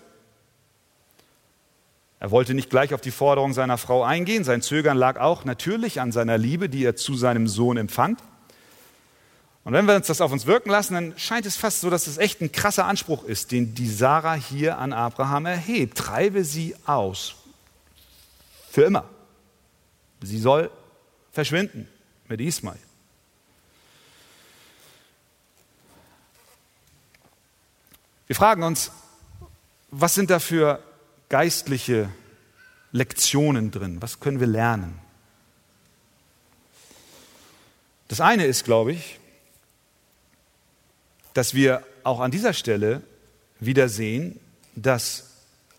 Er 2.21 2.31
wollte 2.31 2.53
nicht 2.53 2.69
gleich 2.69 2.93
auf 2.93 2.99
die 2.99 3.11
Forderung 3.11 3.53
seiner 3.53 3.77
Frau 3.77 4.03
eingehen. 4.03 4.43
Sein 4.43 4.61
Zögern 4.61 4.97
lag 4.97 5.17
auch 5.21 5.45
natürlich 5.45 6.01
an 6.01 6.11
seiner 6.11 6.37
Liebe, 6.37 6.67
die 6.67 6.83
er 6.83 6.97
zu 6.97 7.15
seinem 7.15 7.47
Sohn 7.47 7.77
empfand. 7.77 8.19
Und 9.63 9.73
wenn 9.73 9.85
wir 9.85 9.95
uns 9.95 10.07
das 10.07 10.21
auf 10.21 10.31
uns 10.31 10.45
wirken 10.45 10.69
lassen, 10.69 10.93
dann 10.93 11.13
scheint 11.17 11.45
es 11.45 11.55
fast 11.55 11.81
so, 11.81 11.89
dass 11.89 12.07
es 12.07 12.17
echt 12.17 12.41
ein 12.41 12.51
krasser 12.51 12.85
Anspruch 12.85 13.23
ist, 13.23 13.51
den 13.51 13.75
die 13.75 13.89
Sarah 13.89 14.33
hier 14.33 14.77
an 14.77 14.93
Abraham 14.93 15.45
erhebt. 15.45 15.97
Treibe 15.97 16.43
sie 16.43 16.75
aus. 16.85 17.35
Für 18.71 18.83
immer. 18.83 19.05
Sie 20.21 20.39
soll 20.39 20.71
verschwinden 21.31 21.87
mit 22.27 22.41
Ismael. 22.41 22.79
Wir 28.27 28.35
fragen 28.35 28.63
uns, 28.63 28.91
was 29.89 30.13
sind 30.13 30.29
da 30.29 30.39
für 30.39 30.83
geistliche 31.29 32.09
Lektionen 32.91 33.71
drin? 33.71 34.01
Was 34.01 34.19
können 34.19 34.39
wir 34.39 34.47
lernen? 34.47 34.99
Das 38.07 38.21
eine 38.21 38.45
ist, 38.45 38.65
glaube 38.65 38.91
ich, 38.91 39.18
dass 41.39 41.53
wir 41.53 41.85
auch 42.03 42.19
an 42.19 42.31
dieser 42.31 42.51
Stelle 42.51 43.01
wieder 43.61 43.87
sehen, 43.87 44.37
dass 44.75 45.37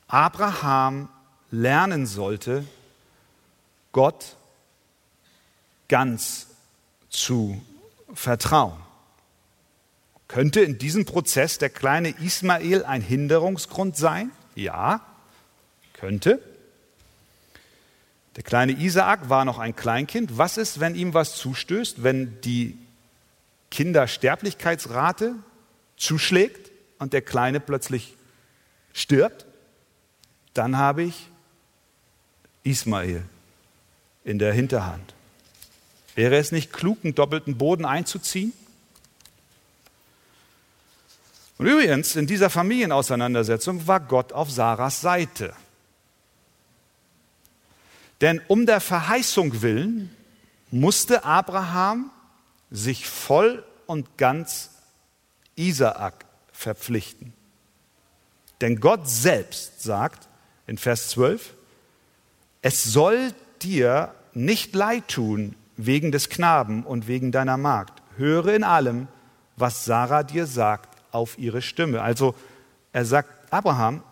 Abraham 0.09 1.11
lernen 1.51 2.07
sollte, 2.07 2.65
Gott 3.93 4.37
ganz 5.87 6.47
zu 7.11 7.61
vertrauen. 8.15 8.81
Könnte 10.29 10.63
in 10.63 10.79
diesem 10.79 11.05
Prozess 11.05 11.59
der 11.59 11.69
kleine 11.69 12.09
Ismael 12.09 12.83
ein 12.83 13.03
Hinderungsgrund 13.03 13.99
sein? 13.99 14.31
Ja, 14.55 15.05
könnte. 15.93 16.41
Der 18.37 18.45
kleine 18.45 18.73
Isaak 18.73 19.29
war 19.29 19.45
noch 19.45 19.59
ein 19.59 19.77
Kleinkind. 19.77 20.39
Was 20.39 20.57
ist, 20.57 20.81
wenn 20.81 20.95
ihm 20.95 21.13
was 21.13 21.37
zustößt, 21.37 22.03
wenn 22.03 22.41
die 22.41 22.79
Kindersterblichkeitsrate 23.71 25.35
zuschlägt 26.01 26.71
und 26.99 27.13
der 27.13 27.23
Kleine 27.23 27.61
plötzlich 27.61 28.17
stirbt? 28.93 29.47
Dann 30.55 30.77
habe 30.77 31.05
ich 31.05 31.29
Ismael 32.65 33.23
in 34.25 34.39
der 34.39 34.53
Hinterhand. 34.53 35.15
Wäre 36.17 36.37
es 36.37 36.51
nicht 36.51 36.73
klug, 36.73 36.99
einen 37.05 37.15
doppelten 37.15 37.57
Boden 37.57 37.85
einzuziehen? 37.85 38.53
Und 41.59 41.67
übrigens, 41.67 42.17
in 42.17 42.27
dieser 42.27 42.51
Familienauseinandersetzung 42.51 43.87
war 43.87 44.01
Gott 44.01 44.33
auf 44.33 44.51
Sarahs 44.51 45.03
Seite. 45.03 45.55
Denn 48.21 48.41
um 48.49 48.67
der 48.67 48.81
Verheißung 48.81 49.63
willen 49.63 50.15
musste 50.71 51.25
Abraham 51.25 52.11
sich 52.71 53.07
voll 53.07 53.65
und 53.87 54.17
ganz 54.17 54.71
Isaak 55.61 56.25
verpflichten. 56.53 57.33
Denn 58.61 58.81
Gott 58.81 59.09
selbst 59.09 59.83
sagt 59.83 60.29
in 60.67 60.79
Vers 60.79 61.09
12, 61.11 61.55
es 62.63 62.85
soll 62.85 63.33
dir 63.63 64.15
nicht 64.35 64.75
leid 64.75 65.09
tun 65.09 65.55
wegen 65.77 66.13
des 66.13 66.29
Knaben 66.29 66.85
und 66.85 67.09
wegen 67.09 67.33
deiner 67.33 67.57
Magd. 67.57 68.03
Höre 68.17 68.49
in 68.49 68.65
allem, 68.65 69.09
was 69.57 69.85
Sarah 69.85 70.23
dir 70.23 70.47
sagt, 70.47 70.89
auf 71.13 71.39
ihre 71.39 71.63
Stimme. 71.63 72.03
Also 72.03 72.35
er 72.93 73.05
sagt, 73.05 73.53
Abraham, 73.53 74.03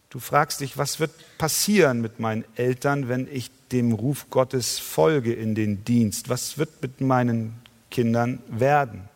Du 0.09 0.19
fragst 0.19 0.61
dich, 0.61 0.77
was 0.77 0.99
wird 0.99 1.11
passieren 1.37 2.01
mit 2.01 2.19
meinen 2.19 2.43
Eltern, 2.55 3.09
wenn 3.09 3.27
ich 3.31 3.51
dem 3.71 3.91
Ruf 3.91 4.29
Gottes 4.31 4.79
folge 4.79 5.33
in 5.33 5.53
den 5.53 5.83
Dienst? 5.83 6.29
Was 6.29 6.57
wird 6.57 6.81
mit 6.81 6.99
meinen 6.99 7.61
Kindern 7.91 8.41
werden? 8.47 9.07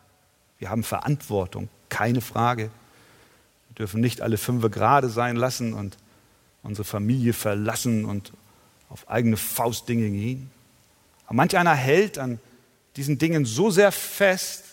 Wir 0.60 0.70
haben 0.70 0.84
Verantwortung, 0.84 1.68
keine 1.88 2.20
Frage. 2.20 2.70
Wir 3.70 3.74
dürfen 3.78 4.00
nicht 4.00 4.20
alle 4.20 4.38
fünf 4.38 4.70
gerade 4.70 5.08
sein 5.08 5.34
lassen 5.34 5.74
und 5.74 5.96
unsere 6.62 6.84
Familie 6.84 7.32
verlassen 7.32 8.04
und 8.04 8.32
auf 8.88 9.08
eigene 9.08 9.36
Faustdinge 9.36 10.08
gehen. 10.08 10.48
Aber 11.26 11.34
manch 11.34 11.56
einer 11.56 11.74
hält 11.74 12.18
an 12.18 12.38
diesen 12.94 13.18
Dingen 13.18 13.44
so 13.44 13.70
sehr 13.70 13.90
fest, 13.90 14.64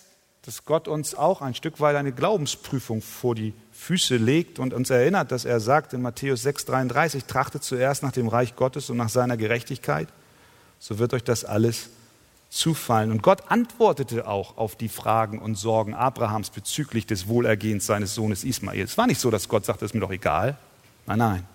dass 0.45 0.65
Gott 0.65 0.87
uns 0.87 1.13
auch 1.13 1.41
ein 1.41 1.53
Stück 1.53 1.79
weit 1.79 1.95
eine 1.95 2.11
Glaubensprüfung 2.11 3.01
vor 3.01 3.35
die 3.35 3.53
Füße 3.71 4.17
legt 4.17 4.57
und 4.57 4.73
uns 4.73 4.89
erinnert, 4.89 5.31
dass 5.31 5.45
er 5.45 5.59
sagt 5.59 5.93
in 5.93 6.01
Matthäus 6.01 6.45
6,33, 6.45 7.27
trachtet 7.27 7.63
zuerst 7.63 8.01
nach 8.01 8.11
dem 8.11 8.27
Reich 8.27 8.55
Gottes 8.55 8.89
und 8.89 8.97
nach 8.97 9.09
seiner 9.09 9.37
Gerechtigkeit, 9.37 10.07
so 10.79 10.97
wird 10.97 11.13
euch 11.13 11.23
das 11.23 11.45
alles 11.45 11.89
zufallen. 12.49 13.11
Und 13.11 13.21
Gott 13.21 13.43
antwortete 13.49 14.27
auch 14.27 14.57
auf 14.57 14.75
die 14.75 14.89
Fragen 14.89 15.39
und 15.39 15.55
Sorgen 15.55 15.93
Abrahams 15.93 16.49
bezüglich 16.49 17.05
des 17.05 17.27
Wohlergehens 17.27 17.85
seines 17.85 18.15
Sohnes 18.15 18.43
Ismael. 18.43 18.81
Es 18.83 18.97
war 18.97 19.07
nicht 19.07 19.21
so, 19.21 19.29
dass 19.29 19.47
Gott 19.47 19.65
sagte, 19.65 19.85
es 19.85 19.91
ist 19.91 19.95
mir 19.95 20.01
doch 20.01 20.11
egal. 20.11 20.57
Nein, 21.05 21.19
nein 21.19 21.47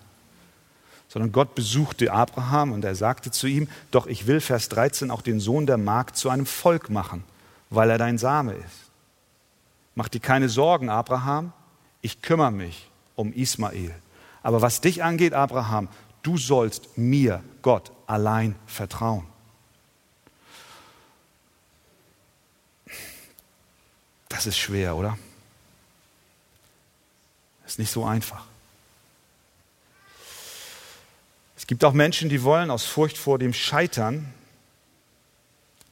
sondern 1.09 1.31
Gott 1.31 1.55
besuchte 1.55 2.11
Abraham 2.11 2.73
und 2.73 2.83
er 2.83 2.95
sagte 2.95 3.31
zu 3.31 3.47
ihm, 3.47 3.67
doch 3.91 4.07
ich 4.07 4.27
will, 4.27 4.41
Vers 4.41 4.69
13, 4.69 5.09
auch 5.09 5.21
den 5.21 5.39
Sohn 5.39 5.65
der 5.65 5.77
Magd 5.77 6.17
zu 6.17 6.29
einem 6.29 6.45
Volk 6.45 6.89
machen, 6.89 7.23
weil 7.69 7.89
er 7.89 7.97
dein 7.97 8.17
Same 8.17 8.53
ist. 8.53 8.91
Mach 9.95 10.07
dir 10.07 10.19
keine 10.19 10.49
Sorgen, 10.49 10.89
Abraham, 10.89 11.53
ich 12.01 12.21
kümmere 12.21 12.51
mich 12.51 12.89
um 13.15 13.33
Ismael. 13.33 13.95
Aber 14.43 14.61
was 14.61 14.79
dich 14.81 15.03
angeht, 15.03 15.33
Abraham, 15.33 15.89
du 16.21 16.37
sollst 16.37 16.97
mir, 16.97 17.43
Gott, 17.61 17.91
allein 18.05 18.55
vertrauen. 18.65 19.25
Das 24.29 24.45
ist 24.45 24.57
schwer, 24.57 24.95
oder? 24.95 25.17
Ist 27.65 27.79
nicht 27.79 27.91
so 27.91 28.05
einfach. 28.05 28.45
Es 31.57 31.65
gibt 31.65 31.83
auch 31.83 31.93
Menschen, 31.93 32.29
die 32.29 32.43
wollen 32.43 32.71
aus 32.71 32.85
Furcht 32.85 33.17
vor 33.17 33.39
dem 33.39 33.53
Scheitern 33.53 34.33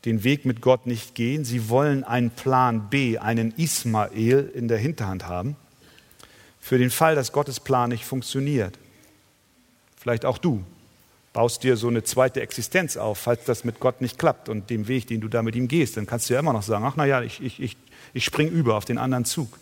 den 0.05 0.23
Weg 0.23 0.45
mit 0.45 0.61
Gott 0.61 0.85
nicht 0.85 1.15
gehen. 1.15 1.45
Sie 1.45 1.69
wollen 1.69 2.03
einen 2.03 2.29
Plan 2.29 2.89
B, 2.89 3.17
einen 3.17 3.51
Ismael 3.57 4.51
in 4.53 4.67
der 4.67 4.77
Hinterhand 4.77 5.27
haben, 5.27 5.55
für 6.59 6.77
den 6.77 6.89
Fall, 6.89 7.15
dass 7.15 7.31
Gottes 7.31 7.59
Plan 7.59 7.89
nicht 7.89 8.05
funktioniert. 8.05 8.77
Vielleicht 9.97 10.25
auch 10.25 10.37
du 10.37 10.63
baust 11.35 11.63
dir 11.63 11.75
so 11.75 11.89
eine 11.89 12.01
zweite 12.03 12.39
Existenz 12.39 12.95
auf, 12.95 13.17
falls 13.17 13.43
das 13.43 13.65
mit 13.65 13.81
Gott 13.81 13.99
nicht 13.99 14.17
klappt 14.17 14.47
und 14.47 14.69
dem 14.69 14.87
Weg, 14.87 15.07
den 15.07 15.19
du 15.19 15.27
da 15.27 15.43
mit 15.43 15.53
ihm 15.55 15.67
gehst, 15.67 15.97
dann 15.97 16.05
kannst 16.05 16.29
du 16.29 16.33
ja 16.33 16.39
immer 16.39 16.53
noch 16.53 16.63
sagen, 16.63 16.85
ach 16.85 16.95
naja, 16.95 17.21
ich, 17.23 17.43
ich, 17.43 17.59
ich, 17.59 17.77
ich 18.13 18.23
spring 18.23 18.47
über 18.47 18.75
auf 18.75 18.85
den 18.85 18.97
anderen 18.97 19.25
Zug. 19.25 19.59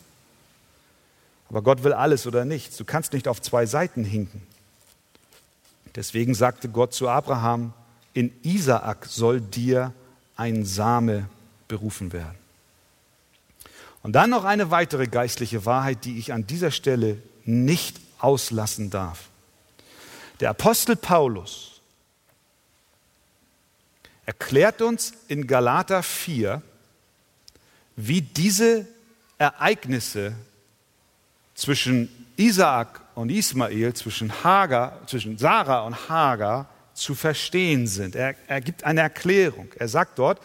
Aber 1.50 1.64
Gott 1.64 1.84
will 1.84 1.94
alles 1.94 2.28
oder 2.28 2.46
nichts. 2.46 2.78
Du 2.78 2.86
kannst 2.86 3.14
nicht 3.14 3.28
auf 3.28 3.42
zwei 3.42 3.66
Seiten 3.66 4.04
hinken. 4.04 4.44
Deswegen 5.96 6.36
sagte 6.36 6.70
Gott 6.70 6.94
zu 6.94 7.10
Abraham, 7.10 7.74
in 8.14 8.32
Isaak 8.44 9.08
soll 9.08 9.42
dir 9.42 9.94
ein 10.36 10.66
Same 10.66 11.30
berufen 11.68 12.14
werden. 12.14 12.38
Und 14.02 14.14
dann 14.14 14.30
noch 14.30 14.44
eine 14.44 14.70
weitere 14.70 15.08
geistliche 15.08 15.66
Wahrheit, 15.66 16.04
die 16.06 16.18
ich 16.20 16.34
an 16.34 16.46
dieser 16.46 16.72
Stelle 16.72 17.22
nicht 17.46 18.00
auslassen 18.20 18.90
darf. 18.90 19.30
Der 20.40 20.50
Apostel 20.50 20.96
Paulus 20.96 21.82
erklärt 24.26 24.82
uns 24.82 25.14
in 25.28 25.48
Galater 25.48 26.04
4, 26.04 26.62
wie 27.96 28.22
diese 28.22 28.88
Ereignisse 29.38 30.34
zwischen 31.56 32.10
Isaak 32.36 33.02
und 33.16 33.30
Ismael, 33.30 33.94
zwischen 33.94 34.44
Hagar, 34.44 35.06
zwischen 35.08 35.38
Sarah 35.38 35.82
und 35.82 36.10
Hagar 36.10 36.68
zu 36.94 37.16
verstehen 37.16 37.88
sind. 37.88 38.16
Er, 38.16 38.36
er 38.48 38.62
gibt 38.62 38.84
eine 38.84 39.02
Erklärung. 39.02 39.70
Er 39.78 39.88
sagt 39.88 40.20
dort, 40.20 40.40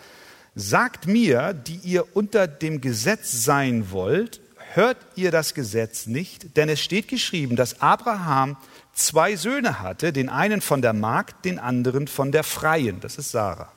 sagt 0.55 1.07
mir, 1.07 1.53
die 1.53 1.77
ihr 1.77 2.17
unter 2.17 2.47
dem 2.47 2.81
Gesetz 2.81 3.45
sein 3.45 3.91
wollt, 3.91 4.41
hört 4.75 4.99
ihr 5.15 5.31
das 5.31 5.55
Gesetz 5.55 6.07
nicht? 6.07 6.57
Denn 6.57 6.69
es 6.69 6.81
steht 6.81 7.09
geschrieben, 7.09 7.57
dass 7.57 7.81
Abraham 7.81 8.57
zwei 8.93 9.37
Söhne 9.37 9.81
hatte, 9.81 10.13
den 10.13 10.29
einen 10.29 10.61
von 10.61 10.83
der 10.83 10.93
Magd, 10.93 11.45
den 11.45 11.59
anderen 11.59 12.09
von 12.09 12.33
der 12.33 12.45
Freien, 12.45 13.01
das 13.01 13.17
ist 13.17 13.31
Sarah. 13.31 13.73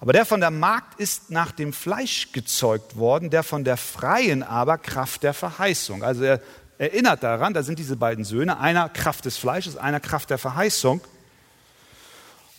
Aber 0.00 0.14
der 0.14 0.24
von 0.24 0.40
der 0.40 0.50
Magd 0.50 0.98
ist 0.98 1.30
nach 1.30 1.52
dem 1.52 1.74
Fleisch 1.74 2.32
gezeugt 2.32 2.96
worden, 2.96 3.28
der 3.28 3.42
von 3.42 3.64
der 3.64 3.76
Freien 3.76 4.42
aber 4.42 4.78
Kraft 4.78 5.22
der 5.22 5.34
Verheißung. 5.34 6.02
Also 6.02 6.24
er 6.24 6.40
erinnert 6.78 7.22
daran, 7.22 7.52
da 7.52 7.62
sind 7.62 7.78
diese 7.78 7.96
beiden 7.96 8.24
Söhne, 8.24 8.58
einer 8.58 8.88
Kraft 8.88 9.26
des 9.26 9.36
Fleisches, 9.36 9.76
einer 9.76 10.00
Kraft 10.00 10.30
der 10.30 10.38
Verheißung. 10.38 11.02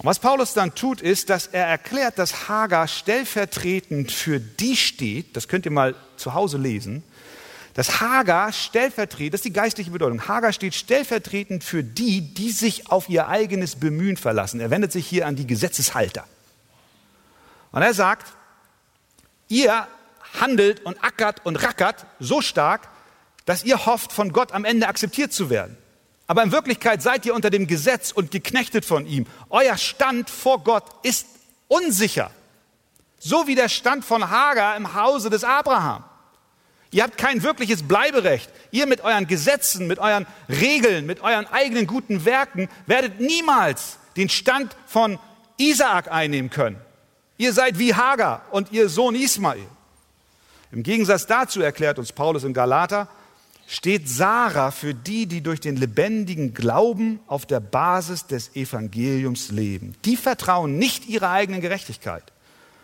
Und 0.02 0.08
was 0.08 0.18
Paulus 0.18 0.56
dann 0.56 0.74
tut, 0.74 1.00
ist, 1.00 1.30
dass 1.30 1.46
er 1.46 1.68
erklärt, 1.68 2.18
dass 2.18 2.50
Hagar 2.50 2.88
stellvertretend 2.88 4.12
für 4.12 4.40
die 4.40 4.76
steht, 4.76 5.38
das 5.38 5.48
könnt 5.48 5.66
ihr 5.66 5.72
mal 5.72 5.94
zu 6.18 6.34
Hause 6.34 6.58
lesen, 6.58 7.04
dass 7.76 8.02
Hagar 8.02 8.52
stellvertretend, 8.52 9.36
das 9.36 9.42
ist 9.42 9.46
die 9.46 9.54
geistliche 9.54 9.92
Bedeutung, 9.92 10.28
Hagar 10.28 10.54
steht 10.54 10.74
stellvertretend 10.74 11.64
für 11.64 11.84
die, 11.84 12.34
die 12.34 12.50
sich 12.50 12.90
auf 12.90 13.10
ihr 13.10 13.28
eigenes 13.28 13.76
Bemühen 13.76 14.18
verlassen. 14.18 14.60
Er 14.60 14.72
wendet 14.72 14.92
sich 14.92 15.06
hier 15.06 15.28
an 15.28 15.36
die 15.36 15.46
Gesetzeshalter. 15.46 16.26
Und 17.72 17.84
er 17.84 17.94
sagt, 17.94 18.26
ihr 19.50 19.88
handelt 20.40 20.84
und 20.84 20.98
ackert 21.04 21.46
und 21.46 21.58
rackert 21.58 22.08
so 22.20 22.42
stark, 22.42 22.90
dass 23.46 23.64
ihr 23.64 23.86
hofft, 23.86 24.12
von 24.12 24.34
Gott 24.34 24.52
am 24.52 24.66
Ende 24.66 24.88
akzeptiert 24.88 25.32
zu 25.32 25.52
werden. 25.52 25.78
Aber 26.32 26.44
in 26.44 26.54
Wirklichkeit 26.54 27.02
seid 27.02 27.26
ihr 27.26 27.36
unter 27.36 27.50
dem 27.50 27.68
Gesetz 27.68 28.14
und 28.14 28.32
geknechtet 28.32 28.86
von 28.86 29.06
ihm. 29.06 29.26
Euer 29.50 29.76
Stand 29.76 30.30
vor 30.30 30.64
Gott 30.64 30.86
ist 31.04 31.28
unsicher. 31.68 32.32
So 33.20 33.48
wie 33.48 33.56
der 33.56 33.68
Stand 33.68 34.06
von 34.06 34.30
Hagar 34.30 34.78
im 34.78 34.94
Hause 34.94 35.30
des 35.30 35.44
Abraham. 35.44 36.06
Ihr 36.92 37.04
habt 37.04 37.18
kein 37.18 37.44
wirkliches 37.44 37.86
Bleiberecht. 37.86 38.50
Ihr 38.72 38.88
mit 38.88 39.02
euren 39.02 39.28
Gesetzen, 39.28 39.88
mit 39.88 40.00
euren 40.00 40.26
Regeln, 40.48 41.06
mit 41.06 41.20
euren 41.20 41.48
eigenen 41.48 41.86
guten 41.86 42.24
Werken 42.24 42.70
werdet 42.86 43.20
niemals 43.20 43.98
den 44.16 44.30
Stand 44.30 44.78
von 44.88 45.20
Isaak 45.58 46.10
einnehmen 46.10 46.50
können. 46.50 46.80
Ihr 47.36 47.52
seid 47.52 47.78
wie 47.78 47.94
Hagar 47.94 48.46
und 48.52 48.72
ihr 48.72 48.88
Sohn 48.88 49.16
Ismael. 49.16 49.68
Im 50.72 50.84
Gegensatz 50.84 51.28
dazu 51.28 51.62
erklärt 51.62 52.00
uns 52.00 52.14
Paulus 52.14 52.46
in 52.46 52.54
Galater, 52.54 53.10
steht 53.72 54.10
Sarah 54.10 54.70
für 54.70 54.94
die, 54.94 55.28
die 55.28 55.40
durch 55.40 55.62
den 55.62 55.78
lebendigen 55.78 56.54
Glauben 56.54 57.22
auf 57.26 57.46
der 57.46 57.62
Basis 57.62 58.28
des 58.28 58.54
Evangeliums 58.54 59.50
leben. 59.50 59.96
Die 60.04 60.18
vertrauen 60.18 60.78
nicht 60.78 61.08
ihrer 61.08 61.32
eigenen 61.32 61.62
Gerechtigkeit, 61.62 62.34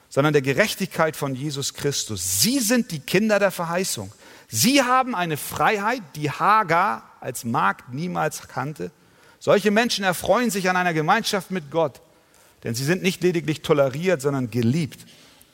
sondern 0.08 0.32
der 0.32 0.42
Gerechtigkeit 0.42 1.18
von 1.18 1.36
Jesus 1.36 1.74
Christus. 1.74 2.40
Sie 2.40 2.60
sind 2.60 2.92
die 2.92 3.02
Kinder 3.02 3.38
der 3.38 3.52
Verheißung. 3.52 4.14
Sie 4.48 4.82
haben 4.82 5.14
eine 5.14 5.36
Freiheit, 5.36 6.04
die 6.16 6.32
Hagar 6.32 7.04
als 7.20 7.44
Magd 7.44 7.94
niemals 7.94 8.48
kannte. 8.48 8.92
Solche 9.40 9.72
Menschen 9.72 10.06
erfreuen 10.06 10.52
sich 10.52 10.70
an 10.70 10.78
einer 10.78 10.94
Gemeinschaft 10.94 11.52
mit 11.52 11.70
Gott, 11.70 12.00
denn 12.64 12.76
sie 12.76 12.86
sind 12.86 13.04
nicht 13.04 13.22
lediglich 13.24 13.62
toleriert, 13.62 14.22
sondern 14.22 14.52
geliebt, 14.52 15.06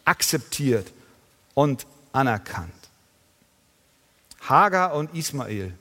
akzeptiert 0.06 0.94
und 1.56 1.88
anerkannt. 2.12 2.83
Hagar 4.48 4.94
und 4.94 5.14
Ismael 5.14 5.74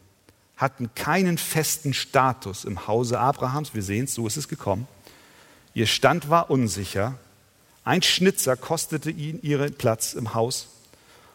hatten 0.56 0.94
keinen 0.94 1.38
festen 1.38 1.94
Status 1.94 2.64
im 2.64 2.86
Hause 2.86 3.18
Abrahams. 3.18 3.74
Wir 3.74 3.82
sehen 3.82 4.04
es, 4.04 4.14
so 4.14 4.26
ist 4.26 4.36
es 4.36 4.48
gekommen. 4.48 4.86
Ihr 5.74 5.86
Stand 5.86 6.30
war 6.30 6.50
unsicher 6.50 7.18
ein 7.84 8.02
Schnitzer 8.02 8.56
kostete 8.56 9.10
ihnen 9.10 9.42
ihren 9.42 9.74
Platz 9.74 10.14
im 10.14 10.34
Haus. 10.34 10.68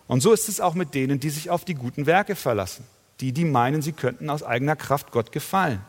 Und 0.08 0.22
so 0.22 0.32
ist 0.32 0.48
es 0.48 0.62
auch 0.62 0.74
mit 0.74 0.94
denen, 0.94 1.20
die 1.20 1.30
sich 1.30 1.50
auf 1.50 1.66
die 1.66 1.74
guten 1.74 2.06
Werke 2.06 2.36
verlassen, 2.36 2.86
die, 3.20 3.34
die 3.34 3.44
meinen, 3.44 3.82
sie 3.82 3.92
könnten 3.92 4.30
aus 4.30 4.44
eigener 4.44 4.78
Kraft 4.78 5.12
Gott 5.12 5.32
gefallen. 5.32 5.82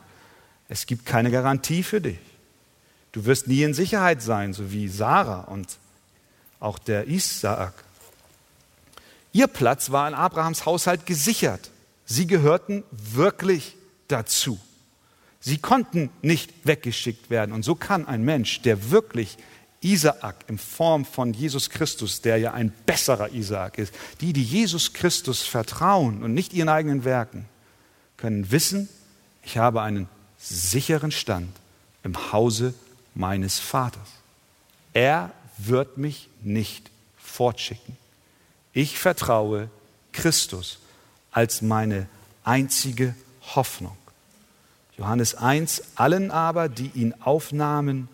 Es 0.67 0.85
gibt 0.85 1.05
keine 1.05 1.31
Garantie 1.31 1.83
für 1.83 2.01
dich. 2.01 2.19
Du 3.13 3.25
wirst 3.25 3.47
nie 3.47 3.63
in 3.63 3.73
Sicherheit 3.73 4.21
sein, 4.21 4.53
so 4.53 4.71
wie 4.71 4.87
Sarah 4.87 5.41
und 5.41 5.77
auch 6.59 6.77
der 6.77 7.07
Isaak. 7.07 7.73
Ihr 9.31 9.47
Platz 9.47 9.91
war 9.91 10.07
in 10.07 10.13
Abrahams 10.13 10.65
Haushalt 10.65 11.05
gesichert. 11.05 11.69
Sie 12.05 12.27
gehörten 12.27 12.83
wirklich 12.91 13.75
dazu. 14.07 14.59
Sie 15.39 15.57
konnten 15.57 16.09
nicht 16.21 16.65
weggeschickt 16.65 17.29
werden. 17.29 17.53
Und 17.53 17.63
so 17.63 17.75
kann 17.75 18.07
ein 18.07 18.23
Mensch, 18.23 18.61
der 18.61 18.91
wirklich 18.91 19.37
Isaak 19.81 20.45
in 20.47 20.57
Form 20.57 21.05
von 21.05 21.33
Jesus 21.33 21.69
Christus, 21.69 22.21
der 22.21 22.37
ja 22.37 22.53
ein 22.53 22.73
besserer 22.85 23.31
Isaak 23.31 23.77
ist, 23.77 23.93
die, 24.19 24.33
die 24.33 24.43
Jesus 24.43 24.93
Christus 24.93 25.43
vertrauen 25.43 26.23
und 26.23 26.33
nicht 26.33 26.53
ihren 26.53 26.69
eigenen 26.69 27.05
Werken, 27.05 27.45
können 28.17 28.51
wissen, 28.51 28.89
ich 29.43 29.57
habe 29.57 29.81
einen 29.81 30.09
sicheren 30.37 31.11
Stand 31.11 31.49
im 32.03 32.31
Hause 32.33 32.73
meines 33.15 33.59
Vaters. 33.59 34.09
Er 34.93 35.31
wird 35.57 35.97
mich 35.97 36.27
nicht 36.41 36.89
fortschicken. 37.17 37.95
Ich 38.79 38.97
vertraue 38.97 39.69
Christus 40.13 40.79
als 41.31 41.61
meine 41.61 42.07
einzige 42.45 43.13
Hoffnung. 43.53 43.97
Johannes 44.97 45.35
1, 45.35 45.83
allen 45.95 46.31
aber, 46.31 46.69
die 46.69 46.89
ihn 46.95 47.13
aufnahmen, 47.19 48.07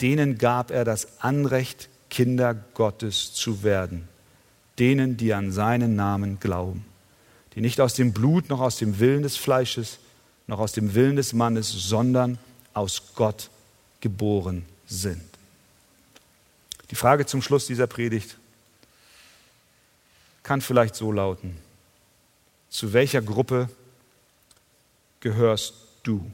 denen 0.00 0.38
gab 0.38 0.70
er 0.70 0.86
das 0.86 1.20
Anrecht, 1.20 1.90
Kinder 2.08 2.54
Gottes 2.54 3.34
zu 3.34 3.62
werden, 3.62 4.08
denen, 4.78 5.18
die 5.18 5.34
an 5.34 5.52
seinen 5.52 5.96
Namen 5.96 6.40
glauben, 6.40 6.86
die 7.54 7.60
nicht 7.60 7.78
aus 7.78 7.92
dem 7.92 8.14
Blut 8.14 8.48
noch 8.48 8.60
aus 8.60 8.78
dem 8.78 9.00
Willen 9.00 9.22
des 9.22 9.36
Fleisches 9.36 9.98
noch 10.46 10.60
aus 10.60 10.72
dem 10.72 10.94
Willen 10.94 11.16
des 11.16 11.34
Mannes, 11.34 11.70
sondern 11.70 12.38
aus 12.72 13.12
Gott 13.16 13.50
geboren 14.00 14.64
sind. 14.86 15.20
Die 16.90 16.96
Frage 16.96 17.26
zum 17.26 17.42
Schluss 17.42 17.66
dieser 17.66 17.86
Predigt 17.86 18.38
kann 20.44 20.60
vielleicht 20.60 20.94
so 20.94 21.10
lauten, 21.10 21.56
zu 22.68 22.92
welcher 22.92 23.22
Gruppe 23.22 23.68
gehörst 25.18 25.74
du? 26.04 26.30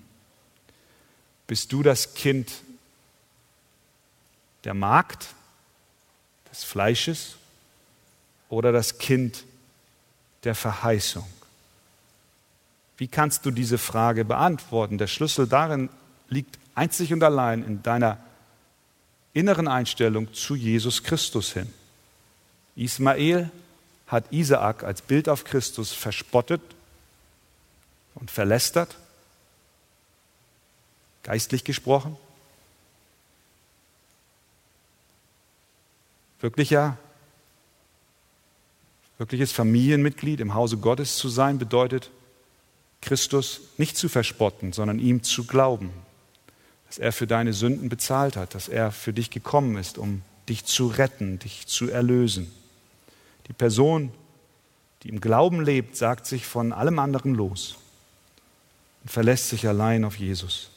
Bist 1.47 1.73
du 1.73 1.83
das 1.83 2.13
Kind 2.15 2.53
der 4.65 4.75
Magd, 4.75 5.29
des 6.51 6.65
Fleisches 6.65 7.37
oder 8.49 8.73
das 8.73 8.99
Kind 8.99 9.45
der 10.45 10.55
Verheißung? 10.55 11.27
Wie 12.97 13.09
kannst 13.09 13.47
du 13.47 13.51
diese 13.51 13.79
Frage 13.79 14.25
beantworten? 14.25 14.99
Der 14.99 15.07
Schlüssel 15.07 15.47
darin 15.47 15.89
liegt 16.29 16.59
einzig 16.75 17.13
und 17.13 17.23
allein 17.23 17.65
in 17.65 17.83
deiner 17.83 18.19
inneren 19.33 19.69
Einstellung 19.69 20.35
zu 20.35 20.57
Jesus 20.57 21.05
Christus 21.05 21.53
hin. 21.53 21.73
Ismael 22.75 23.51
hat 24.11 24.33
Isaak 24.33 24.83
als 24.83 25.03
Bild 25.03 25.29
auf 25.29 25.45
Christus 25.45 25.93
verspottet 25.93 26.61
und 28.17 28.31
verlästert, 28.31 28.97
geistlich 31.23 31.63
gesprochen. 31.63 32.17
Wirklicher, 36.41 36.99
wirkliches 39.19 39.53
Familienmitglied 39.53 40.41
im 40.41 40.55
Hause 40.55 40.79
Gottes 40.79 41.17
zu 41.17 41.29
sein 41.29 41.59
bedeutet, 41.59 42.11
Christus 43.03 43.61
nicht 43.79 43.97
zu 43.97 44.09
verspotten, 44.09 44.73
sondern 44.73 44.99
ihm 44.99 45.23
zu 45.23 45.47
glauben, 45.47 45.93
dass 46.89 46.99
er 46.99 47.13
für 47.13 47.29
deine 47.29 47.53
Sünden 47.53 47.89
bezahlt 47.89 48.37
hat, 48.37 48.57
dass 48.57 48.69
er 48.69 48.91
für 48.91 49.13
dich 49.13 49.31
gekommen 49.31 49.77
ist, 49.77 49.99
um 49.99 50.23
dich 50.49 50.65
zu 50.65 50.89
retten, 50.89 51.39
dich 51.39 51.69
zu 51.69 51.89
erlösen. 51.89 52.51
Die 53.51 53.55
Person, 53.55 54.13
die 55.03 55.09
im 55.09 55.21
Glauben 55.21 55.61
lebt, 55.61 55.97
sagt 55.97 56.25
sich 56.25 56.47
von 56.47 56.73
allem 56.73 57.01
anderen 57.01 57.35
los 57.35 57.79
und 59.03 59.11
verlässt 59.11 59.49
sich 59.49 59.67
allein 59.67 60.05
auf 60.05 60.17
Jesus. 60.17 60.71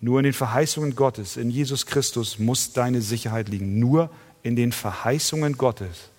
Nur 0.00 0.18
in 0.18 0.24
den 0.24 0.32
Verheißungen 0.32 0.96
Gottes, 0.96 1.36
in 1.36 1.50
Jesus 1.50 1.86
Christus 1.86 2.40
muss 2.40 2.72
deine 2.72 3.02
Sicherheit 3.02 3.48
liegen. 3.48 3.78
Nur 3.78 4.10
in 4.42 4.56
den 4.56 4.72
Verheißungen 4.72 5.56
Gottes, 5.56 6.10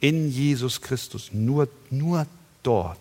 in 0.00 0.30
Jesus 0.30 0.82
Christus, 0.82 1.30
nur, 1.32 1.68
nur 1.88 2.26
dort 2.62 2.98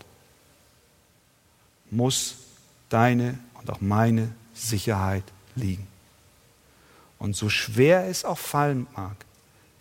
muss 1.91 2.37
deine 2.87 3.37
und 3.55 3.69
auch 3.69 3.81
meine 3.81 4.33
Sicherheit 4.53 5.25
liegen. 5.55 5.87
Und 7.19 7.35
so 7.35 7.49
schwer 7.49 8.07
es 8.07 8.23
auch 8.23 8.37
fallen 8.37 8.87
mag, 8.95 9.17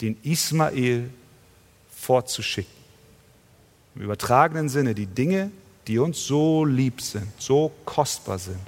den 0.00 0.16
Ismael 0.24 1.08
vorzuschicken, 2.04 2.72
im 3.94 4.02
übertragenen 4.02 4.68
Sinne 4.68 4.94
die 4.94 5.06
Dinge 5.06 5.50
die 5.86 5.98
uns 5.98 6.26
so 6.26 6.64
lieb 6.64 7.00
sind, 7.00 7.28
so 7.40 7.72
kostbar 7.84 8.38
sind. 8.38 8.60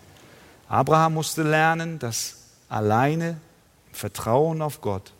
Abraham 0.68 1.14
musste 1.14 1.42
lernen, 1.42 1.98
dass 1.98 2.36
alleine 2.68 3.40
im 3.88 3.94
Vertrauen 3.94 4.62
auf 4.62 4.80
Gott, 4.80 5.12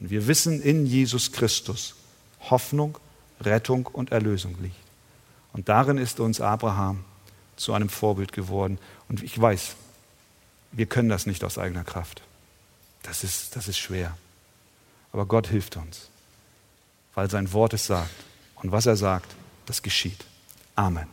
und 0.00 0.10
wir 0.10 0.26
wissen 0.26 0.60
in 0.60 0.84
Jesus 0.84 1.32
Christus, 1.32 1.94
Hoffnung, 2.50 2.98
Rettung 3.40 3.86
und 3.86 4.12
Erlösung 4.12 4.56
liegt. 4.60 4.76
Und 5.54 5.70
darin 5.70 5.96
ist 5.96 6.20
uns 6.20 6.40
Abraham 6.40 7.04
zu 7.56 7.72
einem 7.72 7.88
Vorbild 7.88 8.32
geworden. 8.32 8.78
Und 9.08 9.22
ich 9.22 9.40
weiß, 9.40 9.74
wir 10.72 10.84
können 10.84 11.08
das 11.08 11.24
nicht 11.24 11.44
aus 11.44 11.56
eigener 11.56 11.84
Kraft. 11.84 12.20
Das 13.04 13.24
ist, 13.24 13.56
das 13.56 13.68
ist 13.68 13.78
schwer. 13.78 14.18
Aber 15.12 15.24
Gott 15.24 15.46
hilft 15.46 15.76
uns, 15.76 16.10
weil 17.16 17.28
sein 17.28 17.52
Wort 17.52 17.72
es 17.72 17.86
sagt. 17.86 18.14
Und 18.54 18.70
was 18.70 18.86
er 18.86 18.94
sagt, 18.94 19.34
das 19.64 19.82
geschieht. 19.82 20.24
Amen. 20.76 21.08